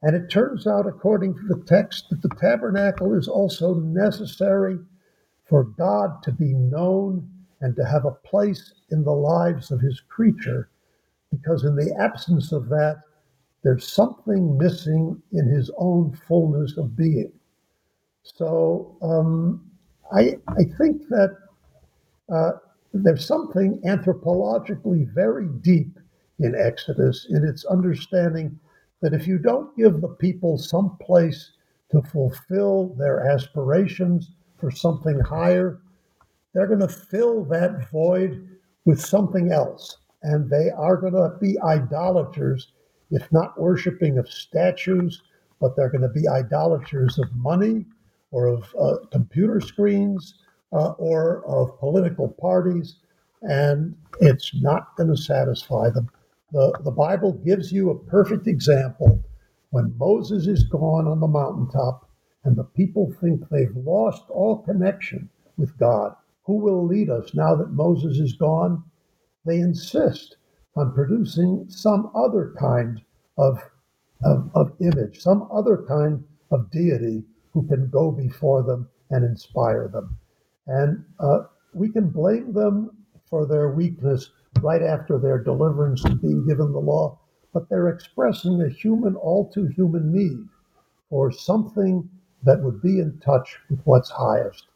And 0.03 0.15
it 0.15 0.29
turns 0.29 0.67
out, 0.67 0.87
according 0.87 1.35
to 1.35 1.43
the 1.49 1.63
text, 1.65 2.09
that 2.11 2.21
the 2.21 2.35
tabernacle 2.39 3.17
is 3.17 3.27
also 3.27 3.75
necessary 3.75 4.79
for 5.49 5.63
God 5.63 6.23
to 6.23 6.31
be 6.31 6.53
known 6.53 7.29
and 7.61 7.75
to 7.75 7.85
have 7.85 8.05
a 8.05 8.11
place 8.11 8.73
in 8.91 9.03
the 9.03 9.11
lives 9.11 9.71
of 9.71 9.81
his 9.81 10.01
creature, 10.01 10.69
because 11.31 11.63
in 11.63 11.75
the 11.75 11.95
absence 11.99 12.51
of 12.51 12.69
that, 12.69 13.01
there's 13.63 13.91
something 13.91 14.57
missing 14.57 15.21
in 15.33 15.47
his 15.47 15.71
own 15.77 16.17
fullness 16.27 16.77
of 16.77 16.95
being. 16.95 17.31
So 18.35 18.97
um, 19.01 19.69
I, 20.11 20.37
I 20.47 20.63
think 20.77 21.07
that 21.09 21.37
uh, 22.31 22.51
there's 22.93 23.25
something 23.25 23.81
anthropologically 23.85 25.11
very 25.13 25.47
deep 25.61 25.97
in 26.39 26.55
Exodus 26.55 27.27
in 27.29 27.45
its 27.45 27.65
understanding 27.65 28.59
that 29.01 29.13
if 29.13 29.27
you 29.27 29.37
don't 29.37 29.75
give 29.77 30.01
the 30.01 30.07
people 30.07 30.57
some 30.57 30.97
place 31.01 31.51
to 31.91 32.01
fulfill 32.01 32.95
their 32.97 33.27
aspirations 33.27 34.31
for 34.57 34.71
something 34.71 35.19
higher, 35.19 35.79
they're 36.53 36.67
going 36.67 36.79
to 36.79 36.87
fill 36.87 37.45
that 37.45 37.89
void 37.91 38.49
with 38.85 38.99
something 38.99 39.51
else. 39.51 39.97
And 40.23 40.49
they 40.49 40.69
are 40.71 40.97
going 40.97 41.13
to 41.13 41.37
be 41.39 41.59
idolaters, 41.61 42.71
if 43.11 43.31
not 43.31 43.59
worshiping 43.59 44.17
of 44.17 44.29
statues, 44.29 45.21
but 45.61 45.75
they're 45.75 45.89
going 45.89 46.01
to 46.01 46.09
be 46.09 46.27
idolaters 46.27 47.19
of 47.19 47.33
money 47.35 47.85
or 48.31 48.47
of 48.47 48.75
uh, 48.79 48.97
computer 49.11 49.61
screens 49.61 50.35
uh, 50.73 50.91
or 50.91 51.45
of 51.45 51.79
political 51.79 52.27
parties. 52.27 52.95
And 53.41 53.95
it's 54.19 54.53
not 54.55 54.95
going 54.97 55.09
to 55.09 55.17
satisfy 55.17 55.89
them. 55.89 56.09
The, 56.51 56.77
the 56.83 56.91
Bible 56.91 57.33
gives 57.33 57.71
you 57.71 57.89
a 57.89 57.99
perfect 57.99 58.47
example 58.47 59.23
when 59.71 59.95
Moses 59.97 60.47
is 60.47 60.63
gone 60.63 61.07
on 61.07 61.19
the 61.19 61.27
mountaintop 61.27 62.09
and 62.43 62.55
the 62.55 62.63
people 62.63 63.13
think 63.19 63.47
they've 63.49 63.75
lost 63.75 64.23
all 64.29 64.59
connection 64.59 65.29
with 65.57 65.77
God. 65.77 66.15
Who 66.45 66.57
will 66.57 66.85
lead 66.85 67.09
us 67.09 67.33
now 67.33 67.55
that 67.55 67.71
Moses 67.71 68.19
is 68.19 68.33
gone? 68.33 68.83
They 69.45 69.59
insist 69.59 70.37
on 70.75 70.93
producing 70.93 71.65
some 71.67 72.09
other 72.15 72.53
kind 72.57 73.01
of, 73.37 73.61
of, 74.23 74.49
of 74.55 74.71
image, 74.79 75.19
some 75.19 75.47
other 75.51 75.83
kind 75.87 76.23
of 76.51 76.71
deity 76.71 77.23
who 77.57 77.67
can 77.67 77.89
go 77.89 78.11
before 78.11 78.61
them 78.61 78.87
and 79.09 79.25
inspire 79.25 79.87
them. 79.87 80.15
And 80.67 81.03
uh, 81.19 81.45
we 81.73 81.89
can 81.89 82.07
blame 82.09 82.53
them 82.53 82.91
for 83.27 83.47
their 83.47 83.71
weakness 83.71 84.29
right 84.61 84.83
after 84.83 85.17
their 85.17 85.39
deliverance 85.39 86.05
and 86.05 86.21
being 86.21 86.45
given 86.45 86.71
the 86.71 86.79
law, 86.79 87.17
but 87.53 87.67
they're 87.67 87.89
expressing 87.89 88.61
a 88.61 88.69
human, 88.69 89.15
all 89.15 89.49
too 89.49 89.65
human 89.75 90.13
need 90.13 90.37
for 91.09 91.31
something 91.31 92.07
that 92.43 92.61
would 92.61 92.79
be 92.79 92.99
in 92.99 93.17
touch 93.25 93.57
with 93.71 93.79
what's 93.85 94.11
highest. 94.11 94.67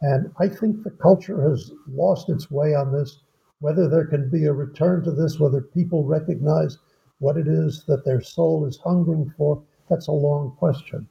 And 0.00 0.32
I 0.40 0.48
think 0.48 0.82
the 0.82 0.90
culture 0.90 1.48
has 1.48 1.70
lost 1.86 2.30
its 2.30 2.50
way 2.50 2.74
on 2.74 2.92
this. 2.92 3.20
Whether 3.60 3.88
there 3.88 4.06
can 4.06 4.28
be 4.28 4.46
a 4.46 4.52
return 4.52 5.04
to 5.04 5.12
this, 5.12 5.38
whether 5.38 5.60
people 5.60 6.04
recognize 6.04 6.78
what 7.20 7.36
it 7.36 7.46
is 7.46 7.84
that 7.86 8.04
their 8.04 8.20
soul 8.20 8.66
is 8.66 8.78
hungering 8.78 9.32
for, 9.36 9.62
that's 9.88 10.08
a 10.08 10.12
long 10.12 10.56
question. 10.58 11.06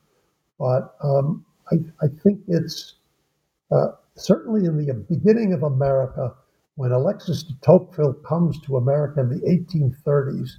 But 0.60 0.96
um, 1.04 1.46
I, 1.72 1.76
I, 2.02 2.08
think 2.24 2.42
it's 2.48 2.96
uh, 3.72 3.90
certainly 4.16 4.66
in 4.66 4.78
the 4.78 4.94
beginning 4.94 5.54
of 5.54 5.64
America, 5.64 6.34
when 6.76 6.92
Alexis 6.92 7.44
de 7.44 7.54
Tocqueville 7.62 8.14
comes 8.14 8.60
to 8.62 8.78
America 8.78 9.20
in 9.20 9.30
the 9.30 9.42
1830s, 9.46 10.52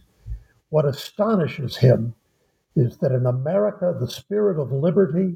what 0.71 0.85
astonishes 0.85 1.77
him 1.77 2.15
is 2.77 2.99
that 2.99 3.13
in 3.13 3.27
America, 3.27 3.97
the 3.99 4.09
spirit 4.09 4.61
of 4.61 4.71
liberty 4.71 5.35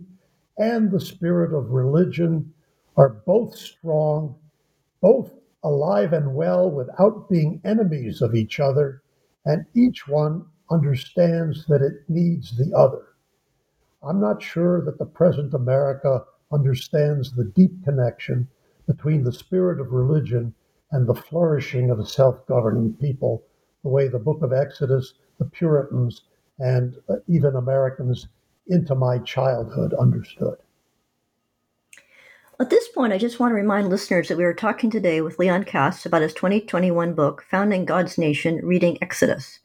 and 0.59 0.91
the 0.91 1.01
spirit 1.01 1.53
of 1.57 1.71
religion 1.71 2.53
are 2.97 3.23
both 3.27 3.57
strong, 3.57 4.35
both 5.01 5.33
alive 5.65 6.13
and 6.13 6.35
well 6.35 6.71
without 6.71 7.29
being 7.29 7.61
enemies 7.65 8.21
of 8.21 8.35
each 8.35 8.61
other, 8.61 9.03
and 9.45 9.65
each 9.75 10.07
one 10.07 10.45
understands 10.71 11.67
that 11.67 11.83
it 11.83 12.09
needs 12.09 12.57
the 12.57 12.73
other. 12.77 13.12
I'm 14.05 14.21
not 14.21 14.43
sure 14.43 14.85
that 14.85 14.99
the 14.99 15.07
present 15.07 15.55
America 15.55 16.25
understands 16.53 17.33
the 17.33 17.45
deep 17.45 17.85
connection 17.85 18.49
between 18.87 19.25
the 19.25 19.33
spirit 19.33 19.81
of 19.81 19.93
religion 19.93 20.55
and 20.91 21.07
the 21.07 21.15
flourishing 21.15 21.91
of 21.91 21.99
a 21.99 22.07
self 22.07 22.47
governing 22.47 22.95
people, 22.95 23.45
the 23.83 23.89
way 23.89 24.09
the 24.09 24.19
book 24.19 24.43
of 24.43 24.53
Exodus, 24.53 25.15
the 25.39 25.45
Puritans, 25.45 26.23
and 26.59 26.97
uh, 27.09 27.17
even 27.29 27.57
Americans 27.57 28.29
into 28.67 28.95
my 28.95 29.19
childhood 29.19 29.95
understood. 29.95 30.57
At 32.61 32.71
this 32.71 32.87
point, 32.89 33.13
I 33.13 33.19
just 33.19 33.41
want 33.41 33.51
to 33.51 33.57
remind 33.57 33.89
listeners 33.89 34.29
that 34.29 34.37
we 34.37 34.45
are 34.45 34.55
talking 34.55 34.91
today 34.91 35.21
with 35.21 35.39
Leon 35.39 35.65
Kass 35.65 36.07
about 36.07 36.23
his 36.23 36.35
2021 36.35 37.15
book, 37.15 37.45
Founding 37.51 37.85
God's 37.85 38.19
Nation 38.19 38.61
Reading 38.63 38.99
Exodus. 39.03 39.59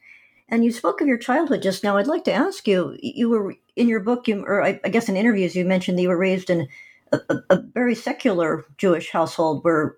And 0.49 0.63
you 0.63 0.71
spoke 0.71 1.01
of 1.01 1.07
your 1.07 1.17
childhood 1.17 1.61
just 1.61 1.83
now. 1.83 1.97
I'd 1.97 2.07
like 2.07 2.23
to 2.23 2.33
ask 2.33 2.67
you 2.67 2.97
you 3.01 3.29
were 3.29 3.55
in 3.77 3.87
your 3.87 3.99
book, 3.99 4.27
you, 4.27 4.43
or 4.45 4.63
I, 4.63 4.79
I 4.83 4.89
guess 4.89 5.07
in 5.07 5.15
interviews, 5.15 5.55
you 5.55 5.63
mentioned 5.65 5.97
that 5.97 6.01
you 6.01 6.09
were 6.09 6.17
raised 6.17 6.49
in 6.49 6.67
a, 7.11 7.19
a, 7.29 7.35
a 7.51 7.61
very 7.73 7.95
secular 7.95 8.65
Jewish 8.77 9.11
household 9.11 9.63
where 9.63 9.95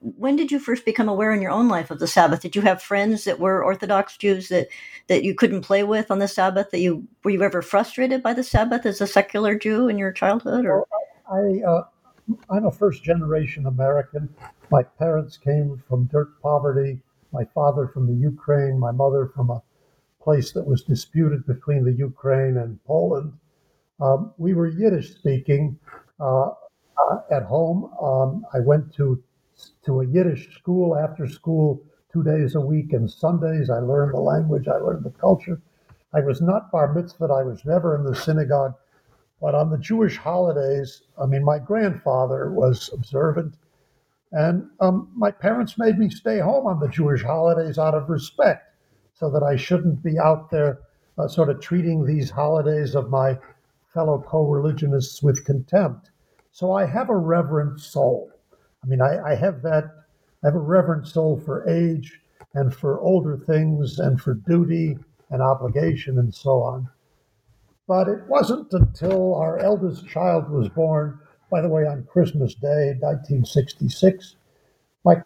when 0.00 0.36
did 0.36 0.52
you 0.52 0.60
first 0.60 0.84
become 0.84 1.08
aware 1.08 1.32
in 1.32 1.42
your 1.42 1.50
own 1.50 1.68
life 1.68 1.90
of 1.90 1.98
the 1.98 2.06
Sabbath? 2.06 2.40
Did 2.40 2.54
you 2.54 2.62
have 2.62 2.80
friends 2.80 3.24
that 3.24 3.40
were 3.40 3.64
Orthodox 3.64 4.16
Jews 4.16 4.48
that 4.50 4.68
that 5.08 5.24
you 5.24 5.34
couldn't 5.34 5.62
play 5.62 5.82
with 5.82 6.10
on 6.10 6.20
the 6.20 6.28
Sabbath? 6.28 6.70
That 6.70 6.80
you 6.80 7.06
were 7.24 7.32
you 7.32 7.42
ever 7.42 7.62
frustrated 7.62 8.22
by 8.22 8.32
the 8.32 8.44
Sabbath 8.44 8.86
as 8.86 9.00
a 9.00 9.06
secular 9.06 9.58
Jew 9.58 9.88
in 9.88 9.98
your 9.98 10.12
childhood? 10.12 10.64
Or 10.64 10.86
I, 11.30 11.60
uh, 11.66 11.84
I'm 12.50 12.66
a 12.66 12.70
first 12.70 13.02
generation 13.02 13.66
American. 13.66 14.28
My 14.70 14.82
parents 14.82 15.36
came 15.36 15.82
from 15.88 16.04
dirt 16.04 16.40
poverty. 16.40 17.00
My 17.32 17.44
father 17.54 17.88
from 17.88 18.06
the 18.06 18.14
Ukraine. 18.14 18.78
My 18.78 18.92
mother 18.92 19.26
from 19.34 19.50
a 19.50 19.62
place 20.26 20.50
that 20.50 20.66
was 20.66 20.82
disputed 20.82 21.46
between 21.46 21.84
the 21.84 21.92
Ukraine 21.92 22.56
and 22.56 22.82
Poland. 22.84 23.32
Um, 24.00 24.32
we 24.38 24.54
were 24.54 24.66
Yiddish 24.66 25.14
speaking 25.14 25.78
uh, 26.18 26.48
uh, 26.48 27.18
at 27.30 27.44
home. 27.44 27.78
Um, 28.02 28.44
I 28.52 28.58
went 28.58 28.92
to 28.94 29.22
to 29.86 30.00
a 30.00 30.06
Yiddish 30.06 30.44
school 30.58 30.98
after 30.98 31.28
school 31.28 31.80
two 32.12 32.24
days 32.24 32.56
a 32.56 32.60
week, 32.60 32.92
and 32.92 33.08
Sundays 33.08 33.70
I 33.70 33.78
learned 33.78 34.14
the 34.14 34.20
language, 34.32 34.66
I 34.68 34.78
learned 34.78 35.04
the 35.04 35.18
culture. 35.26 35.60
I 36.12 36.20
was 36.20 36.40
not 36.42 36.72
bar 36.72 36.92
mitzvahed, 36.94 37.30
I 37.30 37.44
was 37.44 37.64
never 37.64 37.96
in 37.96 38.04
the 38.04 38.14
synagogue, 38.14 38.74
but 39.40 39.54
on 39.54 39.70
the 39.70 39.78
Jewish 39.78 40.16
holidays, 40.16 41.02
I 41.22 41.26
mean, 41.26 41.44
my 41.44 41.58
grandfather 41.58 42.50
was 42.50 42.90
observant, 42.92 43.54
and 44.32 44.68
um, 44.80 45.08
my 45.14 45.30
parents 45.30 45.78
made 45.78 45.98
me 45.98 46.10
stay 46.10 46.38
home 46.40 46.66
on 46.66 46.80
the 46.80 46.88
Jewish 46.88 47.22
holidays 47.22 47.78
out 47.78 47.94
of 47.94 48.10
respect, 48.10 48.75
so 49.18 49.30
that 49.30 49.42
I 49.42 49.56
shouldn't 49.56 50.02
be 50.02 50.18
out 50.18 50.50
there 50.50 50.80
uh, 51.18 51.26
sort 51.26 51.48
of 51.48 51.60
treating 51.60 52.04
these 52.04 52.30
holidays 52.30 52.94
of 52.94 53.10
my 53.10 53.38
fellow 53.94 54.22
co 54.26 54.46
religionists 54.46 55.22
with 55.22 55.44
contempt. 55.44 56.10
So 56.52 56.72
I 56.72 56.84
have 56.86 57.08
a 57.08 57.16
reverent 57.16 57.80
soul. 57.80 58.30
I 58.84 58.86
mean, 58.86 59.00
I, 59.00 59.32
I 59.32 59.34
have 59.34 59.62
that, 59.62 59.84
I 60.44 60.48
have 60.48 60.54
a 60.54 60.58
reverent 60.58 61.06
soul 61.06 61.40
for 61.44 61.68
age 61.68 62.20
and 62.54 62.74
for 62.74 63.00
older 63.00 63.36
things 63.36 63.98
and 63.98 64.20
for 64.20 64.34
duty 64.34 64.98
and 65.30 65.42
obligation 65.42 66.18
and 66.18 66.34
so 66.34 66.62
on. 66.62 66.88
But 67.88 68.08
it 68.08 68.26
wasn't 68.28 68.72
until 68.72 69.34
our 69.34 69.58
eldest 69.58 70.06
child 70.06 70.50
was 70.50 70.68
born, 70.68 71.18
by 71.50 71.62
the 71.62 71.68
way, 71.68 71.86
on 71.86 72.06
Christmas 72.10 72.54
Day, 72.54 72.94
1966, 73.00 74.36
my 75.04 75.22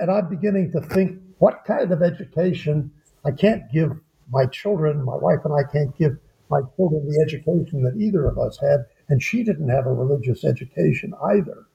and 0.00 0.10
I'm 0.10 0.28
beginning 0.28 0.72
to 0.72 0.80
think, 0.80 1.20
what 1.38 1.64
kind 1.64 1.92
of 1.92 2.02
education 2.02 2.90
I 3.24 3.30
can't 3.30 3.70
give 3.72 3.92
my 4.30 4.46
children, 4.46 5.04
my 5.04 5.16
wife 5.16 5.40
and 5.44 5.54
I 5.54 5.70
can't 5.70 5.96
give 5.96 6.18
my 6.50 6.60
children 6.76 7.06
the 7.08 7.20
education 7.20 7.82
that 7.82 7.96
either 7.96 8.26
of 8.26 8.38
us 8.38 8.58
had, 8.60 8.84
and 9.08 9.22
she 9.22 9.42
didn't 9.42 9.68
have 9.68 9.86
a 9.86 9.92
religious 9.92 10.44
education 10.44 11.14
either. 11.24 11.66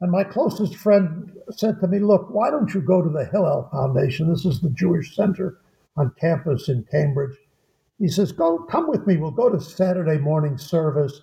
And 0.00 0.12
my 0.12 0.24
closest 0.24 0.76
friend 0.76 1.32
said 1.50 1.80
to 1.80 1.88
me, 1.88 1.98
Look, 1.98 2.30
why 2.30 2.50
don't 2.50 2.72
you 2.72 2.80
go 2.80 3.02
to 3.02 3.08
the 3.08 3.24
Hillel 3.24 3.68
Foundation? 3.72 4.30
This 4.30 4.44
is 4.44 4.60
the 4.60 4.70
Jewish 4.70 5.16
Center 5.16 5.58
on 5.96 6.12
campus 6.20 6.68
in 6.68 6.84
Cambridge. 6.90 7.36
He 7.98 8.08
says, 8.08 8.30
Go, 8.30 8.58
come 8.58 8.88
with 8.88 9.06
me. 9.06 9.16
We'll 9.16 9.32
go 9.32 9.50
to 9.50 9.60
Saturday 9.60 10.18
morning 10.18 10.56
service. 10.56 11.20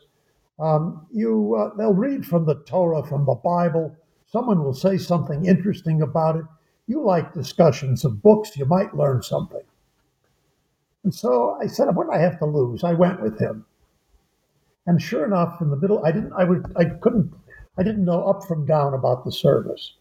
Um, 0.60 1.08
you, 1.12 1.56
uh, 1.56 1.76
they'll 1.78 1.94
read 1.94 2.26
from 2.26 2.46
the 2.46 2.56
Torah, 2.66 3.06
from 3.06 3.26
the 3.26 3.36
Bible. 3.36 3.96
Someone 4.28 4.64
will 4.64 4.74
say 4.74 4.98
something 4.98 5.46
interesting 5.46 6.02
about 6.02 6.36
it. 6.36 6.46
You 6.88 7.04
like 7.04 7.34
discussions 7.34 8.06
of 8.06 8.22
books, 8.22 8.56
you 8.58 8.66
might 8.66 8.96
learn 8.96 9.24
something. 9.24 9.64
And 11.04 11.14
so 11.14 11.58
I 11.62 11.68
said, 11.68 11.96
What 11.96 12.08
do 12.08 12.12
I 12.12 12.20
have 12.20 12.40
to 12.40 12.46
lose? 12.46 12.84
I 12.84 12.94
went 12.94 13.22
with 13.22 13.40
him. 13.40 13.66
And 14.88 15.02
sure 15.02 15.26
enough, 15.26 15.62
in 15.62 15.70
the 15.70 15.78
middle, 15.78 16.06
I 16.06 16.12
didn't, 16.12 16.34
I 16.34 16.44
would, 16.44 16.72
I 16.76 16.86
couldn't 16.86 17.34
I 17.78 17.84
didn't 17.84 18.06
know 18.06 18.24
up 18.24 18.46
from 18.46 18.66
down 18.66 18.94
about 18.94 19.26
the 19.26 19.32
service. 19.32 19.96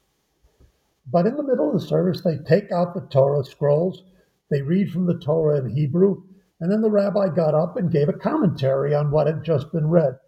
But 1.10 1.26
in 1.26 1.36
the 1.36 1.42
middle 1.42 1.68
of 1.68 1.80
the 1.80 1.86
service, 1.86 2.22
they 2.22 2.38
take 2.38 2.70
out 2.70 2.94
the 2.94 3.00
Torah 3.00 3.44
scrolls, 3.44 4.04
they 4.50 4.62
read 4.62 4.92
from 4.92 5.06
the 5.06 5.18
Torah 5.18 5.58
in 5.58 5.74
Hebrew, 5.74 6.22
and 6.60 6.70
then 6.70 6.82
the 6.82 6.90
rabbi 6.90 7.28
got 7.28 7.54
up 7.54 7.76
and 7.76 7.90
gave 7.90 8.08
a 8.08 8.12
commentary 8.12 8.94
on 8.94 9.10
what 9.10 9.26
had 9.26 9.44
just 9.44 9.72
been 9.72 9.88
read. 9.88 10.18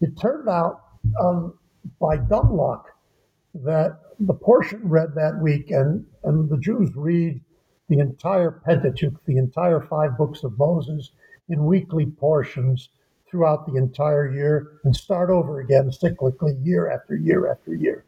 It 0.00 0.18
turned 0.18 0.48
out, 0.48 0.82
um, 1.20 1.54
by 2.00 2.16
dumb 2.16 2.54
luck, 2.54 2.90
that 3.54 4.00
the 4.18 4.34
portion 4.34 4.88
read 4.88 5.14
that 5.14 5.40
week, 5.40 5.70
and, 5.70 6.06
and 6.24 6.48
the 6.48 6.58
Jews 6.58 6.90
read 6.96 7.40
the 7.88 7.98
entire 7.98 8.50
Pentateuch, 8.50 9.24
the 9.26 9.36
entire 9.36 9.80
five 9.80 10.16
books 10.16 10.42
of 10.42 10.58
Moses, 10.58 11.12
in 11.48 11.66
weekly 11.66 12.06
portions 12.06 12.88
throughout 13.30 13.66
the 13.66 13.76
entire 13.76 14.32
year 14.32 14.80
and 14.84 14.94
start 14.96 15.30
over 15.30 15.60
again 15.60 15.90
cyclically 15.90 16.56
year 16.64 16.90
after 16.90 17.16
year 17.16 17.50
after 17.50 17.74
year. 17.74 18.04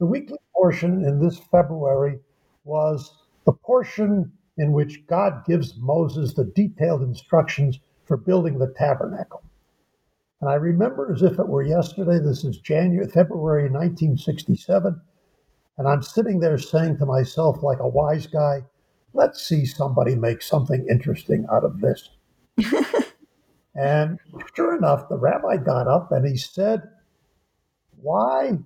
The 0.00 0.06
weekly 0.06 0.38
portion 0.54 1.04
in 1.04 1.20
this 1.20 1.38
February 1.38 2.18
was 2.64 3.14
the 3.46 3.52
portion 3.52 4.32
in 4.56 4.72
which 4.72 5.06
God 5.06 5.44
gives 5.46 5.76
Moses 5.76 6.34
the 6.34 6.44
detailed 6.44 7.02
instructions 7.02 7.78
for 8.04 8.16
building 8.16 8.58
the 8.58 8.74
tabernacle. 8.76 9.42
And 10.40 10.50
I 10.50 10.54
remember 10.54 11.12
as 11.12 11.22
if 11.22 11.38
it 11.38 11.48
were 11.48 11.62
yesterday, 11.62 12.18
this 12.18 12.44
is 12.44 12.58
January, 12.58 13.08
February 13.08 13.70
1967, 13.70 15.00
and 15.78 15.88
I'm 15.88 16.02
sitting 16.02 16.40
there 16.40 16.58
saying 16.58 16.98
to 16.98 17.06
myself, 17.06 17.62
like 17.62 17.80
a 17.80 17.88
wise 17.88 18.26
guy, 18.26 18.62
let's 19.12 19.42
see 19.46 19.64
somebody 19.66 20.14
make 20.14 20.42
something 20.42 20.86
interesting 20.88 21.46
out 21.52 21.64
of 21.64 21.80
this. 21.80 22.10
And 23.74 24.18
sure 24.54 24.76
enough, 24.76 25.08
the 25.08 25.16
rabbi 25.16 25.56
got 25.56 25.88
up 25.88 26.12
and 26.12 26.26
he 26.26 26.36
said, 26.36 26.82
Why 28.00 28.58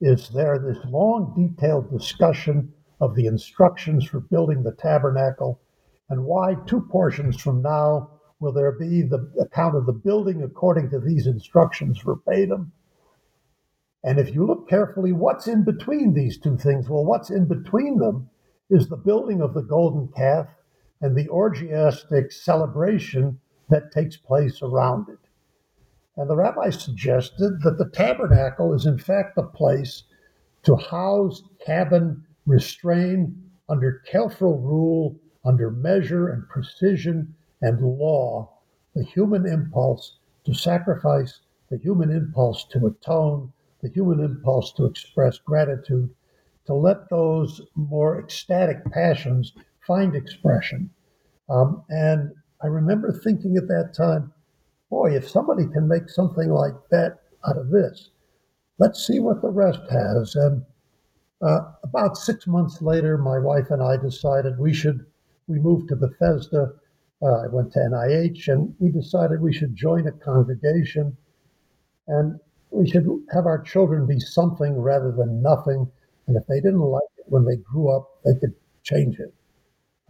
is 0.00 0.28
there 0.30 0.58
this 0.58 0.84
long, 0.86 1.34
detailed 1.36 1.90
discussion 1.90 2.72
of 3.00 3.14
the 3.14 3.26
instructions 3.26 4.04
for 4.04 4.20
building 4.20 4.62
the 4.62 4.72
tabernacle? 4.72 5.60
And 6.08 6.24
why, 6.24 6.56
two 6.66 6.80
portions 6.80 7.40
from 7.40 7.62
now, 7.62 8.10
will 8.40 8.52
there 8.52 8.72
be 8.72 9.02
the 9.02 9.30
account 9.40 9.76
of 9.76 9.86
the 9.86 9.92
building 9.92 10.42
according 10.42 10.90
to 10.90 10.98
these 10.98 11.28
instructions 11.28 12.00
verbatim? 12.00 12.72
And 14.02 14.18
if 14.18 14.34
you 14.34 14.46
look 14.46 14.68
carefully, 14.68 15.12
what's 15.12 15.46
in 15.46 15.64
between 15.64 16.14
these 16.14 16.38
two 16.38 16.56
things? 16.56 16.88
Well, 16.88 17.04
what's 17.04 17.30
in 17.30 17.46
between 17.46 17.98
them 17.98 18.30
is 18.70 18.88
the 18.88 18.96
building 18.96 19.42
of 19.42 19.52
the 19.52 19.62
golden 19.62 20.08
calf 20.16 20.46
and 21.00 21.16
the 21.16 21.28
orgiastic 21.28 22.32
celebration 22.32 23.38
that 23.68 23.92
takes 23.92 24.16
place 24.16 24.62
around 24.62 25.08
it. 25.08 25.18
And 26.16 26.28
the 26.28 26.36
rabbi 26.36 26.70
suggested 26.70 27.62
that 27.62 27.78
the 27.78 27.90
tabernacle 27.90 28.74
is, 28.74 28.86
in 28.86 28.98
fact, 28.98 29.38
a 29.38 29.42
place 29.42 30.04
to 30.64 30.76
house, 30.76 31.42
cabin, 31.64 32.24
restrain 32.46 33.50
under 33.68 34.02
careful 34.10 34.58
rule, 34.58 35.18
under 35.44 35.70
measure 35.70 36.28
and 36.28 36.48
precision 36.48 37.34
and 37.62 37.80
law, 37.80 38.50
the 38.94 39.04
human 39.04 39.46
impulse 39.46 40.18
to 40.44 40.52
sacrifice, 40.52 41.40
the 41.70 41.78
human 41.78 42.10
impulse 42.10 42.64
to 42.72 42.86
atone, 42.86 43.52
the 43.82 43.88
human 43.90 44.20
impulse 44.20 44.72
to 44.74 44.84
express 44.86 45.38
gratitude, 45.38 46.10
to 46.66 46.74
let 46.74 47.08
those 47.08 47.60
more 47.74 48.18
ecstatic 48.20 48.84
passions 48.92 49.52
find 49.86 50.14
expression. 50.14 50.90
Um, 51.48 51.82
and 51.88 52.32
I 52.62 52.66
remember 52.68 53.12
thinking 53.12 53.56
at 53.56 53.68
that 53.68 53.94
time, 53.96 54.32
boy, 54.90 55.14
if 55.16 55.28
somebody 55.28 55.66
can 55.66 55.88
make 55.88 56.08
something 56.08 56.50
like 56.50 56.74
that 56.90 57.20
out 57.48 57.56
of 57.56 57.70
this, 57.70 58.10
let's 58.78 59.06
see 59.06 59.20
what 59.20 59.42
the 59.42 59.50
rest 59.50 59.80
has. 59.90 60.34
And 60.36 60.64
uh, 61.42 61.72
about 61.82 62.16
six 62.16 62.46
months 62.46 62.82
later, 62.82 63.16
my 63.18 63.38
wife 63.38 63.70
and 63.70 63.82
I 63.82 63.96
decided 63.96 64.58
we 64.58 64.74
should, 64.74 65.06
we 65.48 65.58
moved 65.58 65.88
to 65.88 65.96
Bethesda 65.96 66.72
Uh, 67.22 67.44
I 67.44 67.48
went 67.48 67.72
to 67.72 67.80
NIH, 67.80 68.48
and 68.48 68.74
we 68.78 68.90
decided 68.90 69.40
we 69.42 69.52
should 69.52 69.76
join 69.76 70.06
a 70.06 70.12
congregation, 70.12 71.16
and 72.08 72.40
we 72.70 72.88
should 72.88 73.06
have 73.32 73.46
our 73.46 73.60
children 73.62 74.06
be 74.06 74.20
something 74.20 74.78
rather 74.78 75.12
than 75.12 75.42
nothing. 75.42 75.90
And 76.26 76.36
if 76.36 76.46
they 76.46 76.60
didn't 76.60 76.80
like 76.80 77.02
it 77.18 77.24
when 77.26 77.44
they 77.44 77.56
grew 77.56 77.90
up, 77.90 78.08
they 78.24 78.38
could 78.38 78.54
change 78.82 79.18
it. 79.18 79.34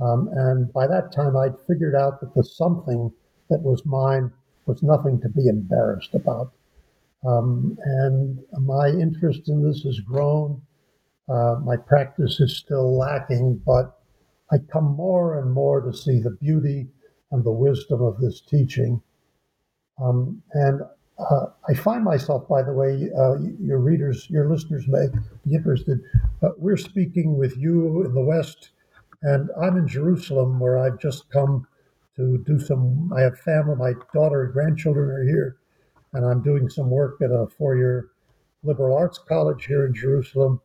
Um, 0.00 0.28
and 0.32 0.72
by 0.72 0.86
that 0.86 1.12
time, 1.12 1.36
I'd 1.36 1.58
figured 1.66 1.94
out 1.94 2.20
that 2.20 2.34
the 2.34 2.44
something 2.44 3.12
that 3.48 3.60
was 3.60 3.84
mine 3.84 4.32
was 4.66 4.82
nothing 4.82 5.20
to 5.20 5.28
be 5.28 5.48
embarrassed 5.48 6.14
about. 6.14 6.52
Um, 7.26 7.76
and 7.84 8.38
my 8.58 8.88
interest 8.88 9.48
in 9.48 9.62
this 9.62 9.82
has 9.82 10.00
grown. 10.00 10.62
Uh, 11.28 11.56
my 11.64 11.76
practice 11.76 12.40
is 12.40 12.56
still 12.56 12.96
lacking, 12.96 13.60
but 13.66 13.98
I 14.50 14.58
come 14.58 14.96
more 14.96 15.38
and 15.38 15.52
more 15.52 15.80
to 15.80 15.92
see 15.92 16.18
the 16.18 16.36
beauty 16.40 16.88
and 17.30 17.44
the 17.44 17.52
wisdom 17.52 18.02
of 18.02 18.20
this 18.20 18.40
teaching. 18.40 19.02
Um, 20.02 20.42
and 20.52 20.80
uh, 21.28 21.46
I 21.68 21.74
find 21.74 22.04
myself, 22.04 22.48
by 22.48 22.62
the 22.62 22.72
way, 22.72 23.10
uh, 23.16 23.36
your 23.60 23.78
readers, 23.78 24.28
your 24.30 24.48
listeners 24.48 24.86
may 24.88 25.06
be 25.46 25.54
interested. 25.54 26.00
Uh, 26.42 26.50
we're 26.56 26.76
speaking 26.76 27.36
with 27.36 27.56
you 27.56 28.04
in 28.04 28.14
the 28.14 28.20
West, 28.20 28.70
and 29.22 29.50
I'm 29.60 29.76
in 29.76 29.86
Jerusalem, 29.86 30.58
where 30.58 30.78
I've 30.78 30.98
just 30.98 31.30
come 31.30 31.66
to 32.16 32.38
do 32.46 32.58
some. 32.58 33.12
I 33.16 33.20
have 33.22 33.38
family, 33.40 33.76
my 33.76 33.92
daughter 34.14 34.44
and 34.44 34.52
grandchildren 34.52 35.10
are 35.10 35.24
here, 35.24 35.56
and 36.12 36.24
I'm 36.24 36.42
doing 36.42 36.68
some 36.68 36.90
work 36.90 37.20
at 37.22 37.30
a 37.30 37.46
four-year 37.46 38.08
liberal 38.62 38.96
arts 38.96 39.18
college 39.18 39.66
here 39.66 39.86
in 39.86 39.94
Jerusalem. 39.94 40.60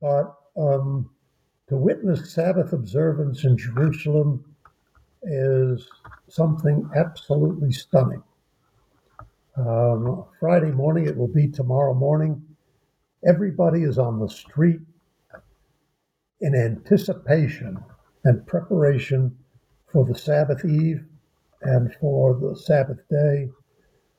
But 0.00 0.34
um, 0.56 1.10
to 1.68 1.76
witness 1.76 2.32
Sabbath 2.32 2.72
observance 2.72 3.44
in 3.44 3.56
Jerusalem 3.56 4.44
is 5.22 5.88
something 6.28 6.88
absolutely 6.94 7.72
stunning. 7.72 8.22
Um, 9.56 10.26
Friday 10.38 10.70
morning, 10.70 11.06
it 11.06 11.16
will 11.16 11.32
be 11.32 11.48
tomorrow 11.48 11.94
morning. 11.94 12.44
Everybody 13.26 13.84
is 13.84 13.98
on 13.98 14.20
the 14.20 14.28
street 14.28 14.80
in 16.42 16.54
anticipation 16.54 17.82
and 18.24 18.46
preparation 18.46 19.34
for 19.90 20.04
the 20.04 20.14
Sabbath 20.14 20.62
Eve 20.66 21.02
and 21.62 21.94
for 21.94 22.34
the 22.38 22.54
Sabbath 22.54 22.98
day. 23.08 23.48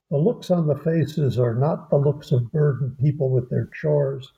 The 0.10 0.18
looks 0.18 0.50
on 0.50 0.66
the 0.66 0.76
faces 0.76 1.38
are 1.38 1.54
not 1.54 1.92
the 1.92 1.98
looks 1.98 2.32
of 2.32 2.52
burdened 2.52 2.98
people 2.98 3.30
with 3.30 3.48
their 3.52 3.68
chores, 3.68 4.34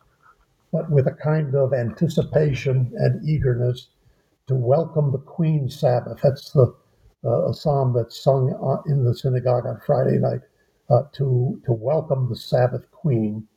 but 0.73 0.91
with 0.91 1.07
a 1.07 1.13
kind 1.13 1.55
of 1.55 1.73
anticipation 1.73 2.91
and 2.97 3.25
eagerness 3.25 3.87
to 4.47 4.55
welcome 4.55 5.13
the 5.13 5.19
Queen 5.19 5.69
Sabbath. 5.69 6.19
That's 6.21 6.51
the 6.51 6.75
uh, 7.23 7.49
a 7.49 7.53
psalm 7.53 7.93
that's 7.93 8.21
sung 8.21 8.53
uh, 8.53 8.81
in 8.91 9.05
the 9.05 9.15
synagogue 9.15 9.65
on 9.65 9.79
Friday 9.85 10.17
night 10.17 10.41
uh, 10.89 11.03
to 11.13 11.61
to 11.65 11.73
welcome 11.73 12.29
the 12.29 12.35
Sabbath 12.35 12.89
Queen. 12.91 13.47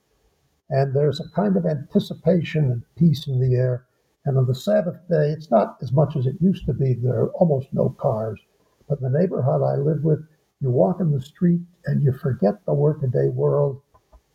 And 0.70 0.94
there's 0.94 1.20
a 1.20 1.28
kind 1.34 1.56
of 1.56 1.66
anticipation 1.66 2.70
and 2.70 2.82
peace 2.96 3.26
in 3.26 3.40
the 3.40 3.56
air. 3.56 3.86
And 4.24 4.38
on 4.38 4.46
the 4.46 4.54
Sabbath 4.54 4.96
day, 5.08 5.30
it's 5.30 5.50
not 5.50 5.76
as 5.82 5.92
much 5.92 6.16
as 6.16 6.26
it 6.26 6.36
used 6.40 6.66
to 6.66 6.72
be. 6.72 6.94
There 6.94 7.20
are 7.20 7.32
almost 7.32 7.68
no 7.72 7.90
cars. 7.90 8.40
But 8.88 9.00
in 9.00 9.12
the 9.12 9.18
neighborhood 9.18 9.62
I 9.62 9.76
live 9.76 10.04
with, 10.04 10.24
you 10.60 10.70
walk 10.70 11.00
in 11.00 11.10
the 11.10 11.20
street 11.20 11.60
and 11.86 12.02
you 12.02 12.12
forget 12.12 12.64
the 12.64 12.74
workaday 12.74 13.28
world, 13.28 13.82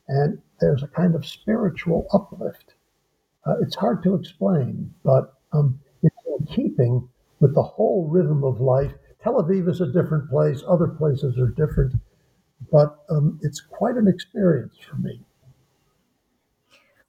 and 0.08 0.42
there's 0.60 0.84
a 0.84 0.88
kind 0.88 1.16
of 1.16 1.26
spiritual 1.26 2.08
uplift. 2.14 2.74
Uh, 3.46 3.56
it's 3.62 3.76
hard 3.76 4.04
to 4.04 4.14
explain, 4.14 4.94
but 5.04 5.36
um, 5.54 5.80
it's 6.04 6.16
in 6.40 6.46
keeping 6.48 7.08
with 7.40 7.54
the 7.56 7.64
whole 7.64 8.10
rhythm 8.10 8.44
of 8.44 8.60
life. 8.60 8.92
Tel 9.24 9.42
Aviv 9.42 9.70
is 9.70 9.80
a 9.80 9.92
different 9.92 10.30
place, 10.30 10.64
other 10.68 10.88
places 10.88 11.38
are 11.38 11.48
different, 11.48 11.94
but 12.72 13.04
um, 13.10 13.40
it's 13.44 13.62
quite 13.62 13.96
an 13.96 14.08
experience 14.08 14.76
for 14.90 14.96
me. 14.98 15.22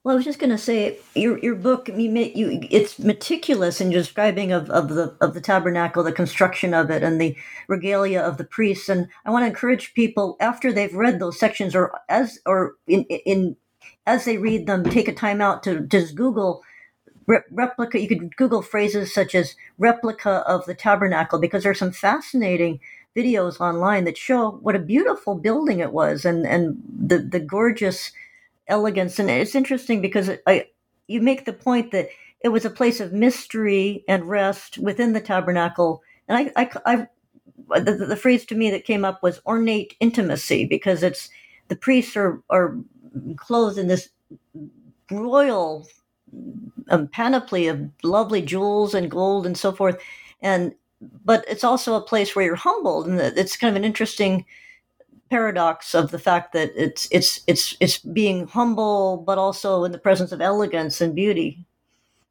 Well, 0.03 0.13
I 0.13 0.15
was 0.15 0.25
just 0.25 0.39
going 0.39 0.51
to 0.51 0.57
say 0.57 0.97
your 1.13 1.37
your 1.39 1.55
book 1.55 1.89
you, 1.89 2.09
you 2.33 2.67
it's 2.71 2.99
meticulous 2.99 3.81
in 3.81 3.89
describing 3.89 4.53
of, 4.53 4.69
of 4.69 4.87
the 4.87 5.15
of 5.19 5.33
the 5.33 5.41
tabernacle, 5.41 6.03
the 6.03 6.13
construction 6.13 6.73
of 6.73 6.89
it, 6.89 7.03
and 7.03 7.19
the 7.19 7.35
regalia 7.67 8.21
of 8.21 8.37
the 8.37 8.45
priests. 8.45 8.87
And 8.87 9.09
I 9.25 9.31
want 9.31 9.43
to 9.43 9.47
encourage 9.47 9.93
people 9.93 10.37
after 10.39 10.71
they've 10.71 10.93
read 10.93 11.19
those 11.19 11.37
sections, 11.37 11.75
or 11.75 11.99
as 12.07 12.39
or 12.45 12.75
in 12.87 13.03
in 13.03 13.57
as 14.07 14.23
they 14.23 14.37
read 14.37 14.67
them, 14.67 14.85
take 14.85 15.09
a 15.09 15.13
time 15.13 15.41
out 15.41 15.63
to 15.63 15.81
just 15.81 16.15
Google 16.15 16.63
re- 17.27 17.43
replica. 17.51 17.99
You 17.99 18.07
could 18.07 18.37
Google 18.37 18.61
phrases 18.61 19.13
such 19.13 19.35
as 19.35 19.55
replica 19.77 20.43
of 20.47 20.65
the 20.65 20.75
tabernacle 20.75 21.39
because 21.39 21.63
there's 21.63 21.79
some 21.79 21.91
fascinating 21.91 22.79
videos 23.15 23.59
online 23.59 24.05
that 24.05 24.17
show 24.17 24.51
what 24.61 24.75
a 24.75 24.79
beautiful 24.79 25.35
building 25.35 25.79
it 25.79 25.91
was 25.91 26.25
and 26.25 26.45
and 26.45 26.81
the 26.87 27.19
the 27.19 27.39
gorgeous 27.39 28.11
elegance. 28.69 29.19
And 29.19 29.29
it's 29.29 29.55
interesting 29.55 30.01
because 30.01 30.29
I, 30.47 30.67
you 31.07 31.21
make 31.21 31.45
the 31.45 31.53
point 31.53 31.91
that 31.91 32.09
it 32.41 32.49
was 32.49 32.63
a 32.63 32.69
place 32.69 33.01
of 33.01 33.11
mystery 33.11 34.03
and 34.07 34.29
rest 34.29 34.77
within 34.77 35.13
the 35.13 35.19
tabernacle. 35.19 36.01
And 36.27 36.51
I, 36.55 36.61
I, 36.63 36.69
I 36.85 37.79
the, 37.81 38.05
the 38.07 38.15
phrase 38.15 38.45
to 38.45 38.55
me 38.55 38.71
that 38.71 38.85
came 38.85 39.03
up 39.03 39.21
was 39.21 39.41
ornate 39.45 39.95
intimacy 39.99 40.65
because 40.65 41.03
it's 41.03 41.29
the 41.67 41.75
priests 41.75 42.15
are, 42.15 42.41
are 42.49 42.77
clothed 43.35 43.77
in 43.77 43.87
this 43.87 44.09
royal 45.11 45.87
um, 46.89 47.07
panoply 47.07 47.67
of 47.67 47.89
lovely 48.03 48.41
jewels 48.41 48.93
and 48.93 49.11
gold 49.11 49.45
and 49.45 49.57
so 49.57 49.71
forth. 49.71 49.97
And 50.41 50.73
but 51.01 51.45
it's 51.47 51.63
also 51.63 51.95
a 51.95 52.01
place 52.01 52.35
where 52.35 52.45
you're 52.45 52.55
humbled, 52.55 53.07
and 53.07 53.19
it's 53.19 53.57
kind 53.57 53.71
of 53.71 53.75
an 53.75 53.85
interesting 53.85 54.45
paradox 55.29 55.93
of 55.93 56.11
the 56.11 56.19
fact 56.19 56.53
that 56.53 56.71
it's 56.75 57.07
it's 57.11 57.41
it's 57.47 57.77
it's 57.79 57.99
being 57.99 58.47
humble, 58.47 59.17
but 59.17 59.37
also 59.37 59.83
in 59.83 59.91
the 59.91 59.97
presence 59.97 60.31
of 60.31 60.41
elegance 60.41 61.01
and 61.01 61.15
beauty. 61.15 61.65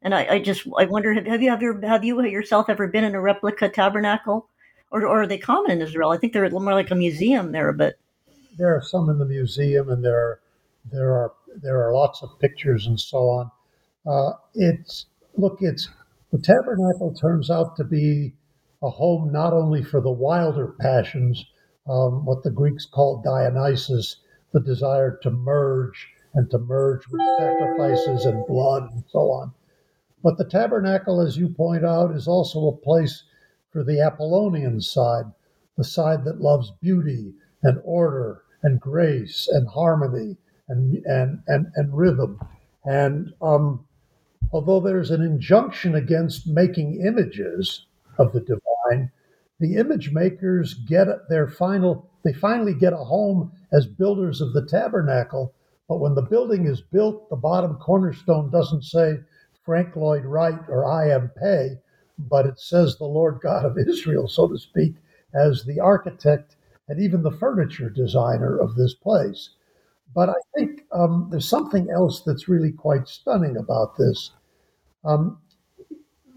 And 0.01 0.13
I, 0.15 0.27
I 0.27 0.39
just 0.39 0.67
I 0.77 0.85
wonder 0.85 1.13
have, 1.13 1.25
have 1.25 1.41
you 1.41 1.49
have 1.49 1.61
your 1.61 1.85
have 1.85 2.03
you 2.03 2.21
yourself 2.25 2.69
ever 2.69 2.87
been 2.87 3.03
in 3.03 3.15
a 3.15 3.21
replica 3.21 3.69
tabernacle, 3.69 4.47
or 4.91 5.01
or 5.01 5.23
are 5.23 5.27
they 5.27 5.37
common 5.37 5.71
in 5.71 5.81
Israel? 5.81 6.11
I 6.11 6.17
think 6.17 6.33
they're 6.33 6.49
more 6.49 6.73
like 6.73 6.91
a 6.91 6.95
museum 6.95 7.51
there, 7.51 7.73
but 7.73 7.95
there 8.57 8.75
are 8.75 8.81
some 8.81 9.09
in 9.09 9.17
the 9.17 9.25
museum, 9.25 9.89
and 9.89 10.03
there 10.03 10.17
are 10.17 10.39
there 10.91 11.11
are 11.11 11.33
there 11.61 11.81
are 11.81 11.93
lots 11.93 12.21
of 12.21 12.37
pictures 12.39 12.85
and 12.85 12.99
so 12.99 13.29
on. 13.29 13.51
Uh, 14.05 14.33
it's 14.55 15.07
look, 15.37 15.57
it's 15.61 15.89
the 16.31 16.37
tabernacle 16.37 17.13
turns 17.13 17.49
out 17.49 17.75
to 17.77 17.83
be 17.83 18.33
a 18.81 18.89
home 18.89 19.31
not 19.31 19.53
only 19.53 19.83
for 19.83 20.01
the 20.01 20.11
wilder 20.11 20.75
passions 20.79 21.45
um, 21.87 22.25
what 22.25 22.43
the 22.43 22.51
Greeks 22.51 22.85
called 22.85 23.23
Dionysus, 23.23 24.17
the 24.51 24.59
desire 24.59 25.17
to 25.23 25.31
merge 25.31 26.07
and 26.35 26.49
to 26.51 26.59
merge 26.59 27.07
with 27.07 27.21
sacrifices 27.37 28.25
and 28.25 28.45
blood 28.45 28.83
and 28.91 29.03
so 29.09 29.31
on. 29.31 29.51
But 30.21 30.37
the 30.37 30.45
tabernacle, 30.45 31.21
as 31.21 31.37
you 31.37 31.49
point 31.49 31.85
out, 31.85 32.15
is 32.15 32.27
also 32.27 32.67
a 32.67 32.77
place 32.77 33.23
for 33.71 33.83
the 33.83 34.01
Apollonian 34.01 34.81
side, 34.81 35.25
the 35.77 35.83
side 35.83 36.23
that 36.25 36.41
loves 36.41 36.71
beauty 36.81 37.33
and 37.63 37.79
order 37.83 38.43
and 38.61 38.79
grace 38.79 39.47
and 39.47 39.67
harmony 39.67 40.37
and 40.67 41.03
and 41.05 41.41
and, 41.47 41.67
and 41.75 41.97
rhythm. 41.97 42.39
And 42.85 43.33
um, 43.41 43.85
although 44.51 44.79
there's 44.79 45.11
an 45.11 45.21
injunction 45.21 45.95
against 45.95 46.47
making 46.47 47.01
images 47.05 47.85
of 48.17 48.33
the 48.33 48.41
divine, 48.89 49.11
the 49.59 49.75
image 49.75 50.11
makers 50.11 50.73
get 50.73 51.07
their 51.29 51.47
final 51.47 52.09
they 52.23 52.33
finally 52.33 52.73
get 52.73 52.93
a 52.93 52.97
home 52.97 53.51
as 53.71 53.85
builders 53.85 54.41
of 54.41 54.51
the 54.51 54.65
tabernacle. 54.65 55.53
But 55.87 55.99
when 55.99 56.15
the 56.15 56.21
building 56.21 56.65
is 56.65 56.81
built 56.81 57.29
the 57.29 57.35
bottom 57.35 57.75
cornerstone 57.75 58.49
doesn't 58.51 58.83
say 58.83 59.19
frank 59.63 59.95
lloyd 59.95 60.25
wright 60.25 60.59
or 60.67 60.85
I. 60.85 61.11
M. 61.11 61.31
Pei 61.37 61.77
but 62.17 62.45
it 62.45 62.59
says 62.59 62.97
the 62.97 63.05
lord 63.05 63.39
god 63.41 63.65
of 63.65 63.77
israel 63.77 64.27
so 64.27 64.47
to 64.47 64.57
speak 64.57 64.95
as 65.33 65.63
the 65.63 65.79
architect 65.79 66.55
and 66.87 67.01
even 67.01 67.21
the 67.21 67.31
furniture 67.31 67.89
designer 67.89 68.57
of 68.57 68.75
this 68.75 68.93
place. 68.93 69.51
But 70.13 70.29
i 70.29 70.41
think 70.55 70.85
um, 70.91 71.27
there's 71.31 71.47
something 71.47 71.89
else 71.89 72.21
that's 72.21 72.49
really 72.49 72.71
quite 72.71 73.07
stunning 73.07 73.57
about 73.57 73.97
this. 73.97 74.31
Um, 75.03 75.39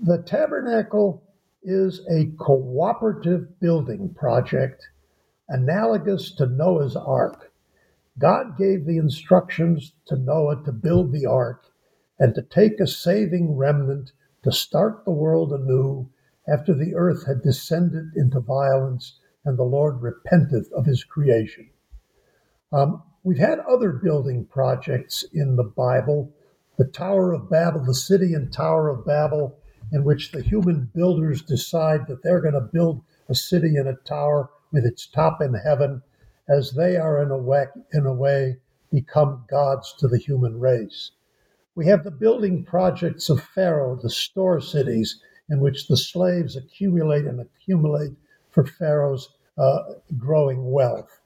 the 0.02 0.18
tabernacle 0.18 1.22
is 1.62 2.00
a 2.10 2.32
cooperative 2.38 3.60
building 3.60 4.14
project 4.14 4.88
analogous 5.48 6.34
to 6.34 6.46
Noah's 6.46 6.96
Ark. 6.96 7.52
God 8.18 8.56
gave 8.56 8.86
the 8.86 8.96
instructions 8.96 9.92
to 10.06 10.16
Noah 10.16 10.62
to 10.64 10.72
build 10.72 11.12
the 11.12 11.26
ark 11.26 11.64
and 12.18 12.34
to 12.34 12.42
take 12.42 12.80
a 12.80 12.86
saving 12.86 13.56
remnant 13.56 14.12
to 14.44 14.52
start 14.52 15.04
the 15.04 15.10
world 15.10 15.52
anew 15.52 16.08
after 16.48 16.74
the 16.74 16.94
earth 16.94 17.26
had 17.26 17.42
descended 17.42 18.10
into 18.16 18.40
violence 18.40 19.18
and 19.44 19.58
the 19.58 19.64
Lord 19.64 20.02
repenteth 20.02 20.70
of 20.72 20.86
his 20.86 21.04
creation. 21.04 21.70
Um, 22.72 23.02
we've 23.22 23.38
had 23.38 23.60
other 23.60 23.92
building 23.92 24.46
projects 24.46 25.24
in 25.32 25.56
the 25.56 25.64
Bible. 25.64 26.32
The 26.78 26.86
Tower 26.86 27.32
of 27.32 27.50
Babel, 27.50 27.84
the 27.84 27.94
city 27.94 28.34
and 28.34 28.52
Tower 28.52 28.88
of 28.88 29.06
Babel 29.06 29.58
in 29.92 30.04
which 30.04 30.32
the 30.32 30.42
human 30.42 30.90
builders 30.94 31.42
decide 31.42 32.06
that 32.06 32.22
they're 32.22 32.40
going 32.40 32.54
to 32.54 32.60
build 32.60 33.02
a 33.28 33.34
city 33.34 33.76
in 33.76 33.86
a 33.86 33.94
tower 34.08 34.50
with 34.72 34.84
its 34.84 35.06
top 35.06 35.40
in 35.40 35.54
heaven, 35.54 36.02
as 36.48 36.72
they 36.72 36.96
are 36.96 37.22
in 37.22 37.30
a 37.30 37.38
way, 37.38 37.66
in 37.92 38.06
a 38.06 38.12
way 38.12 38.56
become 38.90 39.44
gods 39.48 39.94
to 39.98 40.08
the 40.08 40.18
human 40.18 40.58
race. 40.58 41.12
We 41.74 41.86
have 41.86 42.04
the 42.04 42.10
building 42.10 42.64
projects 42.64 43.30
of 43.30 43.42
Pharaoh, 43.42 43.96
the 43.96 44.10
store 44.10 44.60
cities 44.60 45.20
in 45.48 45.60
which 45.60 45.88
the 45.88 45.96
slaves 45.96 46.56
accumulate 46.56 47.24
and 47.24 47.40
accumulate 47.40 48.12
for 48.50 48.64
Pharaoh's 48.64 49.34
uh, 49.58 49.82
growing 50.18 50.70
wealth. 50.70 51.20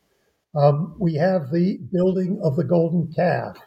Um, 0.54 0.94
we 0.98 1.14
have 1.14 1.50
the 1.50 1.78
building 1.92 2.40
of 2.42 2.56
the 2.56 2.64
golden 2.64 3.12
calf. 3.12 3.58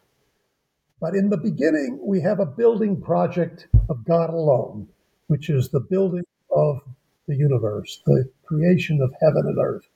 But 1.01 1.15
in 1.15 1.29
the 1.29 1.37
beginning, 1.37 1.99
we 2.03 2.21
have 2.21 2.39
a 2.39 2.45
building 2.45 3.01
project 3.01 3.67
of 3.89 4.03
God 4.05 4.29
alone, 4.29 4.87
which 5.27 5.49
is 5.49 5.69
the 5.69 5.79
building 5.79 6.25
of 6.51 6.81
the 7.27 7.35
universe, 7.35 8.01
the 8.05 8.25
creation 8.45 9.01
of 9.01 9.13
heaven 9.21 9.43
and 9.45 9.57
earth. 9.59 9.87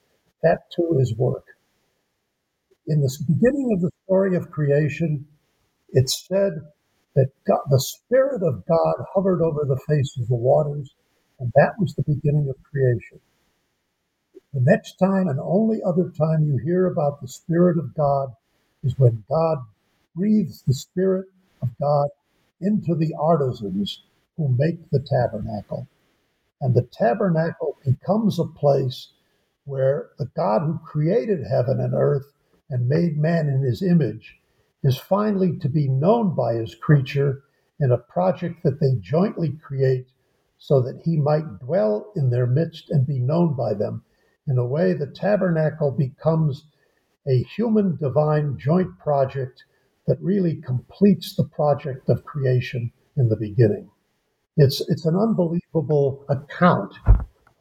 That 0.43 0.72
too 0.74 0.97
is 0.99 1.16
work. 1.18 1.45
In 2.88 3.01
the 3.01 3.18
beginning 3.28 3.72
of 3.74 3.82
the 3.82 3.91
story 4.06 4.36
of 4.36 4.51
creation, 4.51 5.26
it's 5.89 6.26
said 6.28 6.54
that 7.16 7.32
God, 7.45 7.62
the 7.70 7.80
Spirit 7.80 8.41
of 8.43 8.66
God 8.66 9.06
hovered 9.14 9.41
over 9.41 9.66
the 9.66 9.80
face 9.88 10.18
of 10.20 10.28
the 10.28 10.36
waters, 10.36 10.93
and 11.39 11.51
that 11.56 11.74
was 11.80 11.93
the 11.95 12.04
beginning 12.04 12.49
of 12.49 12.64
creation. 12.64 13.20
The 14.54 14.62
next 14.62 14.97
time 14.97 15.28
and 15.28 15.39
only 15.39 15.82
other 15.84 16.12
time 16.18 16.45
you 16.45 16.58
hear 16.64 16.86
about 16.86 17.22
the 17.22 17.28
Spirit 17.28 17.78
of 17.78 17.95
God 17.95 18.34
is 18.84 18.97
when 18.99 19.24
God 19.30 19.58
breathes 20.16 20.61
the 20.61 20.74
Spirit 20.74 21.28
of 21.61 21.70
God 21.80 22.09
into 22.61 22.95
the 22.95 23.14
artisans 23.20 24.03
who 24.38 24.47
make 24.49 24.89
the 24.89 24.99
tabernacle. 24.99 25.88
And 26.61 26.74
the 26.74 26.88
tabernacle 26.91 27.78
becomes 27.86 28.39
a 28.39 28.45
place 28.45 29.09
where 29.66 30.09
the 30.18 30.30
God 30.36 30.61
who 30.61 30.80
created 30.80 31.45
heaven 31.45 31.80
and 31.80 31.93
earth 31.93 32.32
and 32.70 32.88
made 32.88 33.18
man 33.18 33.47
in 33.47 33.61
his 33.61 33.82
image 33.82 34.39
is 34.84 34.97
finally 34.97 35.57
to 35.59 35.70
be 35.70 35.88
known 35.88 36.36
by 36.36 36.55
his 36.55 36.76
creature 36.76 37.43
in 37.80 37.91
a 37.91 37.97
project 37.97 38.64
that 38.64 38.80
they 38.80 38.95
jointly 38.99 39.51
create 39.61 40.07
so 40.57 40.82
that 40.82 41.01
he 41.03 41.18
might 41.18 41.59
dwell 41.59 42.11
in 42.16 42.30
their 42.30 42.47
midst 42.47 42.89
and 42.89 43.07
be 43.07 43.20
known 43.20 43.53
by 43.55 43.74
them 43.74 44.03
in 44.45 44.57
a 44.57 44.66
way, 44.66 44.93
the 44.93 45.07
tabernacle 45.07 45.91
becomes 45.91 46.66
a 47.26 47.43
human 47.43 47.95
divine 47.95 48.57
joint 48.57 48.99
project 48.99 49.64
that 50.08 50.22
really 50.22 50.56
completes 50.58 51.36
the 51.36 51.45
project 51.45 52.10
of 52.10 52.26
creation 52.26 52.91
in 53.18 53.30
the 53.30 53.36
beginning. 53.36 53.89
It's, 54.58 54.82
it's 54.89 55.06
an 55.06 55.16
unbelievable 55.16 56.26
account, 56.30 56.93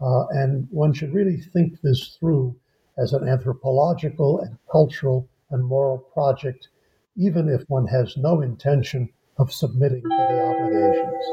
uh, 0.01 0.27
and 0.31 0.67
one 0.71 0.93
should 0.93 1.15
really 1.15 1.39
think 1.39 1.81
this 1.81 2.17
through 2.19 2.57
as 2.99 3.13
an 3.13 3.29
anthropological 3.29 4.41
and 4.41 4.59
cultural 4.71 5.29
and 5.51 5.65
moral 5.65 5.99
project, 5.99 6.69
even 7.17 7.49
if 7.49 7.63
one 7.69 7.87
has 7.87 8.17
no 8.17 8.41
intention 8.41 9.09
of 9.39 9.53
submitting 9.53 10.03
to 10.03 10.09
the 10.09 10.45
obligations. 10.45 11.25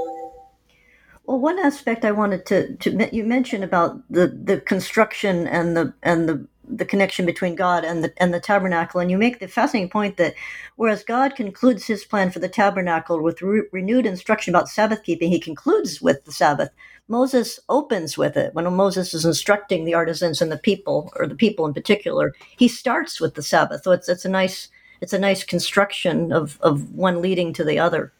Well, 1.25 1.39
one 1.39 1.59
aspect 1.59 2.05
I 2.05 2.11
wanted 2.11 2.45
to, 2.47 2.75
to 2.77 3.15
you 3.15 3.23
mentioned 3.23 3.63
about 3.63 4.01
the, 4.09 4.27
the 4.27 4.59
construction 4.59 5.45
and 5.47 5.77
the 5.77 5.93
and 6.01 6.27
the 6.27 6.47
the 6.69 6.85
connection 6.85 7.25
between 7.25 7.55
God 7.55 7.83
and 7.83 8.03
the 8.03 8.13
and 8.17 8.33
the 8.33 8.39
tabernacle, 8.39 8.99
and 8.99 9.09
you 9.09 9.17
make 9.17 9.39
the 9.39 9.47
fascinating 9.47 9.89
point 9.89 10.17
that 10.17 10.35
whereas 10.75 11.03
God 11.03 11.35
concludes 11.35 11.87
His 11.87 12.05
plan 12.05 12.31
for 12.31 12.39
the 12.39 12.47
tabernacle 12.47 13.21
with 13.21 13.41
re- 13.41 13.63
renewed 13.71 14.05
instruction 14.05 14.53
about 14.53 14.69
Sabbath 14.69 15.03
keeping, 15.03 15.31
He 15.31 15.39
concludes 15.39 16.01
with 16.01 16.25
the 16.25 16.31
Sabbath. 16.31 16.69
Moses 17.07 17.59
opens 17.69 18.17
with 18.17 18.37
it 18.37 18.53
when 18.53 18.71
Moses 18.73 19.13
is 19.13 19.25
instructing 19.25 19.83
the 19.83 19.95
artisans 19.95 20.41
and 20.41 20.51
the 20.51 20.57
people, 20.57 21.11
or 21.15 21.25
the 21.25 21.35
people 21.35 21.65
in 21.65 21.73
particular. 21.73 22.35
He 22.57 22.67
starts 22.67 23.19
with 23.19 23.33
the 23.33 23.41
Sabbath, 23.43 23.83
so 23.83 23.91
it's 23.91 24.07
it's 24.07 24.25
a 24.25 24.29
nice 24.29 24.69
it's 25.01 25.13
a 25.13 25.19
nice 25.19 25.43
construction 25.43 26.31
of 26.31 26.59
of 26.61 26.93
one 26.93 27.21
leading 27.21 27.51
to 27.53 27.63
the 27.63 27.79
other. 27.79 28.13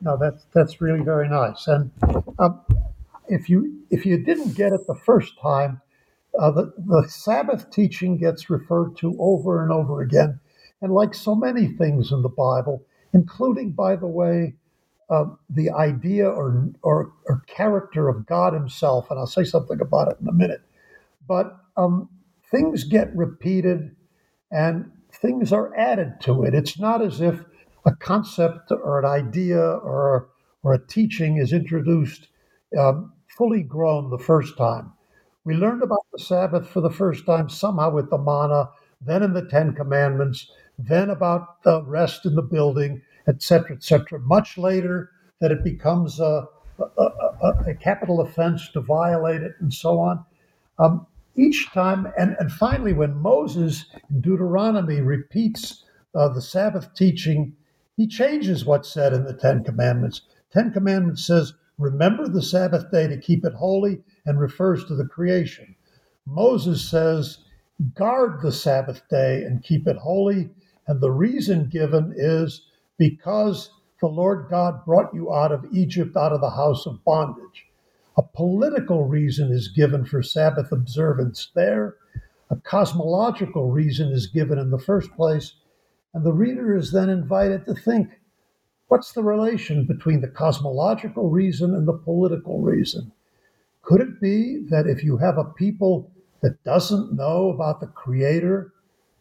No, 0.00 0.18
that's 0.18 0.44
that's 0.52 0.80
really 0.80 1.02
very 1.02 1.28
nice. 1.28 1.66
And 1.66 1.90
um, 2.38 2.60
if 3.28 3.48
you 3.48 3.82
if 3.90 4.04
you 4.04 4.18
didn't 4.18 4.54
get 4.54 4.72
it 4.72 4.86
the 4.86 4.94
first 4.94 5.38
time, 5.40 5.80
uh, 6.38 6.50
the 6.50 6.72
the 6.78 7.06
Sabbath 7.08 7.70
teaching 7.70 8.18
gets 8.18 8.50
referred 8.50 8.96
to 8.98 9.16
over 9.18 9.62
and 9.62 9.72
over 9.72 10.02
again, 10.02 10.40
and 10.82 10.92
like 10.92 11.14
so 11.14 11.34
many 11.34 11.68
things 11.68 12.12
in 12.12 12.22
the 12.22 12.28
Bible, 12.28 12.84
including, 13.12 13.72
by 13.72 13.96
the 13.96 14.06
way, 14.06 14.54
uh, 15.10 15.26
the 15.48 15.70
idea 15.70 16.28
or, 16.28 16.70
or, 16.82 17.12
or 17.26 17.42
character 17.46 18.08
of 18.08 18.26
God 18.26 18.52
Himself, 18.52 19.10
and 19.10 19.18
I'll 19.18 19.26
say 19.26 19.44
something 19.44 19.80
about 19.80 20.08
it 20.08 20.18
in 20.20 20.28
a 20.28 20.32
minute. 20.32 20.62
But 21.26 21.56
um, 21.76 22.08
things 22.50 22.84
get 22.84 23.14
repeated, 23.14 23.94
and 24.50 24.90
things 25.12 25.52
are 25.52 25.74
added 25.76 26.20
to 26.22 26.44
it. 26.44 26.54
It's 26.54 26.78
not 26.78 27.02
as 27.02 27.20
if 27.20 27.44
a 27.86 27.92
concept 27.92 28.70
or 28.72 28.98
an 28.98 29.04
idea 29.04 29.60
or, 29.60 30.28
or 30.62 30.74
a 30.74 30.86
teaching 30.86 31.36
is 31.36 31.52
introduced 31.52 32.28
um, 32.78 33.12
fully 33.28 33.62
grown 33.62 34.10
the 34.10 34.18
first 34.18 34.56
time. 34.56 34.92
We 35.44 35.54
learned 35.54 35.82
about 35.82 36.06
the 36.12 36.18
Sabbath 36.18 36.68
for 36.68 36.80
the 36.80 36.90
first 36.90 37.26
time 37.26 37.48
somehow 37.48 37.90
with 37.90 38.10
the 38.10 38.18
manna, 38.18 38.70
then 39.00 39.22
in 39.22 39.32
the 39.32 39.46
Ten 39.46 39.74
Commandments, 39.74 40.50
then 40.78 41.10
about 41.10 41.62
the 41.62 41.82
rest 41.84 42.26
in 42.26 42.34
the 42.34 42.42
building, 42.42 43.02
etc., 43.28 43.76
etc. 43.76 44.18
Much 44.20 44.56
later, 44.56 45.10
that 45.40 45.52
it 45.52 45.62
becomes 45.62 46.20
a, 46.20 46.46
a, 46.78 47.02
a, 47.02 47.48
a, 47.66 47.74
capital 47.74 48.20
offense 48.20 48.70
to 48.70 48.80
violate 48.80 49.42
it, 49.42 49.52
and 49.60 49.72
so 49.72 49.98
on. 49.98 50.24
Um, 50.78 51.06
each 51.36 51.70
time, 51.72 52.10
and, 52.16 52.36
and 52.38 52.50
finally, 52.50 52.92
when 52.92 53.16
Moses 53.16 53.86
in 54.10 54.20
Deuteronomy 54.20 55.00
repeats 55.00 55.84
uh, 56.14 56.28
the 56.28 56.40
Sabbath 56.40 56.94
teaching 56.94 57.56
he 57.96 58.06
changes 58.08 58.64
what's 58.64 58.92
said 58.92 59.12
in 59.12 59.24
the 59.24 59.34
Ten 59.34 59.62
Commandments. 59.62 60.22
Ten 60.52 60.72
Commandments 60.72 61.24
says, 61.24 61.54
remember 61.78 62.28
the 62.28 62.42
Sabbath 62.42 62.90
day 62.90 63.06
to 63.06 63.16
keep 63.16 63.44
it 63.44 63.54
holy, 63.54 64.02
and 64.26 64.40
refers 64.40 64.84
to 64.86 64.94
the 64.94 65.06
creation. 65.06 65.74
Moses 66.26 66.88
says, 66.88 67.38
guard 67.94 68.40
the 68.40 68.52
Sabbath 68.52 69.02
day 69.10 69.42
and 69.42 69.62
keep 69.62 69.86
it 69.86 69.96
holy. 69.96 70.50
And 70.86 71.00
the 71.00 71.10
reason 71.10 71.68
given 71.68 72.14
is 72.16 72.66
because 72.98 73.70
the 74.00 74.06
Lord 74.06 74.48
God 74.50 74.84
brought 74.84 75.14
you 75.14 75.34
out 75.34 75.52
of 75.52 75.66
Egypt, 75.72 76.16
out 76.16 76.32
of 76.32 76.40
the 76.40 76.50
house 76.50 76.86
of 76.86 77.04
bondage. 77.04 77.66
A 78.16 78.22
political 78.22 79.06
reason 79.06 79.50
is 79.50 79.68
given 79.68 80.04
for 80.04 80.22
Sabbath 80.22 80.70
observance 80.72 81.50
there. 81.54 81.96
A 82.50 82.56
cosmological 82.56 83.70
reason 83.70 84.12
is 84.12 84.26
given 84.26 84.58
in 84.58 84.70
the 84.70 84.78
first 84.78 85.10
place. 85.12 85.54
And 86.12 86.24
the 86.24 86.32
reader 86.32 86.76
is 86.76 86.92
then 86.92 87.08
invited 87.08 87.64
to 87.64 87.74
think 87.74 88.20
what's 88.88 89.12
the 89.12 89.24
relation 89.24 89.86
between 89.86 90.20
the 90.20 90.28
cosmological 90.28 91.30
reason 91.30 91.74
and 91.74 91.88
the 91.88 91.98
political 91.98 92.60
reason? 92.60 93.10
Could 93.84 94.00
it 94.00 94.20
be 94.20 94.64
that 94.70 94.86
if 94.86 95.04
you 95.04 95.18
have 95.18 95.36
a 95.36 95.44
people 95.44 96.10
that 96.40 96.64
doesn't 96.64 97.12
know 97.12 97.50
about 97.50 97.80
the 97.80 97.86
Creator, 97.86 98.72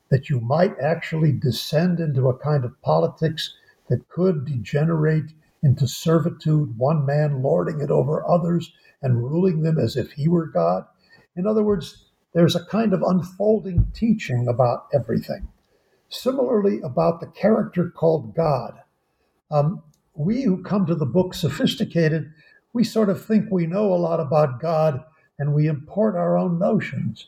that 0.10 0.30
you 0.30 0.40
might 0.40 0.80
actually 0.80 1.34
descend 1.34 2.00
into 2.00 2.30
a 2.30 2.38
kind 2.38 2.64
of 2.64 2.82
politics 2.82 3.54
that 3.90 4.08
could 4.08 4.46
degenerate 4.46 5.34
into 5.64 5.86
servitude, 5.86 6.78
one 6.78 7.06
man 7.06 7.42
lording 7.42 7.82
it 7.82 7.92
over 7.92 8.26
others 8.30 8.72
and 9.02 9.24
ruling 9.24 9.64
them 9.64 9.78
as 9.78 9.98
if 9.98 10.14
he 10.14 10.30
were 10.30 10.48
God? 10.48 10.86
In 11.36 11.46
other 11.46 11.64
words, 11.64 12.06
there's 12.34 12.56
a 12.56 12.66
kind 12.66 12.94
of 12.94 13.02
unfolding 13.02 13.92
teaching 13.94 14.48
about 14.48 14.88
everything. 14.94 15.48
Similarly, 16.10 16.80
about 16.82 17.20
the 17.20 17.28
character 17.28 17.90
called 17.90 18.34
God. 18.34 18.80
Um, 19.52 19.84
we 20.16 20.44
who 20.44 20.64
come 20.64 20.86
to 20.86 20.96
the 20.96 21.06
book 21.06 21.34
sophisticated, 21.34 22.32
we 22.74 22.84
sort 22.84 23.10
of 23.10 23.24
think 23.24 23.48
we 23.50 23.68
know 23.68 23.94
a 23.94 23.96
lot 23.96 24.20
about 24.20 24.60
God 24.60 25.04
and 25.40 25.54
we 25.54 25.68
import 25.68 26.16
our 26.16 26.38
own 26.38 26.60
notions. 26.60 27.28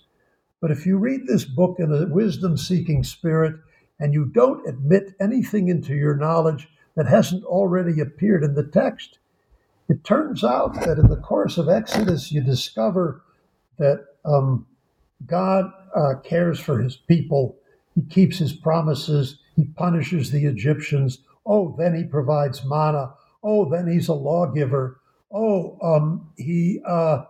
But 0.62 0.72
if 0.72 0.86
you 0.86 0.98
read 0.98 1.28
this 1.28 1.46
book 1.46 1.78
in 1.80 1.94
a 1.94 2.08
wisdom 2.08 2.58
seeking 2.58 3.04
spirit 3.04 3.56
and 4.00 4.14
you 4.14 4.26
don't 4.26 4.68
admit 4.68 5.16
anything 5.20 5.70
into 5.70 5.96
your 5.96 6.16
knowledge 6.16 6.68
that 6.96 7.08
hasn't 7.08 7.44
already 7.44 8.00
appeared 8.02 8.44
in 8.44 8.56
the 8.56 8.64
text, 8.64 9.20
it 9.88 10.04
turns 10.04 10.44
out 10.44 10.74
that 10.82 10.98
in 10.98 11.08
the 11.08 11.18
course 11.18 11.58
of 11.58 11.70
Exodus, 11.70 12.32
you 12.32 12.42
discover 12.42 13.22
that 13.78 14.06
um, 14.26 14.66
God 15.26 15.72
uh, 15.96 16.16
cares 16.24 16.60
for 16.60 16.82
his 16.82 16.96
people 16.96 17.58
he 17.96 18.02
keeps 18.02 18.38
his 18.38 18.54
promises. 18.54 19.40
He 19.56 19.64
punishes 19.64 20.30
the 20.30 20.46
Egyptians. 20.46 21.20
Oh, 21.46 21.76
then 21.78 21.96
he 21.96 22.04
provides 22.04 22.66
manna. 22.66 23.14
Oh, 23.42 23.70
then 23.70 23.88
he's 23.88 24.10
a 24.10 24.14
lawgiver. 24.14 25.00
Oh, 25.36 25.78
um, 25.84 26.32
he 26.38 26.82
uh, 26.88 27.26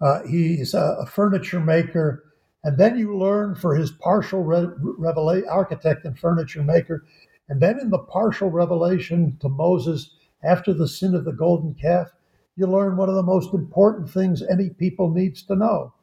uh, 0.00 0.22
he's 0.26 0.74
a, 0.74 1.06
furniture 1.06 1.60
maker. 1.60 2.24
And 2.64 2.78
then 2.78 2.98
you 2.98 3.16
learn 3.16 3.54
for 3.54 3.74
his 3.74 3.90
partial 3.90 4.42
re- 4.44 4.68
revelation, 4.78 5.48
architect 5.48 6.04
and 6.04 6.18
furniture 6.18 6.62
maker. 6.62 7.04
And 7.48 7.60
then 7.60 7.80
in 7.80 7.90
the 7.90 7.98
partial 7.98 8.50
revelation 8.50 9.36
to 9.40 9.48
Moses 9.48 10.14
after 10.44 10.72
the 10.72 10.88
sin 10.88 11.14
of 11.14 11.24
the 11.24 11.32
golden 11.32 11.74
calf, 11.74 12.08
you 12.56 12.66
learn 12.66 12.96
one 12.96 13.08
of 13.08 13.14
the 13.14 13.22
most 13.22 13.52
important 13.54 14.10
things 14.10 14.42
any 14.42 14.70
people 14.70 15.10
needs 15.10 15.42
to 15.44 15.56
know 15.56 15.94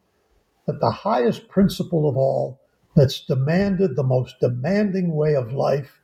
that 0.66 0.80
the 0.80 0.92
highest 0.92 1.48
principle 1.48 2.10
of 2.10 2.18
all 2.18 2.60
that's 2.96 3.26
demanded, 3.26 3.96
the 3.96 4.04
most 4.04 4.36
demanding 4.40 5.14
way 5.14 5.36
of 5.36 5.54
life, 5.54 6.02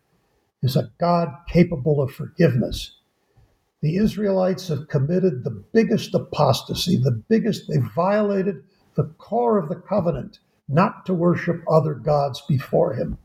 is 0.61 0.75
a 0.75 0.91
God 0.99 1.29
capable 1.47 2.01
of 2.01 2.11
forgiveness. 2.11 2.97
The 3.81 3.97
Israelites 3.97 4.67
have 4.67 4.87
committed 4.87 5.43
the 5.43 5.63
biggest 5.73 6.13
apostasy, 6.13 6.97
the 6.97 7.23
biggest, 7.27 7.67
they 7.67 7.79
violated 7.79 8.63
the 8.95 9.05
core 9.17 9.57
of 9.57 9.69
the 9.69 9.75
covenant, 9.75 10.39
not 10.69 11.03
to 11.07 11.15
worship 11.15 11.63
other 11.67 11.95
gods 11.95 12.41
before 12.47 12.93
him. 12.93 13.17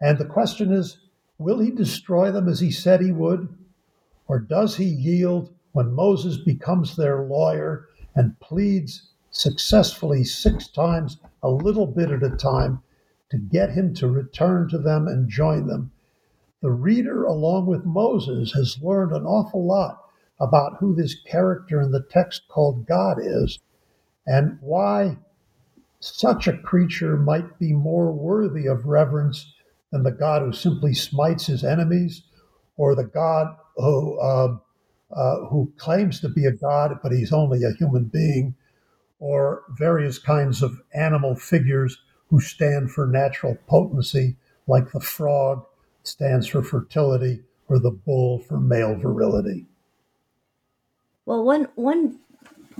And 0.00 0.18
the 0.18 0.24
question 0.24 0.72
is 0.72 0.98
will 1.38 1.58
he 1.58 1.72
destroy 1.72 2.30
them 2.30 2.48
as 2.48 2.60
he 2.60 2.70
said 2.70 3.00
he 3.00 3.10
would? 3.10 3.48
Or 4.28 4.38
does 4.38 4.76
he 4.76 4.84
yield 4.84 5.52
when 5.72 5.92
Moses 5.92 6.36
becomes 6.36 6.94
their 6.94 7.24
lawyer 7.24 7.88
and 8.14 8.38
pleads 8.40 9.10
successfully 9.30 10.22
six 10.22 10.68
times, 10.68 11.18
a 11.42 11.50
little 11.50 11.86
bit 11.86 12.10
at 12.10 12.22
a 12.22 12.36
time, 12.36 12.80
to 13.30 13.38
get 13.38 13.70
him 13.70 13.92
to 13.94 14.08
return 14.08 14.68
to 14.68 14.78
them 14.78 15.08
and 15.08 15.28
join 15.28 15.66
them? 15.66 15.90
The 16.60 16.70
reader, 16.70 17.24
along 17.24 17.66
with 17.66 17.84
Moses, 17.84 18.52
has 18.52 18.82
learned 18.82 19.12
an 19.12 19.24
awful 19.24 19.64
lot 19.64 20.04
about 20.40 20.78
who 20.78 20.94
this 20.94 21.14
character 21.22 21.80
in 21.80 21.92
the 21.92 22.04
text 22.10 22.42
called 22.48 22.86
God 22.86 23.18
is 23.20 23.58
and 24.26 24.58
why 24.60 25.18
such 26.00 26.46
a 26.46 26.58
creature 26.58 27.16
might 27.16 27.58
be 27.58 27.72
more 27.72 28.12
worthy 28.12 28.66
of 28.66 28.86
reverence 28.86 29.52
than 29.90 30.02
the 30.02 30.10
God 30.12 30.42
who 30.42 30.52
simply 30.52 30.94
smites 30.94 31.46
his 31.46 31.64
enemies, 31.64 32.22
or 32.76 32.94
the 32.94 33.04
God 33.04 33.56
who 33.76 34.18
uh, 34.20 34.56
uh, 35.10 35.36
who 35.46 35.72
claims 35.78 36.20
to 36.20 36.28
be 36.28 36.44
a 36.44 36.52
God 36.52 36.98
but 37.02 37.12
he's 37.12 37.32
only 37.32 37.64
a 37.64 37.72
human 37.72 38.04
being, 38.04 38.54
or 39.18 39.62
various 39.70 40.18
kinds 40.18 40.62
of 40.62 40.80
animal 40.94 41.34
figures 41.34 41.98
who 42.28 42.40
stand 42.40 42.90
for 42.90 43.06
natural 43.06 43.56
potency, 43.66 44.36
like 44.66 44.92
the 44.92 45.00
frog 45.00 45.64
stands 46.08 46.46
for 46.46 46.62
fertility, 46.62 47.42
or 47.68 47.78
the 47.78 47.90
bull 47.90 48.38
for 48.40 48.58
male 48.58 48.94
virility. 48.96 49.66
Well, 51.26 51.44
one 51.44 51.68
one 51.74 52.18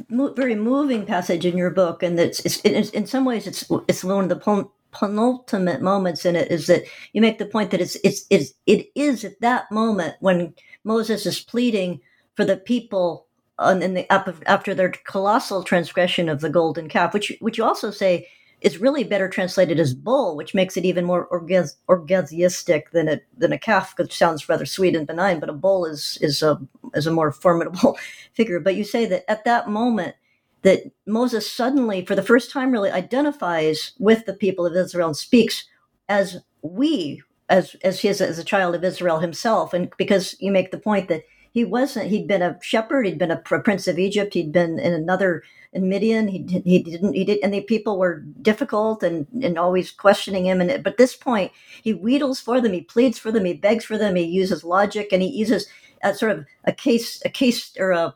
very 0.08 0.54
moving 0.54 1.04
passage 1.04 1.44
in 1.44 1.56
your 1.56 1.70
book, 1.70 2.02
and 2.02 2.18
it's, 2.18 2.40
it's, 2.40 2.60
it's, 2.64 2.90
in 2.90 3.06
some 3.06 3.24
ways 3.24 3.46
it's 3.46 3.70
it's 3.88 4.04
one 4.04 4.24
of 4.24 4.30
the 4.30 4.68
penultimate 4.90 5.82
moments 5.82 6.24
in 6.24 6.34
it 6.34 6.50
is 6.50 6.66
that 6.66 6.84
you 7.12 7.20
make 7.20 7.38
the 7.38 7.46
point 7.46 7.70
that 7.70 7.80
it's 7.80 7.96
it's, 8.04 8.24
it's 8.30 8.54
it 8.66 8.90
is 8.94 9.24
at 9.24 9.40
that 9.40 9.70
moment 9.70 10.14
when 10.20 10.54
Moses 10.84 11.26
is 11.26 11.40
pleading 11.40 12.00
for 12.34 12.44
the 12.44 12.56
people 12.56 13.26
on, 13.58 13.82
in 13.82 13.94
the 13.94 14.10
after 14.48 14.74
their 14.74 14.90
colossal 14.90 15.62
transgression 15.62 16.28
of 16.28 16.40
the 16.40 16.50
golden 16.50 16.88
calf, 16.88 17.12
which 17.12 17.32
which 17.40 17.58
you 17.58 17.64
also 17.64 17.90
say 17.90 18.28
is 18.60 18.78
really 18.78 19.04
better 19.04 19.28
translated 19.28 19.78
as 19.78 19.94
bull, 19.94 20.36
which 20.36 20.54
makes 20.54 20.76
it 20.76 20.84
even 20.84 21.04
more 21.04 21.28
orgasmic 21.28 22.90
than 22.92 23.08
a 23.08 23.20
than 23.36 23.52
a 23.52 23.58
calf, 23.58 23.94
which 23.96 24.16
sounds 24.16 24.48
rather 24.48 24.66
sweet 24.66 24.96
and 24.96 25.06
benign. 25.06 25.40
But 25.40 25.50
a 25.50 25.54
bull 25.54 25.86
is 25.86 26.18
is 26.20 26.42
a 26.42 26.60
is 26.94 27.06
a 27.06 27.12
more 27.12 27.30
formidable 27.30 27.96
figure. 28.32 28.60
But 28.60 28.74
you 28.74 28.84
say 28.84 29.06
that 29.06 29.30
at 29.30 29.44
that 29.44 29.68
moment 29.68 30.16
that 30.62 30.90
Moses 31.06 31.50
suddenly, 31.50 32.04
for 32.04 32.16
the 32.16 32.22
first 32.22 32.50
time, 32.50 32.72
really 32.72 32.90
identifies 32.90 33.92
with 33.98 34.26
the 34.26 34.34
people 34.34 34.66
of 34.66 34.74
Israel 34.74 35.08
and 35.08 35.16
speaks 35.16 35.64
as 36.08 36.38
we, 36.62 37.22
as 37.48 37.76
as 37.84 38.00
he 38.00 38.08
is 38.08 38.20
as 38.20 38.38
a 38.38 38.44
child 38.44 38.74
of 38.74 38.82
Israel 38.82 39.20
himself, 39.20 39.72
and 39.72 39.92
because 39.96 40.34
you 40.40 40.50
make 40.50 40.72
the 40.72 40.78
point 40.78 41.08
that 41.08 41.22
he 41.52 41.64
wasn't 41.64 42.08
he'd 42.08 42.28
been 42.28 42.42
a 42.42 42.58
shepherd 42.62 43.06
he'd 43.06 43.18
been 43.18 43.30
a 43.30 43.36
prince 43.38 43.88
of 43.88 43.98
egypt 43.98 44.34
he'd 44.34 44.52
been 44.52 44.78
in 44.78 44.92
another 44.92 45.42
in 45.72 45.88
midian 45.88 46.28
he, 46.28 46.38
he 46.64 46.82
didn't 46.82 47.12
he 47.12 47.24
did 47.24 47.38
and 47.42 47.52
the 47.52 47.60
people 47.62 47.98
were 47.98 48.20
difficult 48.42 49.02
and 49.02 49.26
and 49.42 49.58
always 49.58 49.90
questioning 49.90 50.46
him 50.46 50.60
and 50.60 50.82
but 50.82 50.96
this 50.96 51.14
point 51.14 51.52
he 51.82 51.92
wheedles 51.92 52.40
for 52.40 52.60
them 52.60 52.72
he 52.72 52.80
pleads 52.80 53.18
for 53.18 53.30
them 53.30 53.44
he 53.44 53.52
begs 53.52 53.84
for 53.84 53.98
them 53.98 54.16
he 54.16 54.24
uses 54.24 54.64
logic 54.64 55.08
and 55.12 55.22
he 55.22 55.28
uses 55.28 55.66
a 56.02 56.14
sort 56.14 56.32
of 56.32 56.46
a 56.64 56.72
case 56.72 57.20
a 57.24 57.28
case 57.28 57.76
or 57.78 57.90
a 57.90 58.14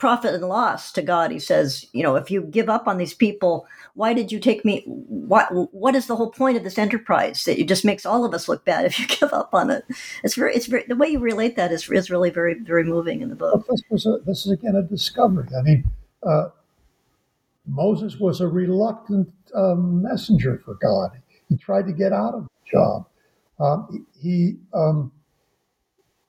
profit 0.00 0.34
and 0.34 0.48
loss 0.48 0.90
to 0.92 1.02
God. 1.02 1.30
He 1.30 1.38
says, 1.38 1.86
you 1.92 2.02
know, 2.02 2.16
if 2.16 2.30
you 2.30 2.42
give 2.42 2.68
up 2.68 2.88
on 2.88 2.96
these 2.96 3.14
people, 3.14 3.68
why 3.94 4.14
did 4.14 4.32
you 4.32 4.40
take 4.40 4.64
me? 4.64 4.82
What 4.86 5.48
what 5.72 5.94
is 5.94 6.06
the 6.06 6.16
whole 6.16 6.30
point 6.30 6.56
of 6.56 6.64
this 6.64 6.78
enterprise? 6.78 7.44
That 7.44 7.60
it 7.60 7.68
just 7.68 7.84
makes 7.84 8.04
all 8.04 8.24
of 8.24 8.34
us 8.34 8.48
look 8.48 8.64
bad 8.64 8.84
if 8.86 8.98
you 8.98 9.06
give 9.06 9.32
up 9.32 9.54
on 9.54 9.70
it. 9.70 9.84
It's 10.24 10.34
very, 10.34 10.54
it's 10.54 10.66
very, 10.66 10.84
the 10.88 10.96
way 10.96 11.08
you 11.08 11.20
relate 11.20 11.54
that 11.56 11.70
is, 11.70 11.88
is 11.88 12.10
really 12.10 12.30
very, 12.30 12.54
very 12.54 12.82
moving 12.82 13.20
in 13.20 13.28
the 13.28 13.36
book. 13.36 13.68
Well, 13.68 13.76
this 13.76 13.84
was 13.90 14.06
a, 14.06 14.18
this 14.24 14.46
is 14.46 14.52
again 14.52 14.74
a 14.74 14.82
discovery. 14.82 15.46
I 15.56 15.62
mean, 15.62 15.84
uh, 16.26 16.48
Moses 17.70 18.18
was 18.18 18.40
a 18.40 18.48
reluctant 18.48 19.28
um, 19.54 20.02
messenger 20.02 20.60
for 20.64 20.74
God. 20.74 21.10
He 21.48 21.56
tried 21.56 21.86
to 21.86 21.92
get 21.92 22.12
out 22.12 22.34
of 22.34 22.44
the 22.44 22.70
job. 22.70 23.06
Um, 23.58 24.06
he 24.20 24.56
um, 24.74 25.12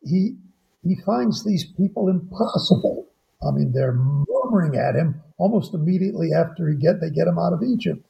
he 0.03 0.35
he 0.83 0.95
finds 1.05 1.43
these 1.43 1.65
people 1.65 2.09
impossible 2.09 3.07
I 3.43 3.51
mean, 3.51 3.71
they're 3.71 3.93
murmuring 3.93 4.75
at 4.77 4.95
him 4.95 5.21
almost 5.37 5.73
immediately 5.73 6.29
after 6.33 6.69
he 6.69 6.75
get 6.75 7.01
they 7.01 7.09
get 7.09 7.27
him 7.27 7.39
out 7.39 7.53
of 7.53 7.63
Egypt. 7.63 8.05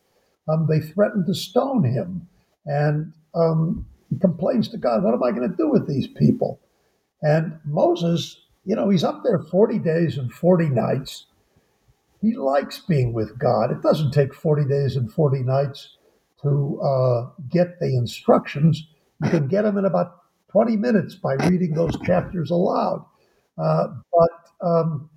Um, 0.47 0.67
they 0.67 0.79
threaten 0.79 1.25
to 1.25 1.33
stone 1.33 1.83
him, 1.83 2.27
and 2.65 3.13
um, 3.35 3.85
he 4.09 4.17
complains 4.17 4.67
to 4.69 4.77
God, 4.77 5.03
"What 5.03 5.13
am 5.13 5.23
I 5.23 5.31
going 5.31 5.49
to 5.49 5.55
do 5.55 5.69
with 5.69 5.87
these 5.87 6.07
people?" 6.07 6.59
And 7.21 7.59
Moses, 7.63 8.41
you 8.65 8.75
know, 8.75 8.89
he's 8.89 9.03
up 9.03 9.21
there 9.23 9.39
forty 9.39 9.79
days 9.79 10.17
and 10.17 10.33
forty 10.33 10.67
nights. 10.67 11.27
He 12.21 12.35
likes 12.35 12.79
being 12.79 13.13
with 13.13 13.39
God. 13.39 13.71
It 13.71 13.81
doesn't 13.81 14.11
take 14.11 14.33
forty 14.33 14.65
days 14.65 14.95
and 14.95 15.11
forty 15.11 15.41
nights 15.41 15.97
to 16.43 16.79
uh, 16.81 17.29
get 17.49 17.79
the 17.79 17.95
instructions. 17.97 18.87
You 19.23 19.29
can 19.29 19.47
get 19.47 19.63
them 19.63 19.77
in 19.77 19.85
about 19.85 20.21
twenty 20.51 20.77
minutes 20.77 21.15
by 21.15 21.33
reading 21.33 21.73
those 21.73 21.99
chapters 22.01 22.51
aloud. 22.51 23.05
Uh, 23.57 23.87
but 24.13 24.67
um, 24.67 25.09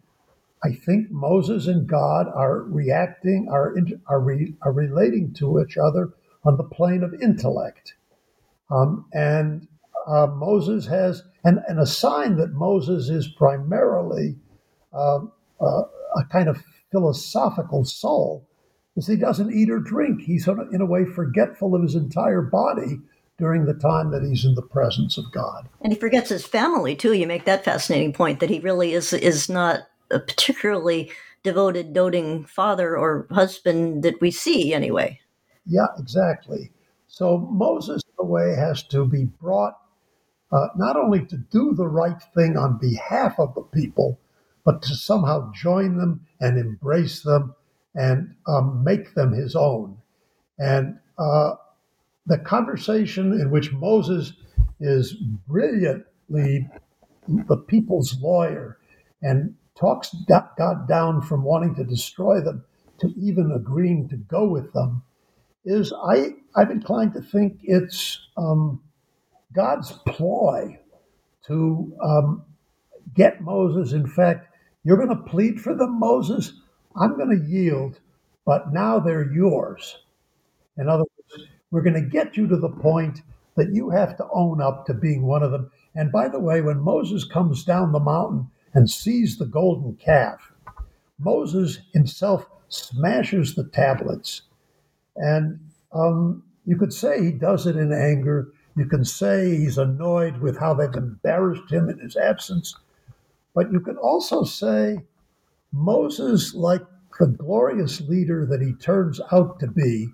I 0.64 0.72
think 0.72 1.10
Moses 1.10 1.66
and 1.66 1.86
God 1.86 2.26
are 2.34 2.62
reacting, 2.62 3.48
are, 3.50 3.74
are, 4.08 4.20
re, 4.20 4.54
are 4.62 4.72
relating 4.72 5.34
to 5.34 5.60
each 5.60 5.76
other 5.76 6.14
on 6.42 6.56
the 6.56 6.64
plane 6.64 7.02
of 7.02 7.14
intellect. 7.20 7.94
Um, 8.70 9.04
and 9.12 9.68
uh, 10.06 10.26
Moses 10.26 10.86
has, 10.86 11.22
and, 11.44 11.60
and 11.68 11.78
a 11.78 11.86
sign 11.86 12.36
that 12.36 12.52
Moses 12.52 13.10
is 13.10 13.28
primarily 13.28 14.36
uh, 14.92 15.18
uh, 15.60 15.82
a 16.16 16.24
kind 16.30 16.48
of 16.48 16.62
philosophical 16.94 17.84
soul 17.84 18.46
is 18.96 19.08
he 19.08 19.16
doesn't 19.16 19.52
eat 19.52 19.68
or 19.68 19.80
drink. 19.80 20.22
He's 20.22 20.46
in 20.46 20.80
a 20.80 20.86
way 20.86 21.04
forgetful 21.04 21.74
of 21.74 21.82
his 21.82 21.96
entire 21.96 22.40
body 22.40 23.00
during 23.36 23.64
the 23.64 23.74
time 23.74 24.12
that 24.12 24.22
he's 24.22 24.44
in 24.44 24.54
the 24.54 24.62
presence 24.62 25.18
of 25.18 25.24
God. 25.32 25.68
And 25.80 25.92
he 25.92 25.98
forgets 25.98 26.28
his 26.28 26.46
family 26.46 26.94
too. 26.94 27.12
You 27.12 27.26
make 27.26 27.46
that 27.46 27.64
fascinating 27.64 28.12
point 28.12 28.38
that 28.38 28.48
he 28.48 28.60
really 28.60 28.92
is 28.92 29.12
is 29.12 29.48
not 29.48 29.80
a 30.12 30.20
particularly 30.20 31.10
devoted, 31.42 31.92
doting 31.92 32.44
father 32.44 32.96
or 32.96 33.26
husband 33.32 34.04
that 34.04 34.20
we 34.20 34.30
see 34.30 34.72
anyway. 34.72 35.18
Yeah, 35.66 35.88
exactly. 35.98 36.70
So 37.08 37.38
Moses, 37.50 38.02
in 38.06 38.24
a 38.24 38.28
way, 38.28 38.54
has 38.54 38.84
to 38.84 39.04
be 39.04 39.24
brought 39.24 39.76
uh, 40.52 40.68
not 40.76 40.94
only 40.96 41.26
to 41.26 41.36
do 41.36 41.74
the 41.74 41.88
right 41.88 42.22
thing 42.36 42.56
on 42.56 42.78
behalf 42.78 43.40
of 43.40 43.52
the 43.56 43.62
people, 43.62 44.20
but 44.64 44.82
to 44.82 44.94
somehow 44.94 45.50
join 45.52 45.96
them 45.98 46.26
and 46.40 46.58
embrace 46.58 47.22
them 47.22 47.54
and 47.94 48.34
um, 48.46 48.82
make 48.82 49.14
them 49.14 49.32
his 49.32 49.54
own. 49.54 49.96
And 50.58 50.98
uh, 51.18 51.54
the 52.26 52.38
conversation 52.38 53.32
in 53.40 53.50
which 53.50 53.72
Moses 53.72 54.32
is 54.80 55.14
brilliantly 55.46 56.68
the 57.28 57.56
people's 57.56 58.20
lawyer 58.20 58.78
and 59.22 59.54
talks 59.78 60.14
God 60.28 60.88
down 60.88 61.22
from 61.22 61.42
wanting 61.42 61.74
to 61.76 61.84
destroy 61.84 62.40
them 62.40 62.64
to 63.00 63.12
even 63.18 63.52
agreeing 63.52 64.08
to 64.08 64.16
go 64.16 64.46
with 64.46 64.72
them 64.72 65.02
is 65.64 65.92
I, 65.92 66.34
I'm 66.54 66.70
inclined 66.70 67.14
to 67.14 67.22
think 67.22 67.58
it's 67.62 68.18
um, 68.36 68.80
God's 69.52 69.92
ploy 70.06 70.78
to 71.46 71.92
um, 72.02 72.42
get 73.14 73.40
Moses. 73.40 73.92
In 73.92 74.06
fact, 74.06 74.53
you're 74.84 74.96
going 74.96 75.08
to 75.08 75.30
plead 75.30 75.60
for 75.60 75.74
them, 75.74 75.98
Moses. 75.98 76.52
I'm 76.96 77.16
going 77.16 77.30
to 77.30 77.50
yield, 77.50 78.00
but 78.46 78.72
now 78.72 79.00
they're 79.00 79.32
yours. 79.32 79.98
In 80.78 80.88
other 80.88 81.04
words, 81.04 81.48
we're 81.70 81.82
going 81.82 82.02
to 82.02 82.08
get 82.08 82.36
you 82.36 82.46
to 82.48 82.56
the 82.56 82.68
point 82.68 83.22
that 83.56 83.72
you 83.72 83.90
have 83.90 84.16
to 84.18 84.26
own 84.32 84.60
up 84.60 84.86
to 84.86 84.94
being 84.94 85.22
one 85.22 85.42
of 85.42 85.50
them. 85.50 85.70
And 85.94 86.12
by 86.12 86.28
the 86.28 86.40
way, 86.40 86.60
when 86.60 86.80
Moses 86.80 87.24
comes 87.24 87.64
down 87.64 87.92
the 87.92 88.00
mountain 88.00 88.50
and 88.74 88.90
sees 88.90 89.38
the 89.38 89.46
golden 89.46 89.96
calf. 89.96 90.52
Moses 91.18 91.78
himself 91.92 92.46
smashes 92.68 93.54
the 93.54 93.64
tablets. 93.64 94.42
And 95.16 95.60
um, 95.92 96.42
you 96.66 96.76
could 96.76 96.92
say 96.92 97.22
he 97.22 97.32
does 97.32 97.66
it 97.66 97.76
in 97.76 97.92
anger. 97.92 98.48
You 98.76 98.86
can 98.86 99.04
say 99.04 99.56
he's 99.56 99.78
annoyed 99.78 100.38
with 100.38 100.58
how 100.58 100.74
they've 100.74 100.92
embarrassed 100.94 101.70
him 101.70 101.88
in 101.88 102.00
his 102.00 102.16
absence. 102.16 102.74
But 103.54 103.70
you 103.70 103.80
can 103.80 103.96
also 103.96 104.42
say 104.44 104.98
Moses, 105.72 106.54
like 106.54 106.82
the 107.18 107.28
glorious 107.28 108.00
leader 108.00 108.44
that 108.46 108.60
he 108.60 108.74
turns 108.74 109.20
out 109.30 109.60
to 109.60 109.68
be, 109.68 110.08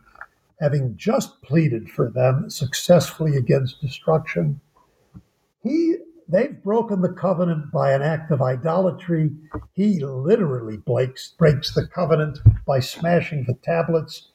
having 0.60 0.96
just 0.96 1.40
pleaded 1.42 1.90
for 1.90 2.10
them 2.10 2.50
successfully 2.50 3.36
against 3.36 3.80
destruction, 3.80 4.60
he 5.62 5.96
they've 6.28 6.62
broken 6.62 7.00
the 7.00 7.12
covenant 7.12 7.72
by 7.72 7.92
an 7.92 8.02
act 8.02 8.30
of 8.30 8.42
idolatry. 8.42 9.30
He 9.72 10.04
literally 10.04 10.76
breaks, 10.76 11.34
breaks 11.38 11.74
the 11.74 11.86
covenant 11.86 12.38
by 12.66 12.80
smashing 12.80 13.44
the 13.44 13.54
tablets 13.54 14.28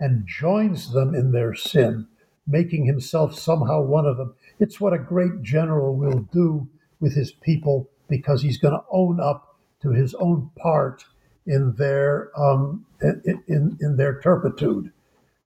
and 0.00 0.26
joins 0.26 0.92
them 0.92 1.14
in 1.14 1.32
their 1.32 1.54
sin, 1.54 2.06
making 2.46 2.84
himself 2.84 3.38
somehow 3.38 3.82
one 3.82 4.04
of 4.04 4.16
them. 4.16 4.34
It's 4.58 4.80
what 4.80 4.92
a 4.92 4.98
great 4.98 5.42
general 5.42 5.96
will 5.96 6.28
do 6.32 6.68
with 7.00 7.14
his 7.14 7.32
people 7.32 7.88
because 8.08 8.42
he's 8.42 8.58
going 8.58 8.74
to 8.74 8.84
own 8.90 9.20
up 9.20 9.56
to 9.82 9.90
his 9.90 10.14
own 10.14 10.50
part 10.56 11.04
in 11.46 11.74
their 11.76 12.30
um, 12.38 12.84
in, 13.00 13.42
in, 13.46 13.78
in 13.80 13.96
their 13.96 14.20
turpitude, 14.20 14.92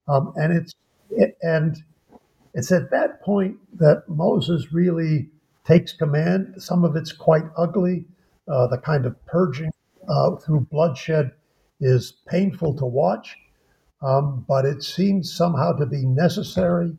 um, 0.08 0.32
and 0.36 0.52
it's 0.52 0.74
it, 1.10 1.36
and 1.42 1.82
it's 2.54 2.72
at 2.72 2.90
that 2.90 3.22
point 3.22 3.56
that 3.78 4.08
Moses 4.08 4.72
really 4.72 5.28
takes 5.64 5.92
command. 5.92 6.54
Some 6.58 6.84
of 6.84 6.96
it's 6.96 7.12
quite 7.12 7.44
ugly. 7.56 8.04
Uh, 8.48 8.66
the 8.66 8.78
kind 8.78 9.06
of 9.06 9.24
purging 9.26 9.70
uh, 10.08 10.36
through 10.36 10.66
bloodshed 10.70 11.32
is 11.80 12.14
painful 12.26 12.74
to 12.76 12.84
watch, 12.84 13.36
um, 14.02 14.44
but 14.48 14.64
it 14.64 14.82
seems 14.82 15.32
somehow 15.32 15.72
to 15.72 15.86
be 15.86 16.04
necessary. 16.04 16.96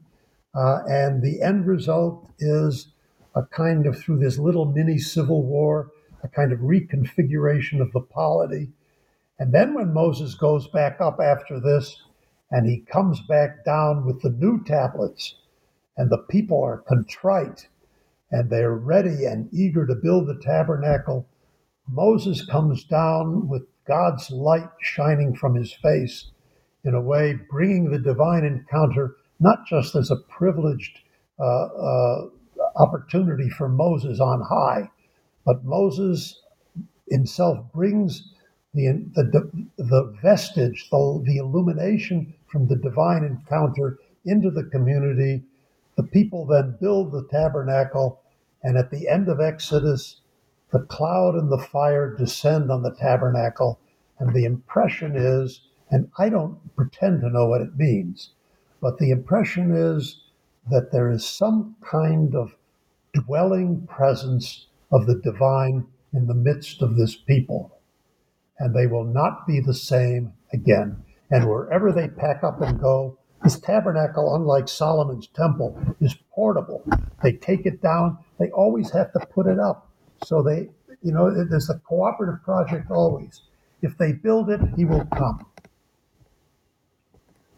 Uh, 0.55 0.79
and 0.87 1.21
the 1.21 1.41
end 1.41 1.65
result 1.65 2.29
is 2.39 2.92
a 3.35 3.43
kind 3.43 3.85
of, 3.85 3.97
through 3.97 4.19
this 4.19 4.37
little 4.37 4.65
mini 4.65 4.97
civil 4.97 5.43
war, 5.43 5.91
a 6.23 6.27
kind 6.27 6.51
of 6.51 6.59
reconfiguration 6.59 7.81
of 7.81 7.91
the 7.91 8.01
polity. 8.01 8.69
And 9.39 9.53
then 9.53 9.73
when 9.73 9.93
Moses 9.93 10.35
goes 10.35 10.67
back 10.67 11.01
up 11.01 11.19
after 11.19 11.59
this 11.59 12.01
and 12.51 12.67
he 12.67 12.81
comes 12.81 13.19
back 13.21 13.65
down 13.65 14.05
with 14.05 14.21
the 14.21 14.29
new 14.29 14.63
tablets, 14.63 15.35
and 15.97 16.09
the 16.09 16.25
people 16.29 16.63
are 16.63 16.83
contrite 16.87 17.67
and 18.31 18.49
they're 18.49 18.75
ready 18.75 19.25
and 19.25 19.53
eager 19.53 19.85
to 19.85 19.95
build 19.95 20.27
the 20.27 20.39
tabernacle, 20.41 21.27
Moses 21.87 22.45
comes 22.45 22.83
down 22.83 23.47
with 23.47 23.63
God's 23.85 24.31
light 24.31 24.69
shining 24.81 25.35
from 25.35 25.55
his 25.55 25.73
face, 25.73 26.31
in 26.85 26.93
a 26.93 27.01
way, 27.01 27.37
bringing 27.49 27.91
the 27.91 27.99
divine 27.99 28.43
encounter 28.43 29.17
not 29.39 29.65
just 29.67 29.95
as 29.95 30.09
a 30.09 30.15
privileged 30.15 30.99
uh, 31.39 31.43
uh, 31.43 32.25
opportunity 32.75 33.49
for 33.49 33.69
Moses 33.69 34.19
on 34.19 34.41
high, 34.41 34.89
but 35.45 35.63
Moses 35.63 36.41
himself 37.09 37.59
brings 37.73 38.33
the, 38.73 39.05
the, 39.13 39.51
the 39.77 40.17
vestige, 40.21 40.89
the, 40.89 41.23
the 41.25 41.37
illumination 41.37 42.33
from 42.47 42.67
the 42.67 42.75
divine 42.75 43.23
encounter 43.23 43.99
into 44.25 44.49
the 44.49 44.63
community. 44.63 45.43
The 45.95 46.03
people 46.03 46.45
then 46.45 46.77
build 46.81 47.11
the 47.11 47.27
tabernacle, 47.29 48.21
and 48.63 48.77
at 48.77 48.89
the 48.89 49.07
end 49.07 49.29
of 49.29 49.39
Exodus, 49.39 50.21
the 50.71 50.79
cloud 50.79 51.35
and 51.35 51.51
the 51.51 51.59
fire 51.59 52.15
descend 52.15 52.71
on 52.71 52.81
the 52.81 52.95
tabernacle, 52.95 53.79
and 54.17 54.33
the 54.33 54.45
impression 54.45 55.15
is, 55.15 55.61
and 55.91 56.09
I 56.17 56.29
don't 56.29 56.57
pretend 56.75 57.21
to 57.21 57.29
know 57.29 57.45
what 57.45 57.61
it 57.61 57.77
means, 57.77 58.31
but 58.81 58.97
the 58.97 59.11
impression 59.11 59.75
is 59.75 60.21
that 60.71 60.91
there 60.91 61.11
is 61.11 61.25
some 61.25 61.75
kind 61.81 62.33
of 62.35 62.55
dwelling 63.13 63.87
presence 63.87 64.67
of 64.91 65.05
the 65.05 65.19
divine 65.23 65.85
in 66.13 66.27
the 66.27 66.33
midst 66.33 66.81
of 66.81 66.95
this 66.95 67.15
people. 67.15 67.77
And 68.59 68.75
they 68.75 68.87
will 68.87 69.03
not 69.05 69.47
be 69.47 69.59
the 69.59 69.73
same 69.73 70.33
again. 70.51 71.03
And 71.31 71.49
wherever 71.49 71.91
they 71.91 72.07
pack 72.07 72.43
up 72.43 72.61
and 72.61 72.79
go, 72.79 73.17
this 73.43 73.59
tabernacle, 73.59 74.35
unlike 74.35 74.67
Solomon's 74.67 75.27
temple, 75.27 75.77
is 75.99 76.15
portable. 76.31 76.83
They 77.21 77.33
take 77.33 77.65
it 77.65 77.81
down, 77.81 78.17
they 78.39 78.49
always 78.51 78.91
have 78.91 79.11
to 79.13 79.19
put 79.19 79.47
it 79.47 79.59
up. 79.59 79.89
So 80.23 80.41
they, 80.41 80.69
you 81.01 81.11
know, 81.11 81.43
there's 81.43 81.69
a 81.69 81.79
cooperative 81.79 82.43
project 82.43 82.89
always. 82.89 83.41
If 83.81 83.97
they 83.97 84.13
build 84.13 84.49
it, 84.49 84.61
he 84.77 84.85
will 84.85 85.05
come. 85.17 85.45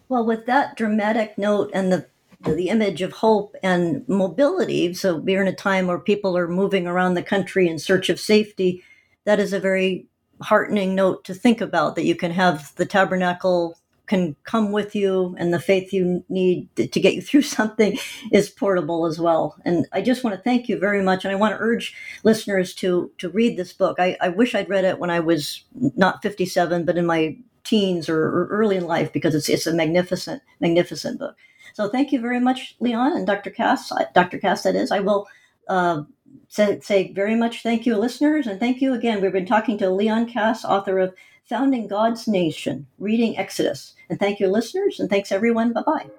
Well, 0.07 0.25
with 0.25 0.45
that 0.45 0.75
dramatic 0.75 1.37
note 1.37 1.69
and 1.73 1.91
the 1.91 2.07
the 2.43 2.69
image 2.69 3.01
of 3.01 3.13
hope 3.13 3.55
and 3.63 4.07
mobility. 4.07 4.93
So 4.93 5.17
we're 5.17 5.41
in 5.41 5.47
a 5.47 5.55
time 5.55 5.87
where 5.87 5.99
people 5.99 6.37
are 6.37 6.47
moving 6.47 6.87
around 6.87 7.13
the 7.13 7.23
country 7.23 7.67
in 7.67 7.79
search 7.79 8.09
of 8.09 8.19
safety. 8.19 8.83
That 9.25 9.39
is 9.39 9.53
a 9.53 9.59
very 9.59 10.07
heartening 10.41 10.95
note 10.95 11.23
to 11.25 11.33
think 11.33 11.61
about 11.61 11.95
that 11.95 12.05
you 12.05 12.15
can 12.15 12.31
have 12.31 12.73
the 12.75 12.85
tabernacle 12.85 13.77
can 14.07 14.35
come 14.43 14.71
with 14.71 14.95
you 14.95 15.35
and 15.39 15.53
the 15.53 15.59
faith 15.59 15.91
you 15.91 16.23
need 16.29 16.69
to 16.75 16.99
get 16.99 17.13
you 17.13 17.21
through 17.23 17.41
something 17.41 17.97
is 18.31 18.49
portable 18.49 19.05
as 19.05 19.19
well 19.19 19.55
and 19.65 19.87
i 19.93 20.01
just 20.01 20.23
want 20.23 20.35
to 20.35 20.41
thank 20.41 20.69
you 20.69 20.77
very 20.77 21.01
much 21.01 21.23
and 21.23 21.31
i 21.31 21.35
want 21.35 21.53
to 21.53 21.59
urge 21.59 21.95
listeners 22.23 22.73
to 22.73 23.11
to 23.17 23.29
read 23.29 23.57
this 23.57 23.73
book 23.73 23.99
i, 23.99 24.17
I 24.21 24.29
wish 24.29 24.53
i'd 24.53 24.69
read 24.69 24.85
it 24.85 24.99
when 24.99 25.09
i 25.09 25.19
was 25.19 25.63
not 25.73 26.21
57 26.21 26.85
but 26.85 26.97
in 26.97 27.05
my 27.05 27.37
teens 27.63 28.09
or, 28.09 28.21
or 28.21 28.47
early 28.51 28.77
in 28.77 28.85
life 28.85 29.11
because 29.11 29.33
it's 29.33 29.49
it's 29.49 29.65
a 29.65 29.73
magnificent 29.73 30.41
magnificent 30.59 31.17
book 31.17 31.35
so 31.75 31.89
thank 31.89 32.13
you 32.13 32.21
very 32.21 32.39
much, 32.39 32.75
Leon 32.79 33.17
and 33.17 33.27
Dr. 33.27 33.49
Kass. 33.51 33.91
Dr. 34.13 34.39
Kass, 34.39 34.63
that 34.63 34.75
is. 34.75 34.91
I 34.91 35.01
will 35.01 35.27
uh, 35.67 36.03
say, 36.47 36.79
say 36.79 37.11
very 37.11 37.35
much 37.35 37.63
thank 37.63 37.85
you, 37.85 37.97
listeners, 37.97 38.47
and 38.47 38.61
thank 38.61 38.81
you 38.81 38.93
again. 38.93 39.21
We've 39.21 39.33
been 39.33 39.45
talking 39.45 39.77
to 39.79 39.89
Leon 39.89 40.27
Kass, 40.31 40.63
author 40.63 40.99
of 40.99 41.13
Founding 41.49 41.89
God's 41.89 42.29
Nation, 42.29 42.87
Reading 42.97 43.37
Exodus. 43.37 43.93
And 44.09 44.17
thank 44.17 44.39
you, 44.39 44.47
listeners, 44.47 45.01
and 45.01 45.09
thanks 45.09 45.33
everyone. 45.33 45.73
Bye 45.73 45.83
bye. 45.85 46.11